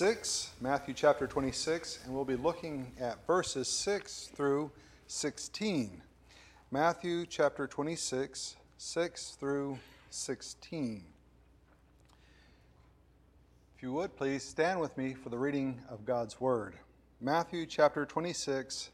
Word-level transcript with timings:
6, 0.00 0.52
Matthew 0.62 0.94
chapter 0.94 1.26
26, 1.26 1.98
and 2.06 2.14
we'll 2.14 2.24
be 2.24 2.34
looking 2.34 2.90
at 2.98 3.26
verses 3.26 3.68
6 3.68 4.30
through 4.34 4.70
16. 5.08 6.00
Matthew 6.70 7.26
chapter 7.26 7.66
26, 7.66 8.56
6 8.78 9.36
through 9.38 9.78
16. 10.08 11.04
If 13.76 13.82
you 13.82 13.92
would, 13.92 14.16
please 14.16 14.42
stand 14.42 14.80
with 14.80 14.96
me 14.96 15.12
for 15.12 15.28
the 15.28 15.36
reading 15.36 15.82
of 15.90 16.06
God's 16.06 16.40
Word. 16.40 16.76
Matthew 17.20 17.66
chapter 17.66 18.06
26, 18.06 18.88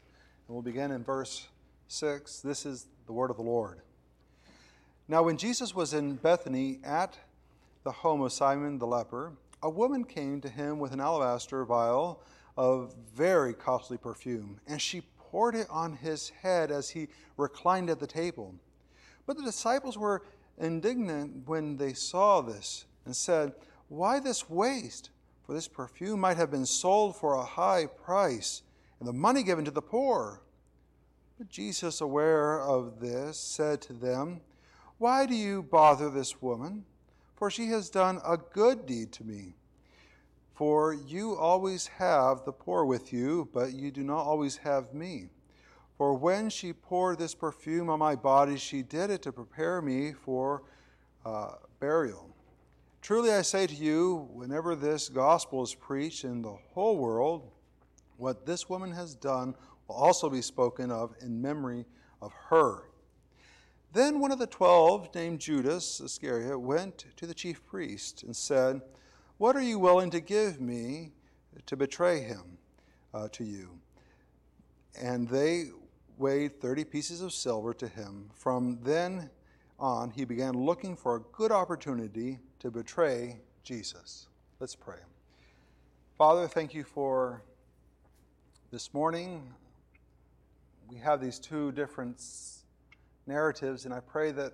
and 0.45 0.53
we'll 0.53 0.61
begin 0.61 0.91
in 0.91 1.05
verse 1.05 1.47
6. 1.87 2.41
This 2.41 2.65
is 2.65 2.85
the 3.05 3.13
Word 3.13 3.31
of 3.31 3.37
the 3.37 3.43
Lord. 3.43 3.79
Now, 5.07 5.23
when 5.23 5.37
Jesus 5.37 5.73
was 5.73 5.93
in 5.93 6.15
Bethany 6.15 6.79
at 6.83 7.17
the 7.85 7.93
home 7.93 8.19
of 8.19 8.33
Simon 8.33 8.77
the 8.77 8.87
leper, 8.87 9.31
a 9.61 9.69
woman 9.69 10.03
came 10.03 10.41
to 10.41 10.49
him 10.49 10.79
with 10.79 10.93
an 10.93 10.99
alabaster 10.99 11.65
vial 11.65 12.21
of 12.55 12.95
very 13.13 13.53
costly 13.53 13.97
perfume, 13.97 14.59
and 14.67 14.81
she 14.81 15.01
poured 15.17 15.55
it 15.55 15.67
on 15.69 15.93
his 15.93 16.29
head 16.29 16.71
as 16.71 16.89
he 16.89 17.07
reclined 17.37 17.89
at 17.89 17.99
the 17.99 18.07
table. 18.07 18.55
But 19.25 19.37
the 19.37 19.43
disciples 19.43 19.97
were 19.97 20.23
indignant 20.57 21.47
when 21.47 21.77
they 21.77 21.93
saw 21.93 22.41
this 22.41 22.85
and 23.05 23.15
said, 23.15 23.53
Why 23.89 24.19
this 24.19 24.49
waste? 24.49 25.09
For 25.45 25.53
this 25.53 25.67
perfume 25.67 26.19
might 26.19 26.37
have 26.37 26.51
been 26.51 26.65
sold 26.65 27.15
for 27.15 27.35
a 27.35 27.45
high 27.45 27.85
price 27.85 28.63
and 28.99 29.07
the 29.07 29.13
money 29.13 29.43
given 29.43 29.65
to 29.65 29.71
the 29.71 29.81
poor. 29.81 30.41
But 31.37 31.49
Jesus, 31.49 32.01
aware 32.01 32.59
of 32.59 32.99
this, 32.99 33.37
said 33.37 33.81
to 33.83 33.93
them, 33.93 34.41
Why 34.97 35.25
do 35.25 35.35
you 35.35 35.63
bother 35.63 36.09
this 36.09 36.41
woman? 36.41 36.85
For 37.37 37.51
she 37.51 37.67
has 37.67 37.89
done 37.89 38.19
a 38.25 38.35
good 38.35 38.85
deed 38.85 39.13
to 39.13 39.23
me. 39.23 39.53
For 40.55 40.91
you 40.93 41.35
always 41.35 41.85
have 41.87 42.43
the 42.43 42.51
poor 42.51 42.83
with 42.83 43.13
you, 43.13 43.47
but 43.53 43.73
you 43.73 43.91
do 43.91 44.03
not 44.03 44.25
always 44.25 44.57
have 44.57 44.91
me. 44.93 45.29
For 45.99 46.15
when 46.15 46.49
she 46.49 46.73
poured 46.73 47.19
this 47.19 47.35
perfume 47.35 47.89
on 47.89 47.99
my 47.99 48.15
body, 48.15 48.57
she 48.57 48.81
did 48.81 49.11
it 49.11 49.21
to 49.21 49.31
prepare 49.31 49.83
me 49.83 50.13
for 50.13 50.63
uh, 51.25 51.53
burial. 51.79 52.35
Truly 53.01 53.31
I 53.31 53.43
say 53.43 53.67
to 53.67 53.73
you, 53.73 54.27
whenever 54.33 54.75
this 54.75 55.07
gospel 55.07 55.63
is 55.63 55.75
preached 55.75 56.23
in 56.23 56.41
the 56.41 56.57
whole 56.73 56.97
world, 56.97 57.51
what 58.17 58.47
this 58.47 58.67
woman 58.67 58.91
has 58.91 59.13
done 59.13 59.53
will 59.87 59.95
also 59.95 60.29
be 60.29 60.41
spoken 60.41 60.89
of 60.89 61.13
in 61.21 61.39
memory 61.39 61.85
of 62.19 62.33
her. 62.49 62.89
Then 63.93 64.19
one 64.19 64.31
of 64.31 64.39
the 64.39 64.47
twelve, 64.47 65.13
named 65.15 65.39
Judas 65.39 66.01
Iscariot, 66.01 66.59
went 66.59 67.05
to 67.15 67.25
the 67.25 67.33
chief 67.33 67.65
priest 67.65 68.23
and 68.23 68.35
said, 68.35 68.81
What 69.37 69.55
are 69.55 69.61
you 69.61 69.79
willing 69.79 70.09
to 70.11 70.19
give 70.19 70.59
me 70.59 71.13
to 71.65 71.77
betray 71.77 72.19
him 72.21 72.57
uh, 73.13 73.29
to 73.31 73.43
you? 73.43 73.79
And 75.01 75.27
they 75.29 75.65
weighed 76.17 76.59
30 76.59 76.83
pieces 76.85 77.21
of 77.21 77.31
silver 77.31 77.73
to 77.75 77.87
him. 77.87 78.29
From 78.33 78.79
then 78.83 79.29
on, 79.79 80.09
he 80.09 80.25
began 80.25 80.53
looking 80.53 80.95
for 80.95 81.17
a 81.17 81.19
good 81.31 81.51
opportunity 81.51 82.39
to 82.59 82.71
betray 82.71 83.39
Jesus. 83.63 84.27
Let's 84.59 84.75
pray. 84.75 84.97
Father, 86.17 86.47
thank 86.47 86.73
you 86.73 86.83
for 86.83 87.43
this 88.71 88.93
morning. 88.93 89.53
We 90.89 90.97
have 90.97 91.21
these 91.21 91.37
two 91.37 91.71
different 91.73 92.19
narratives, 93.27 93.85
and 93.85 93.93
I 93.93 93.99
pray 93.99 94.31
that 94.31 94.53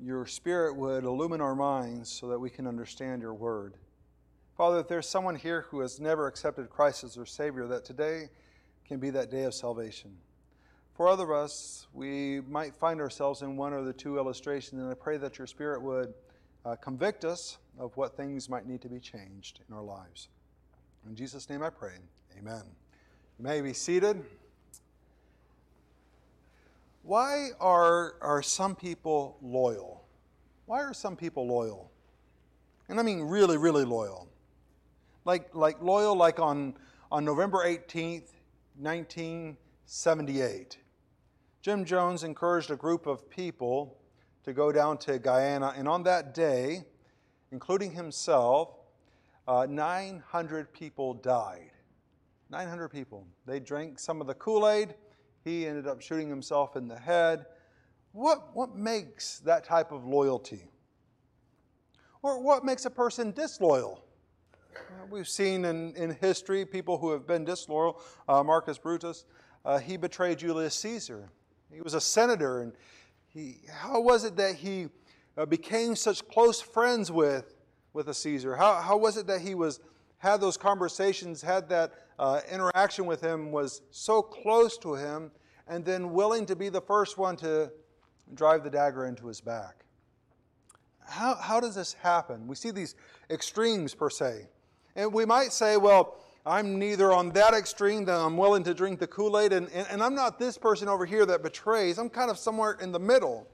your 0.00 0.26
Spirit 0.26 0.76
would 0.76 1.04
illumine 1.04 1.40
our 1.40 1.54
minds 1.54 2.10
so 2.10 2.28
that 2.28 2.38
we 2.38 2.50
can 2.50 2.66
understand 2.66 3.22
your 3.22 3.34
word. 3.34 3.74
Father, 4.56 4.78
if 4.78 4.88
there's 4.88 5.08
someone 5.08 5.34
here 5.34 5.66
who 5.70 5.80
has 5.80 5.98
never 5.98 6.26
accepted 6.26 6.70
Christ 6.70 7.04
as 7.04 7.14
their 7.14 7.26
Savior, 7.26 7.66
that 7.66 7.84
today 7.84 8.28
can 8.86 8.98
be 8.98 9.10
that 9.10 9.30
day 9.30 9.44
of 9.44 9.54
salvation. 9.54 10.16
For 10.94 11.08
other 11.08 11.24
of 11.24 11.30
us, 11.30 11.88
we 11.92 12.40
might 12.42 12.74
find 12.76 13.00
ourselves 13.00 13.42
in 13.42 13.56
one 13.56 13.72
or 13.72 13.82
the 13.82 13.92
two 13.92 14.18
illustrations, 14.18 14.80
and 14.80 14.90
I 14.90 14.94
pray 14.94 15.16
that 15.16 15.38
your 15.38 15.46
Spirit 15.46 15.82
would 15.82 16.14
uh, 16.64 16.76
convict 16.76 17.24
us 17.24 17.58
of 17.78 17.96
what 17.96 18.16
things 18.16 18.48
might 18.48 18.66
need 18.66 18.80
to 18.82 18.88
be 18.88 19.00
changed 19.00 19.60
in 19.68 19.74
our 19.74 19.82
lives. 19.82 20.28
In 21.06 21.16
Jesus' 21.16 21.50
name 21.50 21.62
I 21.62 21.70
pray. 21.70 21.94
Amen. 22.38 22.62
You 23.38 23.44
may 23.44 23.60
be 23.60 23.72
seated. 23.72 24.24
Why 27.04 27.50
are, 27.60 28.14
are 28.22 28.42
some 28.42 28.74
people 28.74 29.36
loyal? 29.42 30.06
Why 30.64 30.80
are 30.80 30.94
some 30.94 31.16
people 31.16 31.46
loyal? 31.46 31.92
And 32.88 32.98
I 32.98 33.02
mean 33.02 33.20
really, 33.20 33.58
really 33.58 33.84
loyal. 33.84 34.30
Like, 35.26 35.54
like 35.54 35.82
loyal, 35.82 36.16
like 36.16 36.40
on, 36.40 36.78
on 37.12 37.26
November 37.26 37.58
18th, 37.58 38.30
1978. 38.78 40.78
Jim 41.60 41.84
Jones 41.84 42.24
encouraged 42.24 42.70
a 42.70 42.76
group 42.76 43.06
of 43.06 43.28
people 43.28 43.98
to 44.42 44.54
go 44.54 44.72
down 44.72 44.96
to 44.98 45.18
Guyana, 45.18 45.74
and 45.76 45.86
on 45.86 46.04
that 46.04 46.32
day, 46.32 46.84
including 47.52 47.92
himself, 47.92 48.70
uh, 49.46 49.66
900 49.68 50.72
people 50.72 51.14
died. 51.14 51.70
900 52.48 52.88
people. 52.88 53.26
They 53.46 53.60
drank 53.60 53.98
some 53.98 54.22
of 54.22 54.26
the 54.26 54.34
Kool 54.34 54.68
Aid 54.68 54.94
he 55.44 55.66
ended 55.66 55.86
up 55.86 56.00
shooting 56.00 56.28
himself 56.28 56.76
in 56.76 56.88
the 56.88 56.98
head. 56.98 57.46
What, 58.12 58.54
what 58.54 58.74
makes 58.74 59.40
that 59.40 59.64
type 59.64 59.92
of 59.92 60.04
loyalty? 60.04 60.70
Or 62.22 62.40
what 62.40 62.64
makes 62.64 62.84
a 62.86 62.90
person 62.90 63.32
disloyal? 63.32 64.04
we've 65.10 65.28
seen 65.28 65.64
in, 65.64 65.94
in 65.96 66.16
history 66.20 66.64
people 66.64 66.98
who 66.98 67.10
have 67.10 67.26
been 67.26 67.44
disloyal. 67.44 68.00
Uh, 68.28 68.42
Marcus 68.42 68.78
Brutus, 68.78 69.24
uh, 69.64 69.78
he 69.78 69.96
betrayed 69.96 70.38
Julius 70.38 70.74
Caesar. 70.76 71.28
He 71.72 71.80
was 71.80 71.94
a 71.94 72.00
senator, 72.00 72.62
and 72.62 72.72
he, 73.28 73.58
how 73.70 74.00
was 74.00 74.24
it 74.24 74.36
that 74.36 74.56
he 74.56 74.88
uh, 75.36 75.46
became 75.46 75.96
such 75.96 76.26
close 76.28 76.60
friends 76.60 77.10
with, 77.10 77.54
with 77.92 78.08
a 78.08 78.14
Caesar? 78.14 78.56
How, 78.56 78.80
how 78.80 78.96
was 78.96 79.16
it 79.16 79.26
that 79.26 79.40
he 79.40 79.54
was 79.54 79.80
had 80.18 80.40
those 80.40 80.56
conversations, 80.56 81.42
had 81.42 81.68
that 81.68 82.03
uh, 82.18 82.40
interaction 82.50 83.06
with 83.06 83.20
him, 83.20 83.50
was 83.50 83.82
so 83.90 84.22
close 84.22 84.78
to 84.78 84.94
him, 84.94 85.30
and 85.66 85.84
then 85.84 86.12
willing 86.12 86.46
to 86.46 86.56
be 86.56 86.68
the 86.68 86.80
first 86.80 87.18
one 87.18 87.36
to 87.36 87.70
drive 88.34 88.64
the 88.64 88.70
dagger 88.70 89.06
into 89.06 89.26
his 89.26 89.40
back. 89.40 89.84
How, 91.06 91.34
how 91.34 91.60
does 91.60 91.74
this 91.74 91.92
happen? 91.94 92.46
We 92.46 92.56
see 92.56 92.70
these 92.70 92.94
extremes, 93.30 93.94
per 93.94 94.10
se. 94.10 94.48
And 94.96 95.12
we 95.12 95.24
might 95.24 95.52
say, 95.52 95.76
well, 95.76 96.16
I'm 96.46 96.78
neither 96.78 97.12
on 97.12 97.30
that 97.30 97.54
extreme 97.54 98.04
that 98.04 98.18
I'm 98.18 98.36
willing 98.36 98.64
to 98.64 98.74
drink 98.74 99.00
the 99.00 99.06
Kool 99.06 99.38
Aid, 99.38 99.52
and, 99.52 99.68
and, 99.70 99.86
and 99.90 100.02
I'm 100.02 100.14
not 100.14 100.38
this 100.38 100.58
person 100.58 100.88
over 100.88 101.06
here 101.06 101.24
that 101.26 101.42
betrays. 101.42 101.98
I'm 101.98 102.10
kind 102.10 102.30
of 102.30 102.38
somewhere 102.38 102.76
in 102.80 102.92
the 102.92 102.98
middle. 102.98 103.48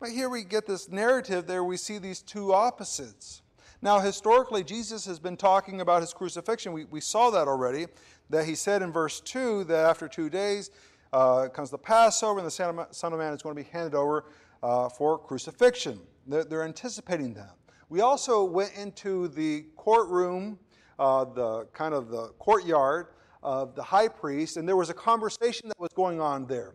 But 0.00 0.10
here 0.10 0.28
we 0.28 0.42
get 0.42 0.66
this 0.66 0.88
narrative 0.88 1.46
there, 1.46 1.62
we 1.62 1.76
see 1.76 1.98
these 1.98 2.22
two 2.22 2.52
opposites. 2.52 3.41
Now, 3.84 3.98
historically, 3.98 4.62
Jesus 4.62 5.04
has 5.06 5.18
been 5.18 5.36
talking 5.36 5.80
about 5.80 6.02
his 6.02 6.14
crucifixion. 6.14 6.72
We, 6.72 6.84
we 6.84 7.00
saw 7.00 7.30
that 7.30 7.48
already, 7.48 7.86
that 8.30 8.44
he 8.44 8.54
said 8.54 8.80
in 8.80 8.92
verse 8.92 9.20
2 9.20 9.64
that 9.64 9.86
after 9.86 10.06
two 10.06 10.30
days 10.30 10.70
uh, 11.12 11.48
comes 11.48 11.68
the 11.68 11.78
Passover 11.78 12.38
and 12.38 12.46
the 12.46 12.86
Son 12.92 13.12
of 13.12 13.18
Man 13.18 13.32
is 13.32 13.42
going 13.42 13.56
to 13.56 13.62
be 13.62 13.68
handed 13.68 13.96
over 13.96 14.26
uh, 14.62 14.88
for 14.88 15.18
crucifixion. 15.18 15.98
They're, 16.28 16.44
they're, 16.44 16.62
anticipating 16.62 17.34
that. 17.34 17.56
We 17.88 18.02
also 18.02 18.44
went 18.44 18.72
into 18.76 19.26
the 19.26 19.66
courtroom, 19.76 20.60
uh, 21.00 21.24
the 21.24 21.66
kind 21.72 21.92
of 21.92 22.08
the 22.08 22.28
courtyard 22.38 23.08
of 23.42 23.74
the 23.74 23.82
high 23.82 24.06
priest, 24.06 24.58
and 24.58 24.68
there 24.68 24.76
was 24.76 24.90
a 24.90 24.94
conversation 24.94 25.66
that 25.68 25.80
was 25.80 25.90
going 25.92 26.20
on 26.20 26.46
there 26.46 26.74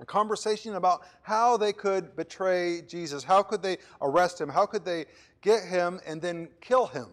a 0.00 0.04
conversation 0.04 0.74
about 0.74 1.02
how 1.22 1.56
they 1.56 1.72
could 1.72 2.16
betray 2.16 2.82
Jesus, 2.82 3.22
how 3.22 3.42
could 3.42 3.62
they 3.62 3.78
arrest 4.00 4.40
him, 4.40 4.48
how 4.48 4.66
could 4.66 4.84
they 4.84 5.06
get 5.42 5.64
him 5.64 6.00
and 6.06 6.22
then 6.22 6.48
kill 6.60 6.86
him. 6.86 7.08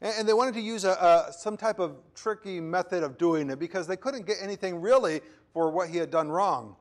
And, 0.00 0.28
they 0.28 0.34
wanted 0.34 0.54
to 0.54 0.60
use 0.60 0.84
a, 0.84 0.90
a, 0.90 1.32
some 1.32 1.56
type 1.56 1.78
of 1.78 1.96
tricky 2.14 2.60
method 2.60 3.02
of 3.02 3.18
doing 3.18 3.50
it 3.50 3.58
because 3.58 3.86
they 3.86 3.96
couldn't 3.96 4.26
get 4.26 4.36
anything 4.40 4.80
really 4.80 5.20
for 5.52 5.70
what 5.70 5.88
he 5.88 5.96
had 5.96 6.10
done 6.10 6.28
wrong. 6.28 6.76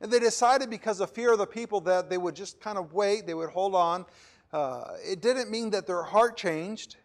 And 0.00 0.10
they 0.10 0.18
decided 0.18 0.70
because 0.70 1.00
of 1.00 1.10
fear 1.10 1.32
of 1.32 1.38
the 1.38 1.46
people 1.46 1.80
that 1.82 2.08
they 2.08 2.18
would 2.18 2.36
just 2.36 2.60
kind 2.60 2.78
of 2.78 2.92
wait, 2.92 3.26
they 3.26 3.34
would 3.34 3.50
hold 3.50 3.74
on. 3.74 4.06
Uh, 4.52 4.84
it 5.02 5.20
didn't 5.20 5.50
mean 5.50 5.70
that 5.70 5.86
their 5.86 6.02
heart 6.02 6.36
changed. 6.36 6.96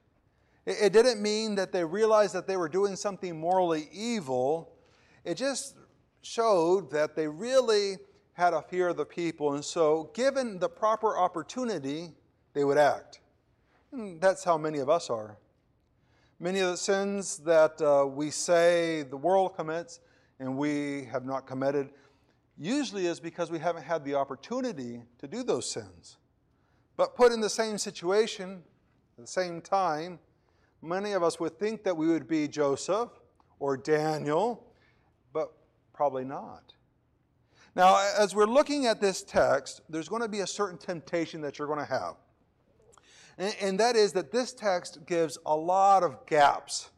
It, 0.65 0.77
it 0.81 0.93
didn't 0.93 1.21
mean 1.21 1.55
that 1.55 1.71
they 1.71 1.83
realized 1.83 2.33
that 2.35 2.47
they 2.47 2.57
were 2.57 2.69
doing 2.69 2.95
something 2.95 3.39
morally 3.39 3.87
evil. 3.93 4.73
It 5.23 5.35
just 5.35 5.75
showed 6.25 6.89
that 6.91 7.15
they 7.15 7.27
really 7.27 7.97
had 8.33 8.53
a 8.53 8.61
fear 8.61 8.89
of 8.89 8.97
the 8.97 9.05
people. 9.05 9.53
And 9.53 9.63
so, 9.63 10.09
given 10.13 10.59
the 10.59 10.67
proper 10.67 11.17
opportunity, 11.17 12.11
they 12.53 12.63
would 12.63 12.77
act. 12.77 13.19
And 13.91 14.19
that's 14.19 14.43
how 14.43 14.57
many 14.57 14.79
of 14.79 14.89
us 14.89 15.09
are. 15.09 15.37
Many 16.39 16.59
of 16.59 16.71
the 16.71 16.77
sins 16.77 17.37
that 17.39 17.81
uh, 17.81 18.05
we 18.05 18.29
say 18.29 19.03
the 19.03 19.17
world 19.17 19.55
commits 19.55 20.01
and 20.39 20.57
we 20.57 21.05
have 21.05 21.25
not 21.25 21.47
committed 21.47 21.91
usually 22.57 23.05
is 23.05 23.19
because 23.19 23.51
we 23.51 23.59
haven't 23.59 23.83
had 23.83 24.03
the 24.03 24.15
opportunity 24.15 25.01
to 25.19 25.27
do 25.27 25.43
those 25.43 25.69
sins. 25.69 26.17
But 26.97 27.15
put 27.15 27.31
in 27.31 27.39
the 27.39 27.49
same 27.49 27.77
situation, 27.77 28.63
at 29.17 29.25
the 29.25 29.31
same 29.31 29.61
time, 29.61 30.19
many 30.81 31.13
of 31.13 31.23
us 31.23 31.39
would 31.39 31.57
think 31.59 31.83
that 31.83 31.95
we 31.95 32.07
would 32.07 32.27
be 32.27 32.47
Joseph 32.47 33.09
or 33.59 33.77
Daniel, 33.77 34.65
but 35.33 35.53
probably 35.95 36.25
not. 36.25 36.73
Now, 37.75 37.97
as 38.17 38.35
we're 38.35 38.45
looking 38.45 38.85
at 38.85 39.01
this 39.01 39.23
text, 39.23 39.81
there's 39.89 40.07
going 40.07 40.21
to 40.21 40.27
be 40.27 40.41
a 40.41 40.47
certain 40.47 40.77
temptation 40.77 41.41
that 41.41 41.57
you're 41.57 41.67
going 41.67 41.79
to 41.79 41.85
have. 41.85 42.15
And, 43.37 43.55
and 43.61 43.79
that 43.79 43.95
is 43.95 44.13
that 44.13 44.31
this 44.31 44.53
text 44.53 45.05
gives 45.05 45.37
a 45.45 45.55
lot 45.55 46.03
of 46.03 46.25
gaps. 46.25 46.89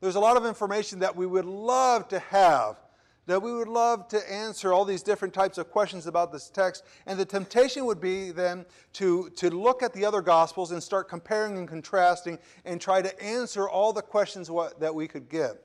There's 0.00 0.14
a 0.14 0.20
lot 0.20 0.36
of 0.36 0.46
information 0.46 1.00
that 1.00 1.14
we 1.14 1.26
would 1.26 1.44
love 1.44 2.08
to 2.08 2.18
have, 2.20 2.80
that 3.26 3.42
we 3.42 3.52
would 3.52 3.68
love 3.68 4.08
to 4.08 4.32
answer 4.32 4.72
all 4.72 4.84
these 4.84 5.02
different 5.02 5.34
types 5.34 5.58
of 5.58 5.70
questions 5.70 6.06
about 6.06 6.32
this 6.32 6.48
text. 6.48 6.84
And 7.06 7.18
the 7.18 7.24
temptation 7.24 7.84
would 7.86 8.00
be 8.00 8.30
then 8.30 8.66
to, 8.94 9.30
to 9.30 9.50
look 9.50 9.82
at 9.82 9.92
the 9.92 10.04
other 10.04 10.22
Gospels 10.22 10.70
and 10.70 10.82
start 10.82 11.08
comparing 11.08 11.58
and 11.58 11.68
contrasting 11.68 12.38
and 12.64 12.80
try 12.80 13.02
to 13.02 13.22
answer 13.22 13.68
all 13.68 13.92
the 13.92 14.02
questions 14.02 14.50
what, 14.50 14.80
that 14.80 14.94
we 14.94 15.08
could 15.08 15.28
give. 15.28 15.58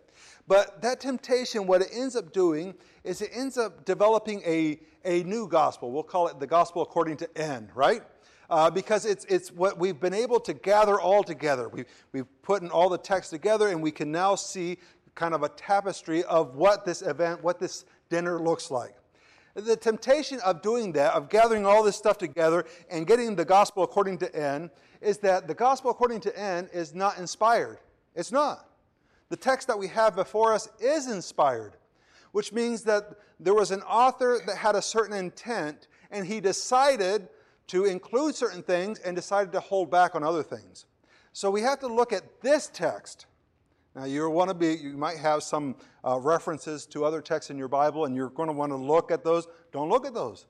But 0.48 0.82
that 0.82 1.00
temptation, 1.00 1.66
what 1.66 1.82
it 1.82 1.90
ends 1.92 2.16
up 2.16 2.32
doing 2.32 2.76
is 3.04 3.22
it 3.22 3.32
ends 3.34 3.58
up 3.58 3.84
developing 3.86 4.42
a, 4.46 4.80
a 5.04 5.24
new 5.24 5.48
gospel. 5.48 5.92
We'll 5.92 6.04
call 6.04 6.28
it 6.28 6.40
the 6.40 6.48
gospel 6.48 6.82
according 6.82 7.18
to 7.18 7.38
N, 7.38 7.70
right? 7.74 8.04
Uh, 8.48 8.70
because 8.70 9.06
it's, 9.06 9.26
it's 9.26 9.52
what 9.52 9.80
we've 9.80 10.00
been 10.00 10.14
able 10.14 10.40
to 10.42 10.54
gather 10.54 11.00
all 11.00 11.24
together. 11.24 11.68
We've, 11.68 11.88
we've 12.12 12.42
put 12.44 12.62
in 12.62 12.70
all 12.70 12.90
the 12.90 12.98
text 12.98 13.32
together, 13.32 13.70
and 13.70 13.82
we 13.82 13.90
can 13.90 14.12
now 14.12 14.36
see 14.36 14.78
kind 15.16 15.34
of 15.34 15.42
a 15.42 15.50
tapestry 15.50 16.24
of 16.26 16.56
what 16.56 16.86
this 16.86 17.02
event, 17.02 17.44
what 17.44 17.60
this 17.60 17.86
dinner 18.10 18.40
looks 18.40 18.70
like. 18.70 18.96
The 19.56 19.78
temptation 19.78 20.40
of 20.42 20.62
doing 20.62 20.92
that, 20.92 21.14
of 21.14 21.30
gathering 21.30 21.66
all 21.66 21.82
this 21.82 21.96
stuff 21.96 22.18
together 22.18 22.66
and 22.92 23.08
getting 23.08 23.36
the 23.36 23.46
gospel 23.46 23.84
according 23.84 24.18
to 24.20 24.36
N, 24.36 24.70
is 25.02 25.18
that 25.20 25.48
the 25.48 25.54
gospel 25.54 25.92
according 25.92 26.20
to 26.22 26.38
N 26.38 26.70
is 26.74 26.94
not 26.94 27.18
inspired. 27.18 27.80
It's 28.16 28.32
not. 28.32 28.70
The 29.30 29.36
text 29.36 29.68
that 29.68 29.80
we 29.80 29.88
have 29.88 30.16
before 30.16 30.54
us 30.54 30.70
is 30.80 31.10
inspired, 31.10 31.78
which 32.32 32.54
means 32.54 32.84
that 32.84 33.16
there 33.40 33.54
was 33.54 33.72
an 33.72 33.82
author 33.82 34.40
that 34.46 34.58
had 34.58 34.76
a 34.76 34.82
certain 34.82 35.16
intent, 35.16 35.88
and 36.12 36.26
he 36.26 36.40
decided 36.40 37.28
to 37.68 37.86
include 37.86 38.36
certain 38.36 38.62
things 38.62 39.00
and 39.00 39.16
decided 39.16 39.52
to 39.54 39.60
hold 39.60 39.90
back 39.90 40.16
on 40.16 40.24
other 40.24 40.44
things. 40.44 40.86
So 41.34 41.50
we 41.50 41.62
have 41.62 41.80
to 41.80 41.88
look 41.88 42.14
at 42.14 42.42
this 42.42 42.68
text. 42.68 43.26
Now, 43.96 44.06
you 44.06 44.30
want 44.30 44.50
to 44.50 44.54
be, 44.54 44.76
you 44.76 44.98
might 44.98 45.18
have 45.18 45.42
some 45.42 45.76
uh, 46.06 46.20
references 46.20 46.86
to 46.88 47.06
other 47.06 47.22
texts 47.22 47.50
in 47.50 47.58
your 47.58 47.68
Bible, 47.68 48.06
and 48.06 48.16
you're 48.16 48.30
going 48.30 48.48
to 48.48 48.54
want 48.54 48.72
to 48.72 48.78
look 48.78 49.10
at 49.10 49.24
those. 49.24 49.48
Don't 49.72 49.90
look 49.90 50.06
at 50.06 50.14
those. 50.14 50.46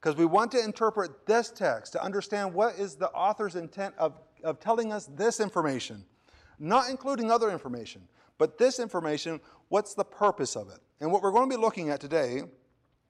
Because 0.00 0.16
we 0.16 0.24
want 0.24 0.52
to 0.52 0.62
interpret 0.62 1.26
this 1.26 1.50
text 1.50 1.92
to 1.92 2.02
understand 2.02 2.54
what 2.54 2.76
is 2.78 2.94
the 2.94 3.10
author's 3.10 3.56
intent 3.56 3.94
of, 3.98 4.14
of 4.42 4.60
telling 4.60 4.92
us 4.92 5.08
this 5.16 5.40
information, 5.40 6.04
not 6.64 6.90
including 6.90 7.30
other 7.30 7.50
information. 7.50 8.02
But 8.38 8.58
this 8.58 8.80
information, 8.80 9.40
what's 9.68 9.94
the 9.94 10.04
purpose 10.04 10.56
of 10.56 10.68
it? 10.68 10.80
And 11.00 11.12
what 11.12 11.22
we're 11.22 11.32
going 11.32 11.48
to 11.48 11.56
be 11.56 11.60
looking 11.60 11.90
at 11.90 12.00
today 12.00 12.42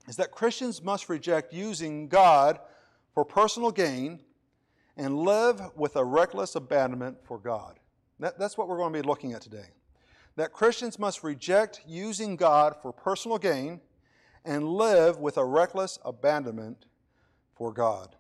is 0.08 0.16
that 0.16 0.30
Christians 0.30 0.82
must 0.82 1.08
reject 1.08 1.52
using 1.52 2.08
God 2.08 2.58
for 3.14 3.24
personal 3.24 3.70
gain 3.70 4.20
and 4.96 5.18
live 5.18 5.60
with 5.76 5.96
a 5.96 6.04
reckless 6.04 6.54
abandonment 6.54 7.18
for 7.24 7.38
God. 7.38 7.78
That, 8.20 8.38
that's 8.38 8.56
what 8.56 8.68
we're 8.68 8.76
going 8.76 8.92
to 8.92 9.02
be 9.02 9.06
looking 9.06 9.32
at 9.32 9.40
today. 9.40 9.66
That 10.36 10.52
Christians 10.52 10.98
must 10.98 11.22
reject 11.22 11.80
using 11.86 12.36
God 12.36 12.76
for 12.82 12.92
personal 12.92 13.38
gain 13.38 13.80
and 14.44 14.68
live 14.68 15.18
with 15.18 15.36
a 15.38 15.44
reckless 15.44 15.98
abandonment 16.04 16.86
for 17.54 17.72
God. 17.72 18.16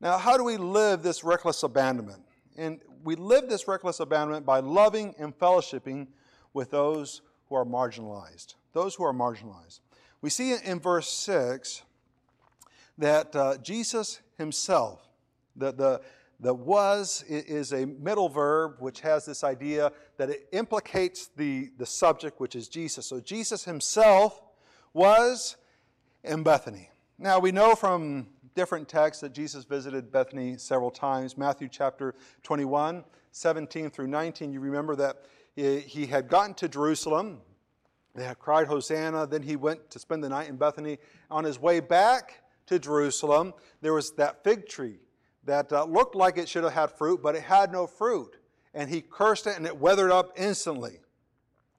Now, 0.00 0.16
how 0.16 0.36
do 0.36 0.44
we 0.44 0.56
live 0.56 1.02
this 1.02 1.22
reckless 1.22 1.62
abandonment? 1.62 2.22
And 2.56 2.80
we 3.02 3.16
live 3.16 3.48
this 3.48 3.66
reckless 3.66 4.00
abandonment 4.00 4.46
by 4.46 4.60
loving 4.60 5.14
and 5.18 5.36
fellowshipping 5.38 6.08
with 6.52 6.70
those 6.70 7.22
who 7.48 7.54
are 7.54 7.64
marginalized. 7.64 8.54
Those 8.72 8.94
who 8.94 9.04
are 9.04 9.12
marginalized. 9.12 9.80
We 10.22 10.30
see 10.30 10.54
in 10.64 10.80
verse 10.80 11.10
6 11.10 11.82
that 12.98 13.34
uh, 13.34 13.56
Jesus 13.58 14.20
himself, 14.36 15.08
the, 15.56 15.72
the, 15.72 16.00
the 16.38 16.54
was 16.54 17.24
is 17.28 17.72
a 17.72 17.86
middle 17.86 18.28
verb 18.28 18.76
which 18.78 19.00
has 19.00 19.24
this 19.26 19.42
idea 19.42 19.92
that 20.16 20.30
it 20.30 20.48
implicates 20.52 21.28
the, 21.36 21.70
the 21.78 21.86
subject, 21.86 22.40
which 22.40 22.54
is 22.54 22.68
Jesus. 22.68 23.06
So 23.06 23.20
Jesus 23.20 23.64
himself 23.64 24.42
was 24.92 25.56
in 26.22 26.42
Bethany. 26.42 26.90
Now 27.18 27.38
we 27.38 27.52
know 27.52 27.74
from 27.74 28.28
different 28.54 28.88
texts 28.88 29.20
that 29.20 29.32
Jesus 29.32 29.64
visited 29.64 30.10
Bethany 30.10 30.56
several 30.56 30.90
times. 30.90 31.36
Matthew 31.36 31.68
chapter 31.68 32.14
21, 32.42 33.04
17 33.32 33.90
through 33.90 34.08
19, 34.08 34.52
you 34.52 34.60
remember 34.60 34.96
that 34.96 35.24
he 35.56 36.06
had 36.06 36.28
gotten 36.28 36.54
to 36.54 36.68
Jerusalem. 36.68 37.40
They 38.14 38.24
had 38.24 38.38
cried 38.38 38.66
Hosanna. 38.66 39.26
Then 39.26 39.42
he 39.42 39.56
went 39.56 39.90
to 39.90 39.98
spend 39.98 40.24
the 40.24 40.28
night 40.28 40.48
in 40.48 40.56
Bethany. 40.56 40.98
On 41.30 41.44
his 41.44 41.58
way 41.58 41.80
back 41.80 42.42
to 42.66 42.78
Jerusalem, 42.78 43.54
there 43.80 43.92
was 43.92 44.12
that 44.12 44.42
fig 44.42 44.68
tree 44.68 44.98
that 45.44 45.72
uh, 45.72 45.84
looked 45.84 46.14
like 46.14 46.38
it 46.38 46.48
should 46.48 46.64
have 46.64 46.72
had 46.72 46.90
fruit, 46.90 47.22
but 47.22 47.34
it 47.34 47.42
had 47.42 47.72
no 47.72 47.86
fruit. 47.86 48.36
And 48.74 48.88
he 48.88 49.00
cursed 49.00 49.46
it, 49.46 49.56
and 49.56 49.66
it 49.66 49.76
withered 49.76 50.10
up 50.10 50.32
instantly. 50.36 51.00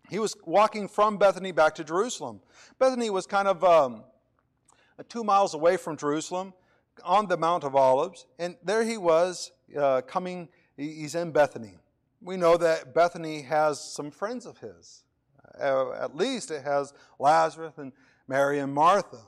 He 0.09 0.19
was 0.19 0.35
walking 0.45 0.88
from 0.88 1.18
Bethany 1.18 1.51
back 1.51 1.75
to 1.75 1.83
Jerusalem. 1.83 2.41
Bethany 2.79 3.09
was 3.09 3.25
kind 3.25 3.47
of 3.47 3.63
um, 3.63 4.03
two 5.07 5.23
miles 5.23 5.53
away 5.53 5.77
from 5.77 5.95
Jerusalem 5.95 6.53
on 7.03 7.27
the 7.27 7.38
Mount 7.38 7.63
of 7.63 7.75
Olives, 7.75 8.25
and 8.38 8.55
there 8.63 8.83
he 8.83 8.97
was 8.97 9.51
uh, 9.77 10.01
coming, 10.01 10.49
he's 10.77 11.15
in 11.15 11.31
Bethany 11.31 11.77
we 12.21 12.38
know 12.38 12.55
that 12.57 12.93
Bethany 12.93 13.41
has 13.41 13.83
some 13.83 14.11
friends 14.11 14.45
of 14.45 14.59
his. 14.59 15.03
Uh, 15.59 15.91
at 15.93 16.15
least 16.15 16.51
it 16.51 16.63
has 16.63 16.93
Lazarus 17.19 17.73
and 17.77 17.91
Mary 18.27 18.59
and 18.59 18.73
Martha. 18.73 19.19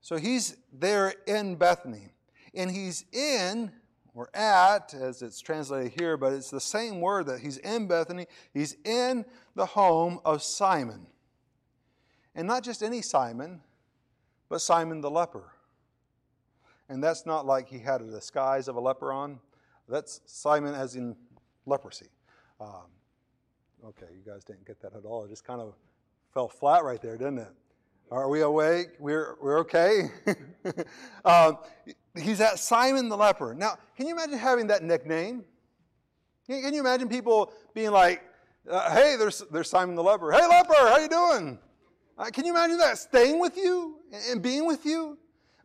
So 0.00 0.16
he's 0.16 0.56
there 0.72 1.14
in 1.26 1.56
Bethany. 1.56 2.12
And 2.54 2.70
he's 2.70 3.04
in, 3.12 3.72
or 4.14 4.30
at, 4.34 4.94
as 4.94 5.22
it's 5.22 5.40
translated 5.40 5.92
here, 5.98 6.16
but 6.16 6.32
it's 6.32 6.50
the 6.50 6.60
same 6.60 7.00
word 7.00 7.26
that 7.26 7.40
he's 7.40 7.58
in 7.58 7.86
Bethany. 7.86 8.26
He's 8.54 8.76
in 8.84 9.24
the 9.54 9.66
home 9.66 10.20
of 10.24 10.42
Simon. 10.42 11.06
And 12.34 12.46
not 12.46 12.62
just 12.62 12.82
any 12.82 13.02
Simon, 13.02 13.60
but 14.48 14.60
Simon 14.60 15.00
the 15.00 15.10
leper. 15.10 15.52
And 16.90 17.02
that's 17.02 17.24
not 17.24 17.46
like 17.46 17.68
he 17.68 17.78
had 17.78 18.00
a 18.00 18.10
disguise 18.10 18.66
of 18.66 18.74
a 18.74 18.80
leper 18.80 19.12
on. 19.12 19.38
That's 19.88 20.20
Simon 20.26 20.74
as 20.74 20.96
in 20.96 21.14
leprosy. 21.64 22.08
Um, 22.60 22.90
okay, 23.86 24.06
you 24.12 24.28
guys 24.28 24.42
didn't 24.42 24.66
get 24.66 24.82
that 24.82 24.94
at 24.96 25.04
all. 25.04 25.24
It 25.24 25.28
just 25.28 25.44
kind 25.44 25.60
of 25.60 25.74
fell 26.34 26.48
flat 26.48 26.82
right 26.82 27.00
there, 27.00 27.16
didn't 27.16 27.38
it? 27.38 27.52
Are 28.10 28.28
we 28.28 28.40
awake? 28.40 28.88
We're, 28.98 29.36
we're 29.40 29.60
okay? 29.60 30.10
um, 31.24 31.58
he's 32.18 32.40
at 32.40 32.58
Simon 32.58 33.08
the 33.08 33.16
leper. 33.16 33.54
Now, 33.54 33.78
can 33.96 34.08
you 34.08 34.12
imagine 34.12 34.36
having 34.36 34.66
that 34.66 34.82
nickname? 34.82 35.44
Can 36.48 36.74
you 36.74 36.80
imagine 36.80 37.08
people 37.08 37.52
being 37.72 37.92
like, 37.92 38.20
uh, 38.68 38.92
hey, 38.92 39.14
there's, 39.16 39.44
there's 39.52 39.70
Simon 39.70 39.94
the 39.94 40.02
leper. 40.02 40.32
Hey, 40.32 40.44
leper, 40.44 40.74
how 40.74 40.98
you 40.98 41.08
doing? 41.08 41.56
Uh, 42.18 42.30
can 42.30 42.44
you 42.44 42.52
imagine 42.52 42.78
that 42.78 42.98
staying 42.98 43.38
with 43.38 43.56
you 43.56 44.00
and 44.28 44.42
being 44.42 44.66
with 44.66 44.84
you? 44.84 45.16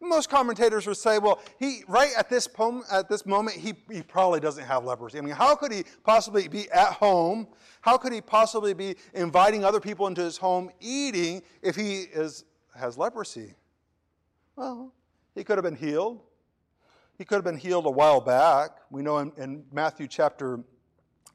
Most 0.02 0.30
commentators 0.30 0.86
would 0.88 0.98
say, 0.98 1.20
well, 1.20 1.40
he 1.58 1.84
right 1.88 2.12
at 2.18 2.30
this, 2.30 2.48
pom- 2.48 2.84
at 2.92 3.10
this 3.10 3.26
moment, 3.26 3.58
he, 3.58 3.74
he 3.92 4.02
probably 4.02 4.40
doesn't 4.40 4.64
have 4.64 4.84
leprosy. 4.84 5.18
I 5.18 5.22
mean, 5.22 5.34
how 5.34 5.56
could 5.56 5.72
he 5.72 5.84
possibly 6.04 6.48
be 6.48 6.70
at 6.72 6.94
home? 6.94 7.48
How 7.82 7.98
could 7.98 8.14
he 8.14 8.22
possibly 8.22 8.74
be 8.74 8.96
inviting 9.14 9.64
other 9.64 9.80
people 9.80 10.08
into 10.08 10.22
his 10.22 10.38
home 10.38 10.70
eating 10.80 11.42
if 11.62 11.76
he 11.76 12.02
is, 12.02 12.46
has 12.76 12.98
leprosy? 12.98 13.54
Well, 14.56 14.94
he 15.34 15.44
could 15.44 15.58
have 15.58 15.66
been 15.66 15.76
healed. 15.76 16.22
He 17.18 17.26
could 17.26 17.36
have 17.36 17.46
been 17.46 17.58
healed 17.58 17.86
a 17.86 17.92
while 17.92 18.22
back. 18.22 18.72
We 18.92 19.02
know 19.02 19.20
in, 19.20 19.32
in 19.38 19.66
Matthew 19.72 20.08
chapter 20.08 20.60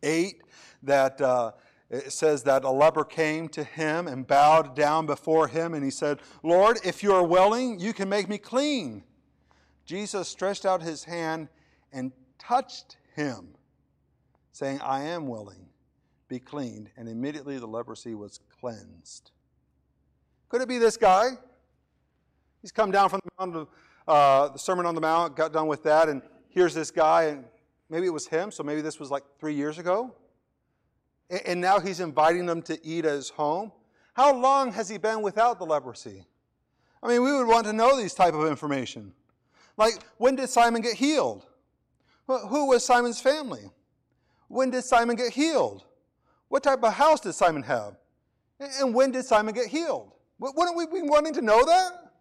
8 0.03 0.43
that. 0.83 1.21
Uh, 1.21 1.53
it 1.91 2.13
says 2.13 2.45
that 2.45 2.63
a 2.63 2.71
leper 2.71 3.05
came 3.05 3.49
to 3.49 3.65
him 3.65 4.07
and 4.07 4.25
bowed 4.27 4.77
down 4.77 5.07
before 5.07 5.49
him, 5.49 5.75
and 5.75 5.85
he 5.85 5.91
said, 5.91 6.21
Lord, 6.45 6.79
if 6.85 7.03
you 7.03 7.13
are 7.13 7.25
willing, 7.25 7.81
you 7.81 7.93
can 7.93 8.09
make 8.09 8.29
me 8.29 8.39
clean. 8.39 9.03
Jesus 9.85 10.29
stretched 10.29 10.65
out 10.65 10.83
his 10.83 11.03
hand 11.03 11.49
and 11.93 12.13
touched 12.39 12.97
him, 13.17 13.49
saying, 14.53 14.81
I 14.83 15.03
am 15.03 15.27
willing, 15.27 15.67
be 16.29 16.39
cleaned. 16.39 16.91
And 16.97 17.09
immediately 17.09 17.59
the 17.59 17.67
leprosy 17.67 18.15
was 18.15 18.39
cleansed. 18.61 19.33
Could 20.49 20.63
it 20.63 20.69
be 20.69 20.79
this 20.79 20.97
guy? 20.97 21.31
He's 22.63 22.73
come 22.73 22.93
down 22.93 23.09
from 23.09 23.21
the, 23.25 23.31
Mount 23.41 23.57
of, 23.57 23.69
uh, 24.07 24.53
the 24.53 24.59
Sermon 24.61 24.87
on 24.87 24.95
the 24.95 25.01
Mount, 25.01 25.35
got 25.35 25.53
done 25.53 25.67
with 25.67 25.83
that, 25.83 26.09
and 26.09 26.23
here's 26.51 26.75
this 26.75 26.93
guy, 26.93 27.25
and 27.25 27.47
maybe 27.89 28.07
it 28.07 28.13
was 28.13 28.29
him, 28.29 28.53
so 28.53 28.63
maybe 28.63 28.81
this 28.81 29.01
was 29.01 29.11
like 29.11 29.25
three 29.41 29.55
years 29.55 29.79
ago 29.79 30.15
and 31.47 31.61
now 31.61 31.79
he's 31.79 32.01
inviting 32.01 32.47
them 32.47 32.63
to 32.63 32.79
eat 32.85 33.05
at 33.05 33.13
his 33.13 33.31
home. 33.31 33.73
How 34.15 34.35
long 34.35 34.73
has 34.73 34.89
he 34.89 34.99
been 34.99 35.23
without 35.23 35.59
the 35.59 35.65
leprosy? 35.65 36.25
I 37.03 37.09
mean, 37.09 37.23
we 37.23 37.33
would 37.33 37.47
want 37.47 37.67
to 37.67 37.73
know 37.73 37.97
these 37.97 38.15
type 38.15 38.35
of 38.35 38.47
information. 38.47 39.13
Like, 39.77 39.95
when 40.19 40.37
did 40.37 40.49
Simon 40.51 40.83
get 40.83 40.95
healed? 40.95 41.47
Who 42.27 42.69
was 42.69 42.85
Simon's 42.85 43.21
family? 43.21 43.71
When 44.49 44.71
did 44.71 44.85
Simon 44.85 45.17
get 45.17 45.33
healed? 45.33 45.85
What 46.49 46.63
type 46.63 46.83
of 46.83 46.93
house 46.93 47.21
did 47.21 47.35
Simon 47.35 47.63
have? 47.63 47.97
And 48.59 48.95
when 48.95 49.11
did 49.11 49.25
Simon 49.25 49.55
get 49.55 49.67
healed? 49.67 50.13
Wouldn't 50.39 50.77
we 50.77 50.87
be 50.87 51.03
wanting 51.07 51.33
to 51.35 51.43
know 51.43 51.65
that? 51.65 52.13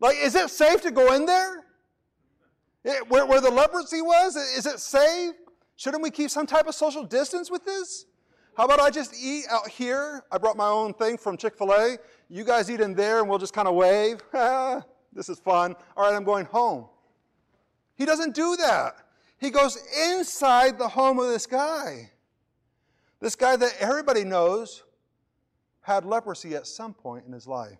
Like, 0.00 0.16
is 0.16 0.34
it 0.34 0.50
safe 0.50 0.80
to 0.82 0.90
go 0.90 1.12
in 1.14 1.26
there? 1.26 1.64
Eh, 2.84 3.00
where, 3.08 3.26
where 3.26 3.40
the 3.40 3.50
leprosy 3.50 4.00
was? 4.00 4.36
Is 4.36 4.66
it 4.66 4.80
safe? 4.80 5.34
Shouldn't 5.76 6.02
we 6.02 6.10
keep 6.10 6.30
some 6.30 6.46
type 6.46 6.66
of 6.66 6.74
social 6.74 7.04
distance 7.04 7.50
with 7.50 7.64
this? 7.64 8.06
How 8.60 8.66
about 8.66 8.78
I 8.78 8.90
just 8.90 9.14
eat 9.18 9.46
out 9.48 9.68
here? 9.68 10.22
I 10.30 10.36
brought 10.36 10.54
my 10.54 10.66
own 10.66 10.92
thing 10.92 11.16
from 11.16 11.38
Chick 11.38 11.56
fil 11.56 11.72
A. 11.72 11.96
You 12.28 12.44
guys 12.44 12.70
eat 12.70 12.80
in 12.80 12.92
there 12.92 13.20
and 13.20 13.26
we'll 13.26 13.38
just 13.38 13.54
kind 13.54 13.66
of 13.66 13.74
wave. 13.74 14.20
this 15.14 15.30
is 15.30 15.40
fun. 15.40 15.74
All 15.96 16.04
right, 16.04 16.14
I'm 16.14 16.24
going 16.24 16.44
home. 16.44 16.84
He 17.94 18.04
doesn't 18.04 18.34
do 18.34 18.56
that. 18.56 18.96
He 19.38 19.48
goes 19.48 19.78
inside 20.10 20.78
the 20.78 20.88
home 20.88 21.18
of 21.18 21.28
this 21.28 21.46
guy. 21.46 22.10
This 23.18 23.34
guy 23.34 23.56
that 23.56 23.76
everybody 23.80 24.24
knows 24.24 24.82
had 25.80 26.04
leprosy 26.04 26.54
at 26.54 26.66
some 26.66 26.92
point 26.92 27.24
in 27.24 27.32
his 27.32 27.46
life. 27.46 27.78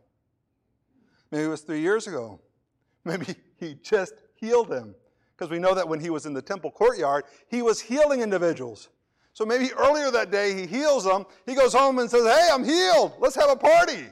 Maybe 1.30 1.44
it 1.44 1.48
was 1.48 1.60
three 1.60 1.82
years 1.82 2.06
ago. 2.06 2.40
Maybe 3.04 3.34
he 3.58 3.76
just 3.82 4.14
healed 4.34 4.72
him. 4.72 4.94
Because 5.36 5.50
we 5.50 5.58
know 5.58 5.74
that 5.74 5.86
when 5.86 6.00
he 6.00 6.08
was 6.08 6.24
in 6.24 6.32
the 6.32 6.40
temple 6.40 6.70
courtyard, 6.70 7.24
he 7.48 7.60
was 7.60 7.82
healing 7.82 8.22
individuals. 8.22 8.88
So 9.32 9.46
maybe 9.46 9.72
earlier 9.72 10.10
that 10.10 10.30
day 10.30 10.54
he 10.54 10.66
heals 10.66 11.04
them. 11.04 11.24
He 11.46 11.54
goes 11.54 11.72
home 11.72 11.98
and 11.98 12.10
says, 12.10 12.24
Hey, 12.24 12.48
I'm 12.52 12.64
healed. 12.64 13.14
Let's 13.18 13.36
have 13.36 13.50
a 13.50 13.56
party. 13.56 14.06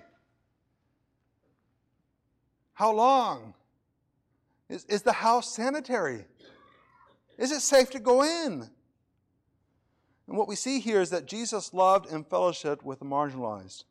How 2.72 2.92
long? 2.92 3.54
Is, 4.68 4.84
is 4.84 5.02
the 5.02 5.12
house 5.12 5.54
sanitary? 5.54 6.24
Is 7.36 7.52
it 7.52 7.60
safe 7.60 7.90
to 7.90 7.98
go 7.98 8.22
in? 8.22 8.68
And 10.28 10.36
what 10.36 10.46
we 10.46 10.56
see 10.56 10.78
here 10.78 11.00
is 11.00 11.10
that 11.10 11.26
Jesus 11.26 11.72
loved 11.72 12.12
and 12.12 12.28
fellowshiped 12.28 12.82
with 12.84 12.98
the 12.98 13.04
marginalized. 13.04 13.84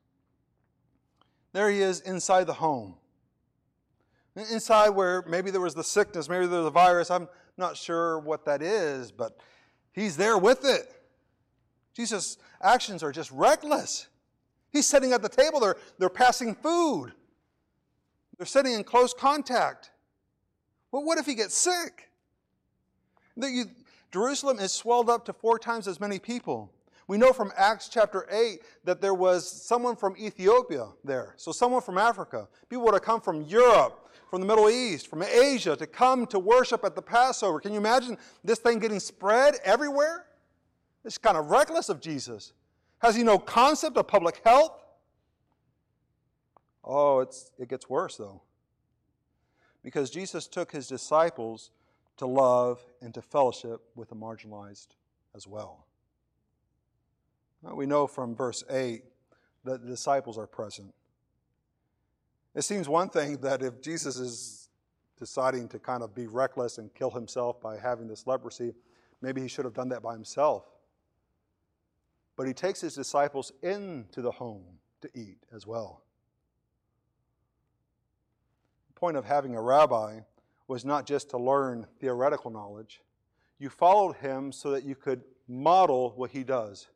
There 1.52 1.70
he 1.70 1.82
is 1.82 2.02
inside 2.02 2.46
the 2.46 2.54
home. 2.54 2.96
Inside 4.36 4.90
where 4.90 5.24
maybe 5.28 5.50
there 5.50 5.62
was 5.62 5.74
the 5.74 5.84
sickness, 5.84 6.30
maybe 6.30 6.46
there 6.46 6.60
was 6.60 6.68
a 6.68 6.72
virus. 6.72 7.10
I'm 7.10 7.28
not 7.58 7.76
sure 7.76 8.20
what 8.20 8.46
that 8.46 8.62
is, 8.62 9.12
but 9.12 9.40
he's 9.94 10.16
there 10.16 10.38
with 10.38 10.64
it. 10.64 10.97
Jesus' 11.98 12.38
actions 12.62 13.02
are 13.02 13.12
just 13.12 13.32
reckless. 13.32 14.06
He's 14.70 14.86
sitting 14.86 15.14
at 15.14 15.24
the 15.24 15.30
table, 15.30 15.60
they're, 15.60 15.78
they're 15.98 16.10
passing 16.10 16.54
food, 16.54 17.12
they're 18.38 18.46
sitting 18.46 18.74
in 18.74 18.84
close 18.84 19.16
contact. 19.16 19.90
But 20.92 21.02
what 21.02 21.18
if 21.18 21.26
he 21.26 21.34
gets 21.34 21.58
sick? 21.58 22.12
You, 23.36 23.66
Jerusalem 24.12 24.60
is 24.60 24.72
swelled 24.72 25.10
up 25.10 25.26
to 25.26 25.34
four 25.34 25.58
times 25.58 25.88
as 25.88 26.00
many 26.00 26.20
people. 26.20 26.72
We 27.08 27.18
know 27.18 27.34
from 27.34 27.52
Acts 27.58 27.90
chapter 27.90 28.28
8 28.30 28.62
that 28.84 29.02
there 29.02 29.16
was 29.16 29.50
someone 29.50 29.96
from 29.96 30.16
Ethiopia 30.18 30.90
there. 31.04 31.34
So, 31.38 31.52
someone 31.52 31.82
from 31.82 31.98
Africa. 31.98 32.48
People 32.70 32.86
would 32.86 32.94
have 32.94 33.02
come 33.02 33.22
from 33.22 33.42
Europe, 33.44 34.08
from 34.30 34.42
the 34.42 34.48
Middle 34.48 34.70
East, 34.70 35.08
from 35.08 35.24
Asia 35.24 35.76
to 35.76 35.88
come 35.88 36.28
to 36.28 36.38
worship 36.38 36.86
at 36.86 36.94
the 36.94 37.02
Passover. 37.02 37.60
Can 37.60 37.72
you 37.72 37.80
imagine 37.80 38.20
this 38.44 38.60
thing 38.60 38.78
getting 38.78 39.00
spread 39.00 39.56
everywhere? 39.64 40.27
It's 41.06 41.18
kind 41.18 41.38
of 41.38 41.50
reckless 41.50 41.90
of 41.90 42.02
Jesus. 42.02 42.54
Has 43.00 43.16
he 43.16 43.24
no 43.24 43.38
concept 43.38 43.98
of 43.98 44.08
public 44.08 44.42
health? 44.44 44.84
Oh, 46.84 47.20
it's, 47.20 47.52
it 47.60 47.70
gets 47.70 47.90
worse, 47.90 48.18
though. 48.18 48.42
Because 49.84 50.10
Jesus 50.10 50.48
took 50.48 50.72
his 50.72 50.88
disciples 50.88 51.72
to 52.18 52.26
love 52.26 52.82
and 53.02 53.14
to 53.14 53.22
fellowship 53.22 53.82
with 53.96 54.10
the 54.10 54.16
marginalized 54.16 54.88
as 55.36 55.48
well. 55.48 55.86
We 57.62 57.86
know 57.86 58.08
from 58.08 58.36
verse 58.36 58.64
8 58.70 59.04
that 59.66 59.82
the 59.82 59.88
disciples 59.88 60.38
are 60.38 60.48
present. 60.48 60.94
It 62.56 62.64
seems 62.64 62.88
one 62.88 63.10
thing 63.10 63.38
that 63.38 63.62
if 63.62 63.82
Jesus 63.82 64.18
is 64.18 64.70
deciding 65.20 65.68
to 65.70 65.80
kind 65.80 66.04
of 66.04 66.16
be 66.16 66.28
reckless 66.28 66.78
and 66.78 66.94
kill 66.94 67.12
himself 67.12 67.60
by 67.60 67.78
having 67.78 68.08
this 68.08 68.26
leprosy, 68.26 68.74
maybe 69.22 69.42
he 69.42 69.48
should 69.48 69.66
have 69.66 69.74
done 69.74 69.90
that 69.90 70.02
by 70.02 70.14
himself. 70.14 70.66
But 72.38 72.46
he 72.48 72.54
takes 72.54 72.80
his 72.80 72.94
disciples 72.94 73.52
into 73.64 74.22
the 74.22 74.32
home 74.32 74.64
to 75.02 75.10
eat 75.14 75.40
as 75.54 75.66
well. 75.66 76.04
The 78.88 79.00
point 79.00 79.18
of 79.18 79.26
having 79.26 79.56
a 79.56 79.62
rabbi 79.62 80.20
was 80.68 80.86
not 80.86 81.08
just 81.08 81.32
to 81.32 81.38
learn 81.38 81.88
theoretical 82.00 82.52
knowledge. 82.52 83.02
You 83.58 83.70
followed 83.70 84.18
him 84.18 84.52
so 84.52 84.72
that 84.72 84.84
you 84.84 84.94
could 84.94 85.24
model 85.48 86.14
what 86.16 86.30
he 86.30 86.44
does. 86.44 86.88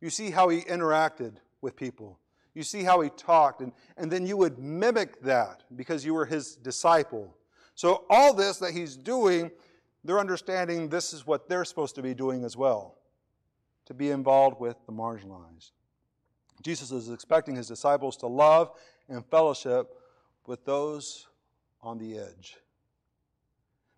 You 0.00 0.10
see 0.10 0.30
how 0.30 0.50
he 0.50 0.60
interacted 0.60 1.36
with 1.62 1.74
people. 1.74 2.18
You 2.54 2.62
see 2.62 2.82
how 2.82 3.00
he 3.00 3.08
talked, 3.08 3.62
and, 3.62 3.72
and 3.96 4.10
then 4.10 4.26
you 4.26 4.36
would 4.36 4.58
mimic 4.58 5.22
that 5.22 5.62
because 5.74 6.04
you 6.04 6.12
were 6.12 6.26
his 6.26 6.54
disciple. 6.56 7.34
So, 7.74 8.04
all 8.10 8.34
this 8.34 8.58
that 8.58 8.72
he's 8.72 8.94
doing, 8.94 9.50
they're 10.04 10.18
understanding 10.18 10.90
this 10.90 11.14
is 11.14 11.26
what 11.26 11.48
they're 11.48 11.64
supposed 11.64 11.94
to 11.94 12.02
be 12.02 12.12
doing 12.12 12.44
as 12.44 12.54
well 12.54 12.98
to 13.86 13.94
be 13.94 14.10
involved 14.10 14.60
with 14.60 14.76
the 14.86 14.92
marginalized. 14.92 15.72
Jesus 16.62 16.92
is 16.92 17.10
expecting 17.10 17.56
his 17.56 17.66
disciples 17.66 18.16
to 18.18 18.26
love 18.26 18.70
and 19.08 19.24
fellowship 19.26 19.94
with 20.46 20.64
those 20.64 21.26
on 21.82 21.98
the 21.98 22.18
edge. 22.18 22.56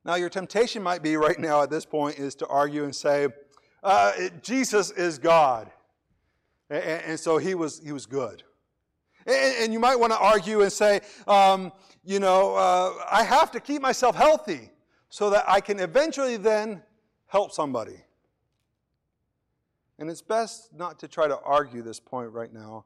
Now, 0.04 0.16
your 0.16 0.28
temptation 0.28 0.82
might 0.82 1.02
be 1.02 1.16
right 1.16 1.38
now 1.38 1.62
at 1.62 1.70
this 1.70 1.84
point 1.84 2.18
is 2.18 2.34
to 2.36 2.46
argue 2.46 2.84
and 2.84 2.94
say, 2.94 3.28
uh, 3.82 4.12
Jesus 4.42 4.90
is 4.90 5.18
God. 5.18 5.70
And, 6.70 6.82
and, 6.82 7.20
so 7.20 7.38
he 7.38 7.54
was, 7.54 7.80
he 7.84 7.92
was 7.92 8.06
good. 8.06 8.42
And, 9.26 9.56
and 9.60 9.72
you 9.72 9.78
might 9.78 9.96
want 9.96 10.12
to 10.12 10.18
argue 10.18 10.62
and 10.62 10.72
say, 10.72 11.00
um, 11.26 11.72
you 12.02 12.20
know, 12.20 12.54
uh, 12.54 12.92
I 13.10 13.22
have 13.22 13.50
to 13.52 13.60
keep 13.60 13.80
myself 13.80 14.14
healthy 14.16 14.70
so 15.08 15.30
that 15.30 15.44
I 15.46 15.60
can 15.60 15.80
eventually 15.80 16.36
then 16.36 16.82
help 17.26 17.52
somebody. 17.52 17.96
And 19.98 20.10
it's 20.10 20.22
best 20.22 20.70
not 20.74 20.98
to 21.00 21.08
try 21.08 21.28
to 21.28 21.38
argue 21.40 21.82
this 21.82 22.00
point 22.00 22.30
right 22.30 22.52
now. 22.52 22.84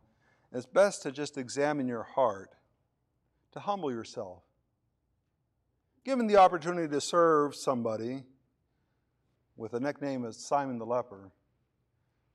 It's 0.53 0.67
best 0.67 1.03
to 1.03 1.13
just 1.13 1.39
examine 1.39 1.89
your 1.89 2.03
heart, 2.03 2.55
to 3.53 3.61
humble 3.61 3.91
yourself, 3.91 4.43
given 6.05 6.27
the 6.27 6.37
opportunity 6.37 6.89
to 6.89 7.01
serve 7.01 7.55
somebody 7.55 8.25
with 9.57 9.75
a 9.75 9.81
nickname 9.81 10.25
as 10.25 10.37
Simon 10.37 10.79
the 10.79 10.87
leper, 10.87 11.31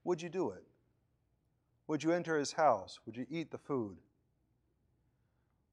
would 0.03 0.21
you 0.21 0.29
do 0.29 0.51
it? 0.51 0.63
Would 1.87 2.03
you 2.03 2.11
enter 2.11 2.37
his 2.37 2.51
house? 2.51 2.99
Would 3.05 3.17
you 3.17 3.25
eat 3.29 3.49
the 3.49 3.57
food? 3.57 3.97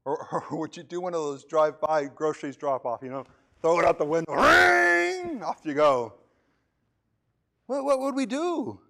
Or, 0.04 0.45
or 0.50 0.59
would 0.59 0.76
you 0.76 0.83
do 0.83 1.00
one 1.00 1.14
of 1.14 1.21
those 1.21 1.45
drive 1.45 1.80
by 1.80 2.04
groceries 2.04 2.57
drop 2.57 2.87
off, 2.87 3.00
you 3.02 3.11
know, 3.11 3.25
throw 3.61 3.78
it 3.80 3.85
out 3.85 3.99
the 3.99 4.04
window, 4.04 4.33
ring, 4.33 5.42
off 5.42 5.61
you 5.64 5.75
go? 5.75 6.14
What, 7.66 7.85
what 7.85 8.00
would 8.00 8.14
we 8.14 8.26
do? 8.26 8.80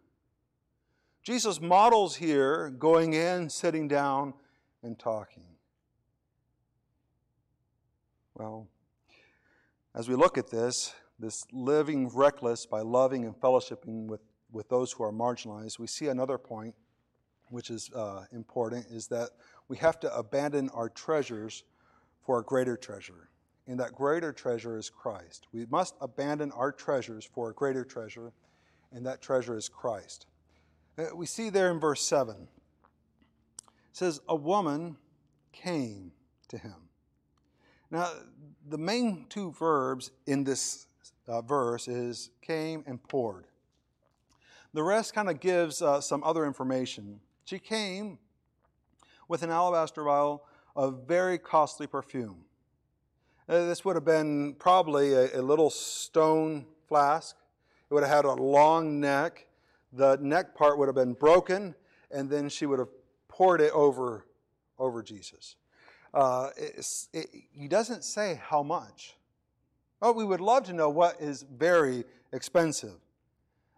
Jesus 1.30 1.60
models 1.60 2.16
here 2.16 2.70
going 2.70 3.12
in, 3.12 3.48
sitting 3.48 3.86
down, 3.86 4.34
and 4.82 4.98
talking. 4.98 5.44
Well, 8.34 8.66
as 9.94 10.08
we 10.08 10.16
look 10.16 10.38
at 10.38 10.50
this, 10.50 10.92
this 11.20 11.44
living 11.52 12.10
reckless 12.12 12.66
by 12.66 12.80
loving 12.80 13.24
and 13.24 13.40
fellowshipping 13.40 14.08
with, 14.08 14.22
with 14.50 14.68
those 14.68 14.90
who 14.90 15.04
are 15.04 15.12
marginalized, 15.12 15.78
we 15.78 15.86
see 15.86 16.08
another 16.08 16.36
point 16.36 16.74
which 17.50 17.70
is 17.70 17.92
uh, 17.94 18.24
important 18.32 18.86
is 18.90 19.06
that 19.06 19.30
we 19.68 19.76
have 19.76 20.00
to 20.00 20.12
abandon 20.12 20.68
our 20.70 20.88
treasures 20.88 21.62
for 22.26 22.40
a 22.40 22.42
greater 22.42 22.76
treasure. 22.76 23.28
And 23.68 23.78
that 23.78 23.92
greater 23.94 24.32
treasure 24.32 24.76
is 24.76 24.90
Christ. 24.90 25.46
We 25.52 25.64
must 25.66 25.94
abandon 26.00 26.50
our 26.50 26.72
treasures 26.72 27.24
for 27.24 27.50
a 27.50 27.54
greater 27.54 27.84
treasure, 27.84 28.32
and 28.90 29.06
that 29.06 29.22
treasure 29.22 29.56
is 29.56 29.68
Christ. 29.68 30.26
Uh, 30.98 31.14
we 31.14 31.26
see 31.26 31.50
there 31.50 31.70
in 31.70 31.80
verse 31.80 32.02
7 32.02 32.34
it 32.36 33.66
says, 33.92 34.20
A 34.28 34.36
woman 34.36 34.96
came 35.52 36.12
to 36.48 36.58
him. 36.58 36.74
Now, 37.90 38.10
the 38.68 38.78
main 38.78 39.26
two 39.28 39.52
verbs 39.52 40.10
in 40.26 40.44
this 40.44 40.86
uh, 41.26 41.42
verse 41.42 41.88
is 41.88 42.30
came 42.40 42.84
and 42.86 43.02
poured. 43.02 43.46
The 44.72 44.82
rest 44.82 45.14
kind 45.14 45.28
of 45.28 45.40
gives 45.40 45.82
uh, 45.82 46.00
some 46.00 46.22
other 46.22 46.46
information. 46.46 47.20
She 47.44 47.58
came 47.58 48.18
with 49.26 49.42
an 49.42 49.50
alabaster 49.50 50.04
vial 50.04 50.44
of 50.76 51.06
very 51.08 51.38
costly 51.38 51.86
perfume. 51.88 52.44
Uh, 53.48 53.66
this 53.66 53.84
would 53.84 53.96
have 53.96 54.04
been 54.04 54.54
probably 54.54 55.12
a, 55.12 55.40
a 55.40 55.42
little 55.42 55.70
stone 55.70 56.66
flask. 56.86 57.36
It 57.90 57.94
would 57.94 58.04
have 58.04 58.12
had 58.12 58.24
a 58.24 58.32
long 58.32 59.00
neck. 59.00 59.46
The 59.92 60.18
neck 60.20 60.54
part 60.54 60.78
would 60.78 60.86
have 60.88 60.94
been 60.94 61.14
broken, 61.14 61.74
and 62.10 62.30
then 62.30 62.48
she 62.48 62.66
would 62.66 62.78
have 62.78 62.88
poured 63.28 63.60
it 63.60 63.72
over, 63.72 64.26
over 64.78 65.02
Jesus. 65.02 65.56
Uh, 66.12 66.50
it, 66.56 67.28
he 67.52 67.68
doesn't 67.68 68.04
say 68.04 68.40
how 68.42 68.62
much. 68.62 69.16
Oh, 70.02 70.12
we 70.12 70.24
would 70.24 70.40
love 70.40 70.64
to 70.64 70.72
know 70.72 70.88
what 70.88 71.20
is 71.20 71.44
very 71.56 72.04
expensive. 72.32 72.96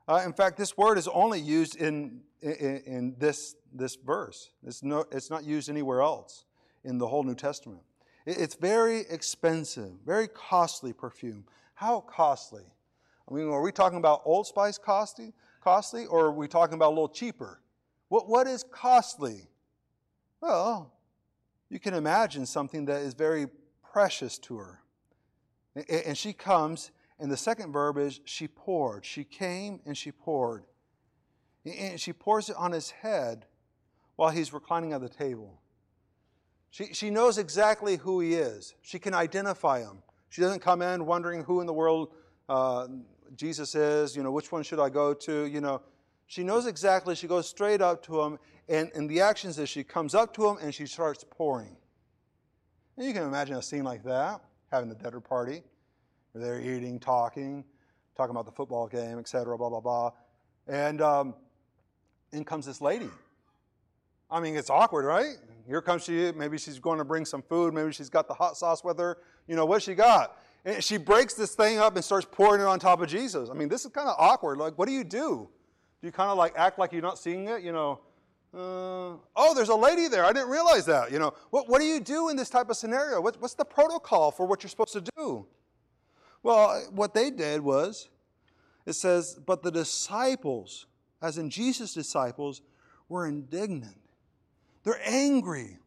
Uh, 0.09 0.23
in 0.25 0.33
fact, 0.33 0.57
this 0.57 0.77
word 0.77 0.99
is 0.99 1.09
only 1.09 1.41
used 1.41 1.77
in, 1.77 2.21
in, 2.41 2.83
in 2.87 3.15
this, 3.19 3.57
this 3.73 3.97
verse. 3.97 4.51
It's, 4.67 4.83
no, 4.83 5.05
it's 5.11 5.31
not 5.31 5.45
used 5.45 5.69
anywhere 5.69 6.01
else 6.01 6.45
in 6.85 6.99
the 6.99 7.07
whole 7.07 7.23
New 7.23 7.35
Testament. 7.35 7.83
It, 8.27 8.39
it's 8.39 8.55
very 8.55 9.01
expensive, 9.11 9.93
very 10.05 10.29
costly 10.29 10.93
perfume. 10.93 11.45
How 11.75 12.01
costly? 12.01 12.65
I 13.31 13.35
mean, 13.35 13.49
are 13.49 13.63
we 13.63 13.73
talking 13.73 13.99
about 13.99 14.23
Old 14.25 14.47
Spice 14.47 14.79
costly, 14.79 15.33
costly 15.63 16.07
or 16.07 16.27
are 16.27 16.33
we 16.33 16.49
talking 16.49 16.75
about 16.75 16.89
a 16.89 16.95
little 16.95 17.09
cheaper? 17.09 17.61
What, 18.09 18.29
what 18.29 18.47
is 18.47 18.65
costly? 18.71 19.49
Well, 20.41 20.93
you 21.69 21.79
can 21.79 21.95
imagine 21.95 22.47
something 22.47 22.85
that 22.87 23.03
is 23.03 23.15
very 23.15 23.47
precious 23.93 24.39
to 24.39 24.57
her. 24.59 24.83
And 25.89 26.19
she 26.19 26.33
comes, 26.35 26.91
and 27.19 27.31
the 27.31 27.37
second 27.37 27.73
verb 27.73 27.97
is 27.97 28.21
she 28.25 28.47
poured. 28.47 29.07
She 29.07 29.25
came 29.25 29.81
and 29.87 29.97
she 29.97 30.13
poured. 30.13 30.65
And 31.65 31.99
she 31.99 32.13
pours 32.13 32.51
it 32.51 32.57
on 32.57 32.73
his 32.73 32.91
head 32.91 33.47
while 34.17 34.31
he's 34.31 34.53
reclining 34.53 34.93
at 34.93 35.01
the 35.01 35.09
table. 35.09 35.63
She, 36.71 36.93
she 36.93 37.11
knows 37.11 37.39
exactly 37.39 37.97
who 37.97 38.21
he 38.21 38.35
is. 38.35 38.75
She 38.83 38.99
can 38.99 39.15
identify 39.15 39.81
him. 39.81 40.03
She 40.29 40.41
doesn't 40.41 40.61
come 40.61 40.83
in 40.83 41.07
wondering 41.07 41.45
who 41.45 41.61
in 41.61 41.67
the 41.67 41.73
world 41.73 42.13
uh, 42.49 42.89
Jesus 43.35 43.75
is, 43.75 44.17
you 44.17 44.23
know, 44.23 44.31
which 44.31 44.53
one 44.53 44.63
should 44.63 44.81
I 44.81 44.89
go 44.89 45.15
to, 45.15 45.47
you 45.47 45.61
know. 45.61 45.83
She 46.27 46.43
knows 46.43 46.67
exactly. 46.67 47.15
She 47.15 47.27
goes 47.27 47.49
straight 47.49 47.83
up 47.83 48.03
to 48.05 48.21
him, 48.23 48.39
and, 48.69 48.91
and 48.95 49.09
the 49.09 49.21
actions 49.21 49.59
is 49.59 49.69
she 49.69 49.85
comes 49.85 50.15
up 50.15 50.35
to 50.35 50.49
him 50.49 50.57
and 50.63 50.75
she 50.75 50.87
starts 50.87 51.25
pouring. 51.29 51.77
And 52.97 53.07
you 53.07 53.13
can 53.13 53.25
imagine 53.25 53.57
a 53.57 53.63
scene 53.63 53.85
like 53.85 54.03
that, 54.05 54.41
having 54.71 54.89
the 54.89 54.95
dinner 54.95 55.21
party. 55.21 55.63
They're 56.35 56.61
eating, 56.61 56.99
talking, 56.99 57.65
talking 58.17 58.31
about 58.31 58.47
the 58.47 58.53
football 58.53 58.87
game, 58.87 59.19
etc., 59.19 59.59
blah, 59.59 59.69
blah, 59.69 59.81
blah. 59.81 60.11
And 60.67 61.03
um, 61.03 61.35
in 62.33 62.45
comes 62.45 62.67
this 62.67 62.81
lady. 62.81 63.11
I 64.31 64.41
mean, 64.41 64.57
it's 64.57 64.71
awkward, 64.71 65.05
right? 65.05 65.37
Here 65.67 65.83
comes 65.83 66.05
she. 66.05 66.33
Maybe 66.33 66.57
she's 66.57 66.79
going 66.79 66.99
to 66.99 67.05
bring 67.05 67.25
some 67.25 67.43
food. 67.43 67.75
Maybe 67.75 67.93
she's 67.93 68.09
got 68.09 68.29
the 68.29 68.35
hot 68.35 68.57
sauce 68.57 68.83
with 68.83 68.99
her. 68.99 69.19
You 69.47 69.57
know, 69.57 69.67
what 69.67 69.83
she 69.83 69.95
got? 69.95 70.39
And 70.65 70.83
she 70.83 70.97
breaks 70.97 71.35
this 71.35 71.55
thing 71.55 71.79
up 71.79 71.97
and 71.97 72.05
starts 72.05 72.27
pouring 72.31 72.61
it 72.61 72.65
on 72.65 72.79
top 72.79 73.01
of 73.01 73.09
Jesus. 73.09 73.51
I 73.51 73.55
mean, 73.55 73.69
this 73.69 73.85
is 73.85 73.91
kind 73.91 74.09
of 74.09 74.15
awkward. 74.19 74.59
Like, 74.59 74.79
what 74.79 74.87
do 74.87 74.95
you 74.95 75.05
do? 75.05 75.49
Do 76.01 76.07
you 76.07 76.13
kind 76.13 76.31
of 76.31 76.39
like 76.39 76.55
act 76.57 76.79
like 76.79 76.93
you're 76.93 77.03
not 77.03 77.19
seeing 77.19 77.49
it? 77.49 77.63
You 77.63 77.73
know, 77.73 78.01
uh, 78.55 79.17
oh, 79.37 79.55
there's 79.55 79.71
a 79.71 79.75
lady 79.75 80.09
there. 80.09 80.25
I 80.25 80.33
didn't 80.33 80.51
realize 80.51 80.85
that. 80.87 81.11
You 81.11 81.19
know, 81.19 81.33
what, 81.51 81.69
what 81.69 81.81
do 81.81 81.87
you 81.87 82.01
do 82.01 82.29
in 82.29 82.37
this 82.37 82.51
type 82.51 82.71
of 82.71 82.77
scenario? 82.77 83.21
What, 83.21 83.41
what's 83.41 83.55
the 83.55 83.65
protocol 83.65 84.31
for 84.31 84.47
what 84.47 84.63
you're 84.63 84.71
supposed 84.71 84.93
to 84.93 85.05
do? 85.17 85.47
Well, 86.43 86.87
what 86.91 87.15
they 87.15 87.31
did 87.31 87.61
was, 87.61 88.09
it 88.85 88.95
says, 88.95 89.39
but 89.47 89.63
the 89.63 89.71
disciples, 89.71 90.87
as 91.23 91.39
in 91.39 91.51
Jesus' 91.51 91.95
disciples, 91.95 92.63
were 93.09 93.27
indignant. 93.27 94.01
They're 94.85 95.01
angry. 95.05 95.79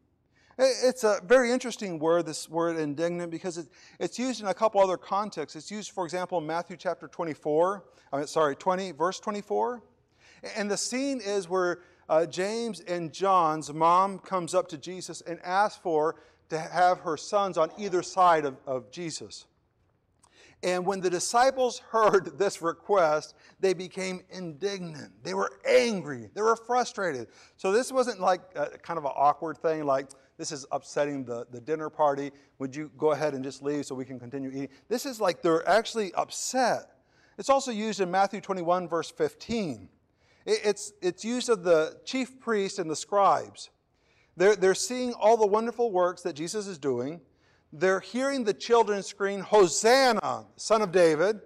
It's 0.57 1.03
a 1.03 1.19
very 1.25 1.51
interesting 1.51 2.00
word, 2.00 2.25
this 2.25 2.50
word 2.50 2.77
indignant, 2.77 3.29
because 3.29 3.67
it's 4.00 4.17
used 4.17 4.41
in 4.41 4.47
a 4.47 4.53
couple 4.53 4.79
other 4.79 4.95
contexts. 4.95 5.55
It's 5.55 5.69
used, 5.69 5.91
for 5.91 6.05
example, 6.05 6.38
in 6.38 6.47
Matthew 6.47 6.77
chapter 6.77 7.07
24, 7.09 7.83
I 8.13 8.17
mean, 8.17 8.27
sorry, 8.27 8.55
20, 8.55 8.91
verse 8.91 9.19
24. 9.19 9.83
And 10.55 10.71
the 10.71 10.77
scene 10.77 11.19
is 11.19 11.50
where 11.50 11.79
uh, 12.07 12.25
James 12.25 12.79
and 12.81 13.12
John's 13.12 13.74
mom 13.74 14.19
comes 14.19 14.53
up 14.53 14.69
to 14.69 14.77
Jesus 14.77 15.21
and 15.21 15.39
asks 15.43 15.79
for 15.81 16.15
to 16.50 16.59
have 16.59 17.00
her 17.00 17.17
sons 17.17 17.57
on 17.57 17.71
either 17.77 18.01
side 18.01 18.45
of, 18.45 18.55
of 18.65 18.91
Jesus. 18.91 19.47
And 20.63 20.85
when 20.85 21.01
the 21.01 21.09
disciples 21.09 21.79
heard 21.89 22.38
this 22.38 22.62
request, 22.62 23.35
they 23.59 23.74
became 23.74 24.21
indignant. 24.29 25.12
They 25.24 25.33
were 25.33 25.51
angry. 25.67 26.29
They 26.33 26.41
were 26.41 26.55
frustrated. 26.55 27.27
So 27.57 27.71
this 27.71 27.91
wasn't 27.91 28.21
like 28.21 28.41
a, 28.55 28.77
kind 28.77 28.97
of 28.97 29.05
an 29.05 29.12
awkward 29.15 29.57
thing, 29.57 29.85
like, 29.85 30.07
this 30.38 30.51
is 30.51 30.65
upsetting 30.72 31.24
the, 31.24 31.45
the 31.52 31.62
dinner 31.62 31.89
party. 31.89 32.32
Would 32.60 32.76
you 32.76 32.91
go 32.98 33.12
ahead 33.12 33.34
and 33.34 33.43
just 33.43 33.62
leave 33.62 33.86
so 33.86 33.95
we 33.95 34.06
can 34.06 34.19
continue 34.19 34.50
eating? 34.50 34.69
This 34.89 35.06
is 35.06 35.21
like 35.21 35.41
they're 35.41 35.67
actually 35.67 36.13
upset. 36.13 36.91
It's 37.38 37.50
also 37.50 37.71
used 37.71 38.02
in 38.02 38.12
Matthew 38.12 38.41
21, 38.41 38.88
verse 38.88 39.10
15. 39.12 39.89
It's, 40.45 40.93
it's 41.02 41.26
used 41.26 41.50
of 41.50 41.63
the 41.63 42.00
chief 42.06 42.39
priests 42.39 42.80
and 42.80 42.89
the 42.89 42.95
scribes. 42.95 43.71
They're, 44.38 44.56
they're 44.56 44.76
seeing 44.76 45.13
all 45.13 45.38
the 45.38 45.48
wonderful 45.48 45.91
works 45.91 46.21
that 46.24 46.34
Jesus 46.34 46.67
is 46.67 46.78
doing. 46.78 47.21
They're 47.74 48.00
hearing 48.00 48.43
the 48.43 48.54
children 48.54 49.02
scream, 49.04 49.41
Hosanna, 49.41 50.45
son 50.56 50.82
of 50.82 50.91
David. 50.91 51.41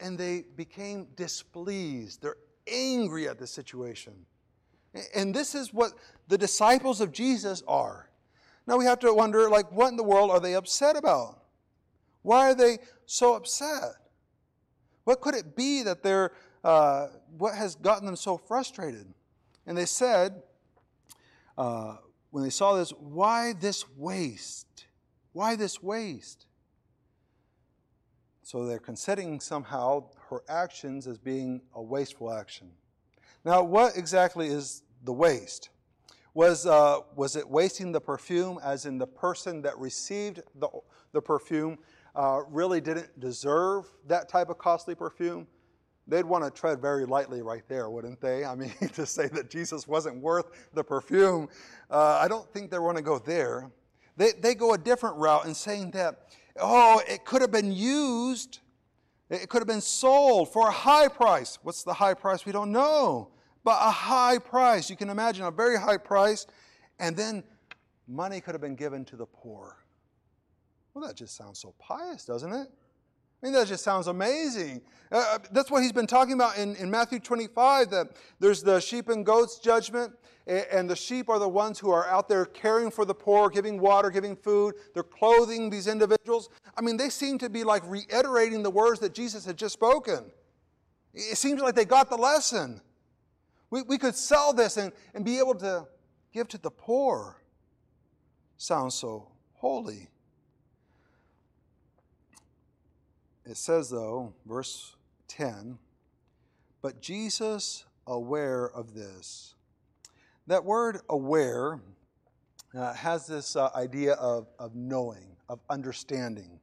And 0.00 0.18
they 0.18 0.44
became 0.56 1.08
displeased. 1.16 2.22
They're 2.22 2.36
angry 2.66 3.28
at 3.28 3.38
the 3.38 3.46
situation. 3.46 4.14
And 5.14 5.34
this 5.34 5.54
is 5.54 5.72
what 5.72 5.92
the 6.28 6.38
disciples 6.38 7.00
of 7.00 7.12
Jesus 7.12 7.62
are. 7.68 8.10
Now 8.66 8.76
we 8.76 8.84
have 8.84 8.98
to 9.00 9.12
wonder, 9.12 9.48
like, 9.48 9.70
what 9.72 9.88
in 9.88 9.96
the 9.96 10.02
world 10.02 10.30
are 10.30 10.40
they 10.40 10.54
upset 10.54 10.96
about? 10.96 11.40
Why 12.22 12.50
are 12.50 12.54
they 12.54 12.78
so 13.06 13.34
upset? 13.34 13.94
What 15.04 15.20
could 15.20 15.34
it 15.34 15.56
be 15.56 15.82
that 15.82 16.02
they're 16.02 16.32
uh, 16.62 17.06
what 17.38 17.54
has 17.54 17.74
gotten 17.74 18.06
them 18.06 18.16
so 18.16 18.36
frustrated? 18.36 19.06
And 19.66 19.76
they 19.76 19.86
said, 19.86 20.42
uh, 21.56 21.96
when 22.30 22.44
they 22.44 22.50
saw 22.50 22.74
this, 22.74 22.90
why 22.90 23.54
this 23.54 23.84
waste? 23.96 24.86
Why 25.32 25.56
this 25.56 25.82
waste? 25.82 26.46
So 28.42 28.66
they're 28.66 28.78
considering 28.78 29.40
somehow 29.40 30.04
her 30.28 30.42
actions 30.48 31.06
as 31.06 31.18
being 31.18 31.62
a 31.74 31.82
wasteful 31.82 32.32
action. 32.32 32.70
Now, 33.44 33.62
what 33.62 33.96
exactly 33.96 34.48
is 34.48 34.82
the 35.04 35.12
waste? 35.12 35.70
Was, 36.34 36.66
uh, 36.66 37.00
was 37.16 37.36
it 37.36 37.48
wasting 37.48 37.92
the 37.92 38.00
perfume, 38.00 38.58
as 38.62 38.86
in 38.86 38.98
the 38.98 39.06
person 39.06 39.62
that 39.62 39.76
received 39.78 40.42
the, 40.54 40.68
the 41.12 41.20
perfume 41.20 41.78
uh, 42.14 42.40
really 42.48 42.80
didn't 42.80 43.18
deserve 43.18 43.86
that 44.06 44.28
type 44.28 44.48
of 44.48 44.58
costly 44.58 44.94
perfume? 44.94 45.46
they'd 46.10 46.24
want 46.24 46.44
to 46.44 46.50
tread 46.50 46.80
very 46.80 47.06
lightly 47.06 47.40
right 47.40 47.62
there, 47.68 47.88
wouldn't 47.88 48.20
they? 48.20 48.44
I 48.44 48.54
mean, 48.54 48.72
to 48.94 49.06
say 49.06 49.28
that 49.28 49.48
Jesus 49.48 49.88
wasn't 49.88 50.20
worth 50.20 50.46
the 50.74 50.84
perfume, 50.84 51.48
uh, 51.90 52.18
I 52.20 52.28
don't 52.28 52.50
think 52.52 52.70
they 52.70 52.78
want 52.78 52.96
to 52.96 53.02
go 53.02 53.18
there. 53.18 53.70
They, 54.16 54.32
they 54.32 54.54
go 54.54 54.74
a 54.74 54.78
different 54.78 55.16
route 55.16 55.46
in 55.46 55.54
saying 55.54 55.92
that, 55.92 56.26
oh, 56.60 57.00
it 57.08 57.24
could 57.24 57.40
have 57.40 57.52
been 57.52 57.72
used, 57.72 58.58
it 59.30 59.48
could 59.48 59.60
have 59.60 59.68
been 59.68 59.80
sold 59.80 60.52
for 60.52 60.68
a 60.68 60.72
high 60.72 61.08
price. 61.08 61.58
What's 61.62 61.84
the 61.84 61.94
high 61.94 62.14
price? 62.14 62.44
We 62.44 62.52
don't 62.52 62.72
know, 62.72 63.30
but 63.62 63.78
a 63.80 63.90
high 63.90 64.38
price. 64.38 64.90
You 64.90 64.96
can 64.96 65.08
imagine 65.08 65.44
a 65.44 65.50
very 65.50 65.78
high 65.78 65.98
price, 65.98 66.46
and 66.98 67.16
then 67.16 67.44
money 68.08 68.40
could 68.40 68.54
have 68.54 68.60
been 68.60 68.74
given 68.74 69.04
to 69.06 69.16
the 69.16 69.26
poor. 69.26 69.76
Well, 70.92 71.06
that 71.06 71.16
just 71.16 71.36
sounds 71.36 71.60
so 71.60 71.74
pious, 71.78 72.24
doesn't 72.24 72.52
it? 72.52 72.68
I 73.42 73.46
mean, 73.46 73.54
that 73.54 73.68
just 73.68 73.84
sounds 73.84 74.08
amazing. 74.08 74.82
Uh, 75.10 75.16
uh, 75.16 75.38
that's 75.52 75.70
what 75.70 75.82
he's 75.82 75.92
been 75.92 76.06
talking 76.06 76.34
about 76.34 76.58
in, 76.58 76.76
in 76.76 76.90
Matthew 76.90 77.20
25 77.20 77.90
that 77.90 78.08
there's 78.38 78.62
the 78.62 78.80
sheep 78.80 79.08
and 79.08 79.24
goats 79.24 79.58
judgment, 79.58 80.12
and 80.50 80.90
the 80.90 80.96
sheep 80.96 81.28
are 81.28 81.38
the 81.38 81.48
ones 81.48 81.78
who 81.78 81.90
are 81.90 82.08
out 82.08 82.28
there 82.28 82.44
caring 82.44 82.90
for 82.90 83.04
the 83.04 83.14
poor, 83.14 83.48
giving 83.48 83.78
water, 83.78 84.10
giving 84.10 84.34
food. 84.34 84.74
They're 84.94 85.02
clothing 85.04 85.70
these 85.70 85.86
individuals. 85.86 86.48
I 86.76 86.80
mean, 86.80 86.96
they 86.96 87.08
seem 87.08 87.38
to 87.38 87.48
be 87.48 87.62
like 87.62 87.82
reiterating 87.86 88.62
the 88.62 88.70
words 88.70 88.98
that 89.00 89.14
Jesus 89.14 89.44
had 89.44 89.56
just 89.56 89.74
spoken. 89.74 90.32
It 91.14 91.38
seems 91.38 91.60
like 91.60 91.76
they 91.76 91.84
got 91.84 92.10
the 92.10 92.16
lesson. 92.16 92.80
We, 93.70 93.82
we 93.82 93.96
could 93.96 94.16
sell 94.16 94.52
this 94.52 94.76
and, 94.76 94.92
and 95.14 95.24
be 95.24 95.38
able 95.38 95.54
to 95.56 95.86
give 96.32 96.48
to 96.48 96.58
the 96.58 96.70
poor. 96.70 97.40
Sounds 98.56 98.94
so 98.96 99.28
holy. 99.54 100.08
It 103.44 103.56
says, 103.56 103.90
though, 103.90 104.34
verse 104.46 104.96
10, 105.28 105.78
but 106.82 107.00
Jesus, 107.00 107.84
aware 108.06 108.66
of 108.66 108.94
this. 108.94 109.54
That 110.50 110.64
word 110.64 110.98
aware 111.08 111.80
uh, 112.76 112.92
has 112.94 113.24
this 113.24 113.54
uh, 113.54 113.70
idea 113.72 114.14
of, 114.14 114.48
of 114.58 114.74
knowing, 114.74 115.36
of 115.48 115.60
understanding. 115.70 116.58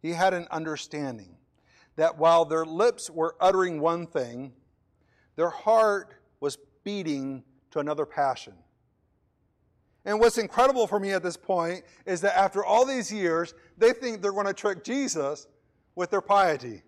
He 0.00 0.12
had 0.12 0.32
an 0.32 0.46
understanding 0.50 1.36
that 1.96 2.16
while 2.16 2.46
their 2.46 2.64
lips 2.64 3.10
were 3.10 3.36
uttering 3.38 3.78
one 3.78 4.06
thing, 4.06 4.54
their 5.36 5.50
heart 5.50 6.14
was 6.40 6.56
beating 6.82 7.44
to 7.72 7.80
another 7.80 8.06
passion. 8.06 8.54
And 10.06 10.18
what's 10.18 10.38
incredible 10.38 10.86
for 10.86 10.98
me 10.98 11.10
at 11.10 11.22
this 11.22 11.36
point 11.36 11.82
is 12.06 12.22
that 12.22 12.38
after 12.38 12.64
all 12.64 12.86
these 12.86 13.12
years, 13.12 13.52
they 13.76 13.92
think 13.92 14.22
they're 14.22 14.32
going 14.32 14.46
to 14.46 14.54
trick 14.54 14.82
Jesus 14.82 15.46
with 15.94 16.08
their 16.08 16.22
piety. 16.22 16.84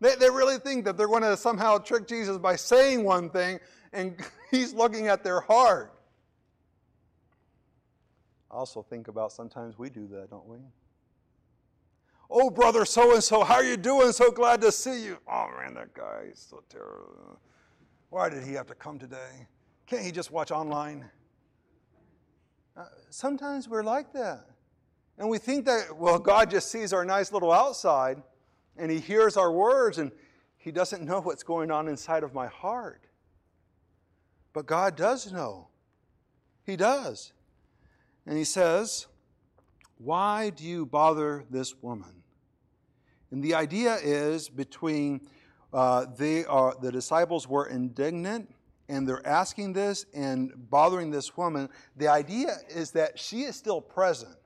They, 0.00 0.14
they 0.14 0.30
really 0.30 0.56
think 0.56 0.86
that 0.86 0.96
they're 0.96 1.08
going 1.08 1.22
to 1.24 1.36
somehow 1.36 1.76
trick 1.76 2.08
Jesus 2.08 2.38
by 2.38 2.56
saying 2.56 3.04
one 3.04 3.28
thing 3.28 3.60
and 3.92 4.16
he's 4.50 4.72
looking 4.72 5.08
at 5.08 5.22
their 5.24 5.40
heart. 5.40 5.94
I 8.50 8.54
also 8.54 8.82
think 8.82 9.08
about 9.08 9.32
sometimes 9.32 9.78
we 9.78 9.88
do 9.88 10.06
that, 10.08 10.30
don't 10.30 10.46
we? 10.46 10.58
Oh, 12.30 12.50
brother 12.50 12.84
so 12.84 13.12
and 13.12 13.22
so, 13.22 13.44
how 13.44 13.54
are 13.54 13.64
you 13.64 13.76
doing? 13.76 14.12
So 14.12 14.30
glad 14.30 14.60
to 14.62 14.72
see 14.72 15.04
you. 15.04 15.18
Oh, 15.28 15.48
man, 15.58 15.74
that 15.74 15.92
guy 15.94 16.28
is 16.32 16.38
so 16.38 16.62
terrible. 16.68 17.38
Why 18.10 18.28
did 18.28 18.44
he 18.44 18.52
have 18.54 18.66
to 18.66 18.74
come 18.74 18.98
today? 18.98 19.46
Can't 19.86 20.02
he 20.02 20.12
just 20.12 20.30
watch 20.30 20.50
online? 20.50 21.04
Uh, 22.76 22.84
sometimes 23.10 23.68
we're 23.68 23.82
like 23.82 24.12
that. 24.14 24.46
And 25.18 25.28
we 25.28 25.38
think 25.38 25.66
that, 25.66 25.96
well, 25.96 26.18
God 26.18 26.50
just 26.50 26.70
sees 26.70 26.92
our 26.92 27.04
nice 27.04 27.32
little 27.32 27.52
outside 27.52 28.22
and 28.76 28.90
he 28.90 28.98
hears 28.98 29.36
our 29.36 29.52
words 29.52 29.98
and 29.98 30.10
he 30.56 30.72
doesn't 30.72 31.02
know 31.02 31.20
what's 31.20 31.42
going 31.42 31.70
on 31.70 31.88
inside 31.88 32.22
of 32.22 32.32
my 32.32 32.46
heart. 32.46 33.02
But 34.52 34.66
God 34.66 34.96
does 34.96 35.32
know. 35.32 35.68
He 36.64 36.76
does. 36.76 37.32
And 38.26 38.36
he 38.36 38.44
says, 38.44 39.06
Why 39.98 40.50
do 40.50 40.64
you 40.64 40.86
bother 40.86 41.44
this 41.50 41.74
woman? 41.82 42.22
And 43.30 43.42
the 43.42 43.54
idea 43.54 43.96
is 43.96 44.48
between 44.48 45.22
uh, 45.72 46.06
they 46.16 46.44
are, 46.44 46.76
the 46.80 46.92
disciples 46.92 47.48
were 47.48 47.66
indignant 47.66 48.54
and 48.88 49.08
they're 49.08 49.26
asking 49.26 49.72
this 49.72 50.04
and 50.12 50.52
bothering 50.70 51.10
this 51.10 51.34
woman. 51.36 51.70
The 51.96 52.08
idea 52.08 52.56
is 52.68 52.90
that 52.90 53.18
she 53.18 53.42
is 53.42 53.56
still 53.56 53.80
present. 53.80 54.36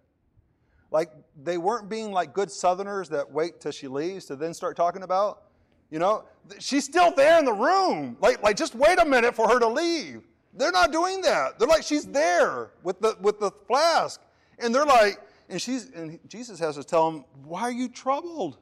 Like 0.92 1.10
they 1.42 1.58
weren't 1.58 1.88
being 1.88 2.12
like 2.12 2.32
good 2.32 2.50
Southerners 2.50 3.08
that 3.08 3.30
wait 3.30 3.60
till 3.60 3.72
she 3.72 3.88
leaves 3.88 4.26
to 4.26 4.36
then 4.36 4.54
start 4.54 4.76
talking 4.76 5.02
about. 5.02 5.42
You 5.90 5.98
know, 5.98 6.24
she's 6.58 6.84
still 6.84 7.12
there 7.12 7.38
in 7.38 7.44
the 7.44 7.52
room. 7.52 8.16
Like, 8.20 8.42
like 8.42 8.56
just 8.56 8.74
wait 8.74 8.98
a 8.98 9.04
minute 9.04 9.34
for 9.34 9.48
her 9.48 9.58
to 9.58 9.68
leave. 9.68 10.22
They're 10.54 10.72
not 10.72 10.90
doing 10.90 11.20
that. 11.22 11.58
They're 11.58 11.68
like, 11.68 11.82
she's 11.82 12.06
there 12.06 12.70
with 12.82 13.00
the 13.00 13.16
with 13.20 13.38
the 13.40 13.50
flask. 13.66 14.20
And 14.58 14.74
they're 14.74 14.86
like, 14.86 15.20
and 15.48 15.60
she's 15.60 15.90
and 15.90 16.18
Jesus 16.28 16.58
has 16.58 16.76
to 16.76 16.84
tell 16.84 17.10
them, 17.10 17.24
why 17.44 17.62
are 17.62 17.72
you 17.72 17.88
troubled? 17.88 18.58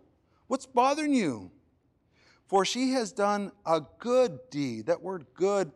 What's 0.49 0.67
bothering 0.67 1.15
you? 1.15 1.51
For 2.47 2.65
she 2.65 2.93
has 2.93 3.13
done 3.13 3.53
a 3.65 3.81
good 3.99 4.39
deed. 4.51 4.87
That 4.87 5.01
word 5.01 5.25
good 5.35 5.73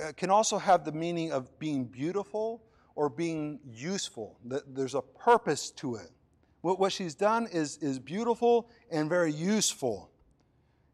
uh, 0.00 0.12
can 0.16 0.30
also 0.30 0.58
have 0.58 0.84
the 0.84 0.92
meaning 0.92 1.32
of 1.32 1.58
being 1.58 1.84
beautiful 1.84 2.62
or 2.94 3.08
being 3.08 3.58
useful. 3.66 4.38
There's 4.44 4.94
a 4.94 5.02
purpose 5.02 5.70
to 5.72 5.96
it. 5.96 6.10
What 6.60 6.92
she's 6.92 7.14
done 7.14 7.46
is, 7.52 7.76
is 7.78 7.98
beautiful 7.98 8.70
and 8.90 9.08
very 9.08 9.32
useful. 9.32 10.10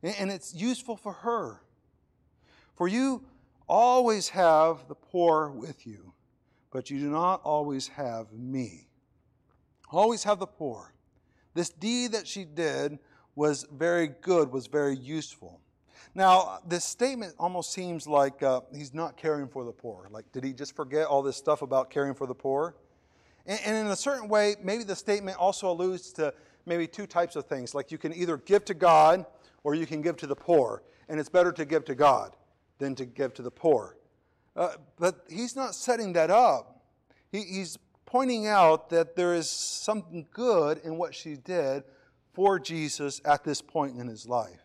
And 0.03 0.31
it's 0.31 0.55
useful 0.55 0.97
for 0.97 1.13
her. 1.13 1.61
For 2.75 2.89
you 2.89 3.23
always 3.69 4.31
have 4.31 4.89
the 4.89 4.95
poor 4.95 5.51
with 5.51 5.87
you, 5.87 6.13
but 6.71 6.91
you 6.91 6.99
do 6.99 7.11
not 7.11 7.43
always 7.45 7.89
have 7.89 8.33
me. 8.33 8.89
Always 9.91 10.25
have 10.25 10.39
the 10.39 10.47
poor. 10.47 10.95
This 11.55 11.69
deed 11.69 12.13
that 12.13 12.27
she 12.27 12.45
did 12.45 12.99
was 13.35 13.67
very 13.73 14.09
good, 14.09 14.51
was 14.53 14.67
very 14.67 14.97
useful. 14.97 15.61
Now, 16.15 16.59
this 16.67 16.85
statement 16.85 17.35
almost 17.39 17.73
seems 17.73 18.09
like 18.09 18.43
uh, 18.43 18.63
he's 18.75 18.95
not 18.95 19.17
caring 19.17 19.47
for 19.47 19.65
the 19.65 19.73
poor. 19.73 20.09
Like, 20.11 20.31
did 20.33 20.43
he 20.43 20.53
just 20.53 20.75
forget 20.75 21.07
all 21.07 21.23
this 21.23 21.37
stuff 21.37 21.63
about 21.63 21.91
caring 21.91 22.15
for 22.15 22.27
the 22.27 22.35
poor? 22.35 22.75
And, 23.47 23.61
and 23.65 23.77
in 23.77 23.87
a 23.89 23.97
certain 23.97 24.29
way, 24.29 24.57
maybe 24.63 24.83
the 24.83 24.97
statement 24.97 25.39
also 25.39 25.71
alludes 25.71 26.13
to 26.15 26.35
maybe 26.67 26.87
two 26.87 27.07
types 27.07 27.37
of 27.37 27.47
things. 27.47 27.75
Like, 27.75 27.93
you 27.93 27.99
can 27.99 28.13
either 28.15 28.39
give 28.39 28.65
to 28.67 28.75
God 28.75 29.25
or 29.65 29.75
you 29.75 29.87
can 29.87 30.03
give 30.03 30.17
to 30.19 30.27
the 30.27 30.37
poor. 30.37 30.83
And 31.09 31.19
it's 31.19 31.29
better 31.29 31.53
to 31.53 31.65
give 31.65 31.85
to 31.87 31.95
God 31.95 32.37
than 32.79 32.95
to 32.97 33.05
give 33.05 33.35
to 33.35 33.43
the 33.43 33.51
poor. 33.51 33.97
Uh, 34.57 34.73
but 34.99 35.25
he's 35.29 35.57
not 35.57 35.75
setting 35.75 36.13
that 36.15 36.31
up. 36.31 36.85
He, 37.31 37.43
he's 37.43 37.79
pointing 38.07 38.47
out 38.47 38.91
that 38.91 39.15
there 39.15 39.35
is 39.35 39.49
something 39.49 40.27
good 40.33 40.79
in 40.79 40.97
what 40.97 41.15
she 41.15 41.37
did 41.37 41.85
for 42.33 42.59
Jesus 42.59 43.21
at 43.25 43.45
this 43.45 43.63
point 43.63 43.97
in 43.97 44.07
his 44.07 44.27
life. 44.27 44.65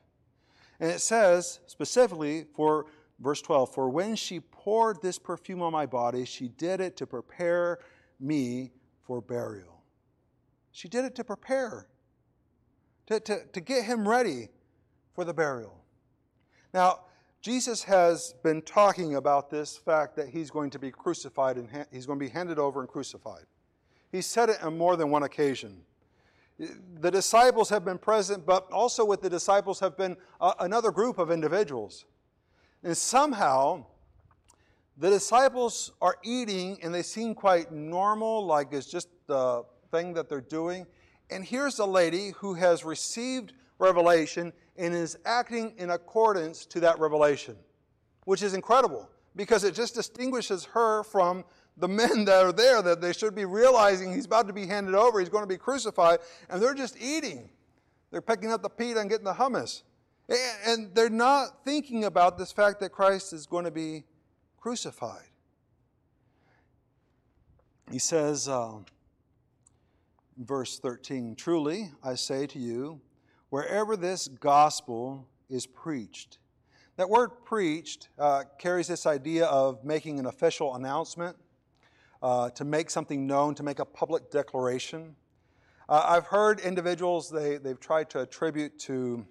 And 0.80 0.92
it 0.92 1.00
says 1.00 1.60
specifically 1.68 2.46
for 2.56 2.88
verse 3.20 3.42
12 3.42 3.74
For 3.74 3.90
when 3.90 4.16
she 4.16 4.40
poured 4.40 5.02
this 5.02 5.20
perfume 5.20 5.62
on 5.62 5.72
my 5.72 5.86
body, 5.86 6.26
she 6.26 6.48
did 6.48 6.82
it 6.82 6.98
to 6.98 7.08
prepare 7.08 7.80
me 8.20 8.72
for 9.04 9.22
burial. 9.22 9.84
She 10.72 10.90
did 10.90 11.06
it 11.06 11.16
to 11.16 11.24
prepare, 11.24 11.88
to, 13.08 13.20
to, 13.20 13.46
to 13.54 13.62
get 13.62 13.86
him 13.86 14.08
ready 14.08 14.50
for 15.16 15.24
the 15.24 15.34
burial. 15.34 15.82
Now, 16.74 17.00
Jesus 17.42 17.84
has 17.84 18.36
been 18.44 18.62
talking 18.62 19.16
about 19.16 19.50
this 19.50 19.78
fact 19.78 20.16
that 20.18 20.30
he's 20.30 20.52
going 20.52 20.70
to 20.72 20.80
be 20.80 20.92
crucified 20.92 21.58
and 21.58 21.70
ha- 21.70 21.86
he's 21.92 22.06
going 22.06 22.20
to 22.20 22.26
be 22.26 22.32
handed 22.32 22.60
over 22.60 22.82
and 22.82 22.90
crucified. 22.90 23.46
He 24.12 24.22
said 24.22 24.50
it 24.50 24.62
on 24.62 24.78
more 24.78 24.98
than 24.98 25.10
one 25.10 25.24
occasion. 25.24 25.82
The 26.58 27.12
disciples 27.12 27.70
have 27.70 27.86
been 27.86 27.98
present, 27.98 28.46
but 28.46 28.72
also 28.72 29.06
with 29.06 29.22
the 29.22 29.30
disciples 29.30 29.80
have 29.80 29.98
been 29.98 30.18
a, 30.42 30.54
another 30.62 30.92
group 30.92 31.18
of 31.18 31.32
individuals. 31.32 32.06
And 32.84 32.96
somehow, 32.96 33.86
the 34.98 35.10
disciples 35.10 35.92
are 36.02 36.18
eating 36.24 36.80
and 36.82 36.94
they 36.94 37.04
seem 37.04 37.36
quite 37.36 37.72
normal, 37.72 38.46
like 38.46 38.74
it's 38.74 38.90
just 38.90 39.10
the 39.28 39.64
thing 39.92 40.14
that 40.14 40.30
they're 40.30 40.42
doing. 40.42 40.86
And 41.30 41.44
here's 41.44 41.80
a 41.80 41.86
lady 41.86 42.32
who 42.38 42.54
has 42.54 42.84
received 42.84 43.54
revelation 43.80 44.54
and 44.78 44.94
is 44.94 45.18
acting 45.26 45.74
in 45.78 45.90
accordance 45.92 46.66
to 46.68 46.80
that 46.82 47.00
revelation, 47.00 47.56
which 48.26 48.42
is 48.42 48.54
incredible 48.54 49.10
because 49.36 49.64
it 49.64 49.76
just 49.76 49.96
distinguishes 49.96 50.66
her 50.66 51.04
from 51.04 51.44
the 51.78 51.88
men 51.88 52.26
that 52.26 52.46
are 52.46 52.54
there 52.54 52.82
that 52.82 53.02
they 53.02 53.12
should 53.12 53.36
be 53.36 53.46
realizing 53.46 54.14
he's 54.14 54.26
about 54.26 54.48
to 54.48 54.54
be 54.54 54.66
handed 54.66 54.96
over, 54.96 55.20
he's 55.20 55.30
going 55.30 55.44
to 55.44 55.48
be 55.48 55.58
crucified, 55.58 56.20
and 56.50 56.62
they're 56.62 56.74
just 56.74 56.96
eating. 57.02 57.50
They're 58.12 58.22
picking 58.22 58.52
up 58.52 58.62
the 58.62 58.70
pita 58.70 59.00
and 59.00 59.10
getting 59.10 59.26
the 59.26 59.34
hummus. 59.34 59.84
And 60.66 60.94
they're 60.96 61.10
not 61.10 61.64
thinking 61.66 62.06
about 62.06 62.38
this 62.38 62.52
fact 62.52 62.80
that 62.80 62.92
Christ 62.92 63.34
is 63.34 63.46
going 63.46 63.66
to 63.66 63.72
be 63.72 64.06
crucified. 64.58 65.28
He 67.92 68.00
says, 68.00 68.48
uh, 68.48 68.80
verse 70.38 70.80
13, 70.80 71.36
Truly, 71.36 71.92
I 72.04 72.16
say 72.16 72.48
to 72.48 72.58
you, 72.58 73.02
wherever 73.56 73.96
this 73.96 74.28
gospel 74.28 75.26
is 75.48 75.66
preached, 75.66 76.40
that 76.98 77.10
word 77.10 77.30
preached 77.46 78.10
uh, 78.20 78.44
carries 78.60 78.86
this 78.86 79.06
idea 79.06 79.46
of 79.46 79.82
making 79.82 80.20
an 80.20 80.26
official 80.26 80.76
announcement 80.76 81.38
uh, 82.22 82.50
to 82.50 82.66
make 82.66 82.90
something 82.90 83.26
known, 83.26 83.56
to 83.56 83.64
make 83.64 83.80
a 83.80 83.86
public 83.86 84.30
declaration. 84.30 85.16
Uh, 85.88 86.04
I've 86.06 86.26
heard 86.26 86.60
individuals, 86.60 87.30
they, 87.30 87.56
they've 87.56 87.80
tried 87.80 88.10
to 88.10 88.20
attribute 88.20 88.78
to 88.80 89.26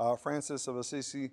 uh, 0.00 0.16
Francis 0.16 0.66
of 0.66 0.76
Assisi 0.76 1.30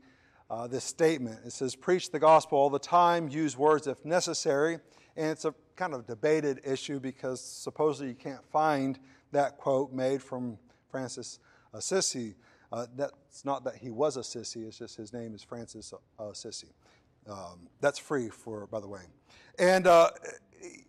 uh, 0.51 0.67
this 0.67 0.83
statement. 0.83 1.39
It 1.43 1.53
says, 1.53 1.75
Preach 1.75 2.11
the 2.11 2.19
gospel 2.19 2.59
all 2.59 2.69
the 2.69 2.77
time, 2.77 3.29
use 3.29 3.57
words 3.57 3.87
if 3.87 4.05
necessary. 4.05 4.77
And 5.15 5.31
it's 5.31 5.45
a 5.45 5.55
kind 5.75 5.95
of 5.95 6.05
debated 6.05 6.61
issue 6.63 6.99
because 6.99 7.41
supposedly 7.41 8.09
you 8.09 8.15
can't 8.15 8.45
find 8.51 8.99
that 9.31 9.57
quote 9.57 9.91
made 9.91 10.21
from 10.21 10.59
Francis 10.91 11.39
Assisi. 11.73 12.35
Uh, 12.71 12.85
that's 12.95 13.45
not 13.45 13.63
that 13.63 13.75
he 13.75 13.89
was 13.89 14.17
a 14.17 14.21
sissy, 14.21 14.67
it's 14.67 14.77
just 14.77 14.97
his 14.97 15.13
name 15.13 15.33
is 15.33 15.41
Francis 15.41 15.93
Assisi. 16.19 16.67
Um, 17.29 17.67
that's 17.81 17.99
free 17.99 18.29
for, 18.29 18.67
by 18.67 18.79
the 18.79 18.87
way. 18.87 19.01
And 19.59 19.87
uh, 19.87 20.09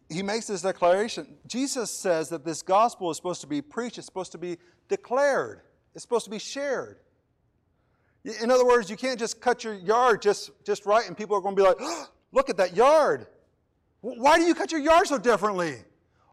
he 0.09 0.23
makes 0.23 0.47
this 0.47 0.63
declaration. 0.63 1.37
Jesus 1.47 1.91
says 1.91 2.29
that 2.31 2.45
this 2.45 2.63
gospel 2.63 3.11
is 3.11 3.17
supposed 3.17 3.41
to 3.43 3.47
be 3.47 3.63
preached, 3.63 3.99
it's 3.99 4.07
supposed 4.07 4.33
to 4.33 4.39
be 4.39 4.59
declared, 4.89 5.61
it's 5.95 6.03
supposed 6.03 6.25
to 6.25 6.31
be 6.31 6.39
shared. 6.39 6.99
In 8.43 8.51
other 8.51 8.67
words, 8.67 8.91
you 8.91 8.97
can't 8.97 9.19
just 9.19 9.41
cut 9.41 9.65
your 9.65 9.75
yard 9.75 10.21
just, 10.21 10.51
just 10.65 10.85
right 10.85 11.07
and 11.07 11.17
people 11.17 11.37
are 11.37 11.41
going 11.41 11.55
to 11.55 11.63
be 11.63 11.67
like, 11.67 11.77
oh, 11.81 12.09
look 12.33 12.51
at 12.51 12.57
that 12.57 12.77
yard. 12.77 13.27
Why 14.01 14.39
do 14.39 14.45
you 14.45 14.55
cut 14.55 14.71
your 14.71 14.81
yard 14.81 15.07
so 15.07 15.19
differently? 15.19 15.77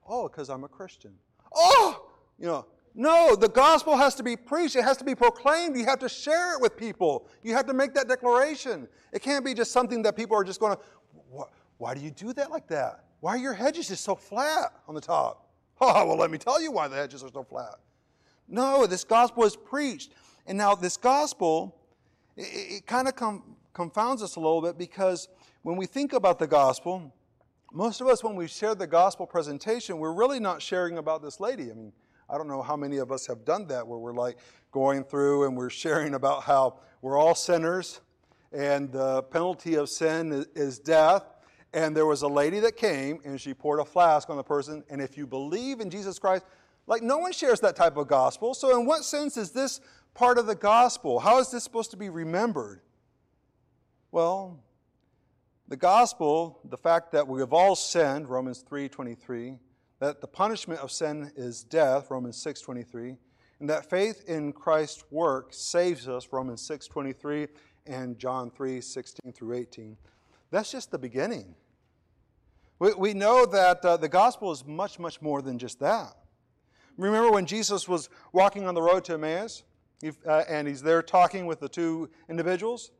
Oh, 0.07 0.27
because 0.27 0.49
I'm 0.49 0.63
a 0.63 0.67
Christian. 0.67 1.13
Oh, 1.53 2.09
you 2.37 2.45
know, 2.45 2.65
no, 2.97 3.35
the 3.35 3.49
gospel 3.49 3.97
has 3.97 4.15
to 4.15 4.23
be 4.23 4.37
preached. 4.37 4.77
It 4.77 4.83
has 4.83 4.95
to 4.97 5.03
be 5.03 5.15
proclaimed. 5.15 5.77
You 5.77 5.83
have 5.85 5.99
to 5.99 6.07
share 6.07 6.55
it 6.55 6.61
with 6.61 6.77
people. 6.77 7.27
You 7.43 7.53
have 7.53 7.65
to 7.65 7.73
make 7.73 7.93
that 7.93 8.07
declaration. 8.07 8.87
It 9.11 9.21
can't 9.21 9.43
be 9.43 9.53
just 9.53 9.73
something 9.73 10.01
that 10.03 10.15
people 10.15 10.37
are 10.37 10.45
just 10.45 10.61
going 10.61 10.77
to, 10.77 11.45
why 11.77 11.93
do 11.93 11.99
you 11.99 12.09
do 12.09 12.31
that 12.33 12.51
like 12.51 12.67
that? 12.67 13.03
Why 13.19 13.31
are 13.31 13.37
your 13.37 13.53
hedges 13.53 13.89
just 13.89 14.05
so 14.05 14.15
flat 14.15 14.71
on 14.87 14.95
the 14.95 15.01
top? 15.01 15.41
Oh, 15.81 16.05
well, 16.05 16.17
let 16.17 16.31
me 16.31 16.37
tell 16.37 16.61
you 16.61 16.71
why 16.71 16.87
the 16.87 16.95
hedges 16.95 17.21
are 17.21 17.29
so 17.33 17.43
flat. 17.43 17.75
No, 18.47 18.87
this 18.87 19.03
gospel 19.03 19.43
is 19.43 19.57
preached. 19.57 20.13
And 20.47 20.57
now, 20.57 20.73
this 20.73 20.95
gospel, 20.95 21.75
it, 22.37 22.43
it 22.43 22.87
kind 22.87 23.09
of 23.09 23.15
com- 23.17 23.57
confounds 23.73 24.23
us 24.23 24.37
a 24.37 24.39
little 24.39 24.61
bit 24.61 24.77
because 24.77 25.27
when 25.63 25.75
we 25.75 25.85
think 25.85 26.13
about 26.13 26.39
the 26.39 26.47
gospel, 26.47 27.13
most 27.73 27.99
of 27.99 28.07
us, 28.07 28.23
when 28.23 28.37
we 28.37 28.47
share 28.47 28.73
the 28.73 28.87
gospel 28.87 29.27
presentation, 29.27 29.97
we're 29.97 30.13
really 30.13 30.39
not 30.39 30.61
sharing 30.61 30.97
about 30.97 31.21
this 31.21 31.41
lady. 31.41 31.69
I 31.69 31.73
mean, 31.73 31.91
I 32.29 32.37
don't 32.37 32.47
know 32.47 32.61
how 32.61 32.75
many 32.75 32.97
of 32.97 33.11
us 33.11 33.27
have 33.27 33.45
done 33.45 33.67
that 33.67 33.87
where 33.87 33.99
we're 33.99 34.13
like 34.13 34.37
going 34.71 35.03
through 35.03 35.45
and 35.45 35.55
we're 35.55 35.69
sharing 35.69 36.15
about 36.15 36.43
how 36.43 36.79
we're 37.01 37.17
all 37.17 37.35
sinners 37.35 38.01
and 38.51 38.91
the 38.91 39.23
penalty 39.23 39.75
of 39.75 39.89
sin 39.89 40.45
is 40.55 40.79
death 40.79 41.23
and 41.75 41.95
there 41.95 42.05
was 42.05 42.21
a 42.21 42.27
lady 42.27 42.61
that 42.61 42.77
came 42.77 43.19
and 43.25 43.39
she 43.39 43.53
poured 43.53 43.81
a 43.81 43.85
flask 43.85 44.29
on 44.29 44.37
the 44.37 44.43
person. 44.43 44.81
And 44.89 45.01
if 45.01 45.17
you 45.17 45.27
believe 45.27 45.81
in 45.81 45.89
Jesus 45.89 46.17
Christ, 46.17 46.45
like 46.87 47.03
no 47.03 47.17
one 47.17 47.33
shares 47.33 47.59
that 47.59 47.75
type 47.75 47.97
of 47.97 48.07
gospel. 48.07 48.53
So, 48.53 48.79
in 48.79 48.85
what 48.85 49.03
sense 49.03 49.35
is 49.35 49.51
this 49.51 49.81
part 50.13 50.37
of 50.37 50.47
the 50.47 50.55
gospel? 50.55 51.19
How 51.19 51.39
is 51.39 51.51
this 51.51 51.65
supposed 51.65 51.91
to 51.91 51.97
be 51.97 52.09
remembered? 52.09 52.79
Well, 54.11 54.63
the 55.67 55.75
gospel, 55.75 56.59
the 56.63 56.77
fact 56.77 57.11
that 57.11 57.27
we 57.27 57.41
have 57.41 57.51
all 57.51 57.75
sinned, 57.75 58.29
Romans 58.29 58.63
3:23, 58.63 59.59
that 59.99 60.21
the 60.21 60.27
punishment 60.27 60.79
of 60.81 60.91
sin 60.91 61.31
is 61.35 61.63
death, 61.63 62.11
Romans 62.11 62.37
6:23, 62.37 63.17
and 63.59 63.69
that 63.69 63.89
faith 63.89 64.27
in 64.27 64.51
Christ's 64.53 65.03
work 65.11 65.53
saves 65.53 66.07
us, 66.07 66.27
Romans 66.31 66.61
6:23 66.61 67.47
and 67.85 68.17
John 68.17 68.51
3:16 68.51 69.33
through 69.33 69.53
18. 69.53 69.97
That's 70.51 70.71
just 70.71 70.91
the 70.91 70.99
beginning. 70.99 71.55
We, 72.79 72.93
we 72.93 73.13
know 73.13 73.45
that 73.45 73.85
uh, 73.85 73.97
the 73.97 74.09
gospel 74.09 74.51
is 74.51 74.65
much, 74.65 74.99
much 74.99 75.21
more 75.21 75.41
than 75.41 75.57
just 75.57 75.79
that. 75.79 76.15
Remember 76.97 77.31
when 77.31 77.45
Jesus 77.45 77.87
was 77.87 78.09
walking 78.31 78.67
on 78.67 78.73
the 78.73 78.81
road 78.81 79.03
to 79.05 79.13
Emmaus, 79.13 79.63
uh, 80.25 80.43
and 80.47 80.67
he's 80.67 80.81
there 80.81 81.01
talking 81.01 81.45
with 81.45 81.59
the 81.59 81.69
two 81.69 82.09
individuals? 82.29 82.91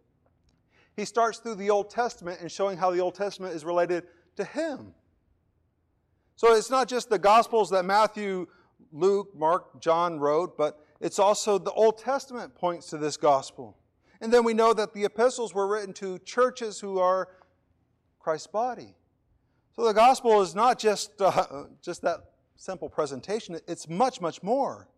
He 0.96 1.06
starts 1.06 1.40
through 1.40 1.56
the 1.56 1.70
Old 1.70 1.90
Testament 1.90 2.40
and 2.42 2.50
showing 2.52 2.78
how 2.78 2.92
the 2.92 3.00
Old 3.00 3.16
Testament 3.16 3.54
is 3.54 3.66
related 3.66 4.06
to 4.38 4.46
him. 4.46 4.94
So 6.36 6.54
it's 6.54 6.70
not 6.70 6.88
just 6.88 7.10
the 7.10 7.20
Gospels 7.20 7.70
that 7.70 7.86
Matthew, 7.86 8.48
Luke, 8.92 9.30
Mark, 9.36 9.82
John 9.82 10.20
wrote, 10.20 10.58
but 10.58 10.86
it's 11.00 11.20
also 11.20 11.58
the 11.58 11.72
Old 11.72 11.98
Testament 11.98 12.56
points 12.56 12.90
to 12.90 12.98
this 12.98 13.16
gospel. 13.18 13.78
And 14.22 14.34
then 14.34 14.44
we 14.44 14.54
know 14.54 14.74
that 14.74 14.94
the 14.94 15.06
epistles 15.06 15.54
were 15.54 15.68
written 15.68 15.94
to 15.96 16.20
churches 16.20 16.80
who 16.80 17.00
are 17.00 17.30
Christ's 18.20 18.48
body. 18.48 18.96
So 19.76 19.86
the 19.86 19.94
gospel 19.94 20.42
is 20.42 20.56
not 20.56 20.80
just, 20.80 21.22
uh, 21.22 21.66
just 21.82 22.02
that 22.02 22.20
simple 22.56 22.90
presentation, 22.90 23.60
it's 23.68 23.90
much, 23.90 24.22
much 24.22 24.42
more. 24.42 24.90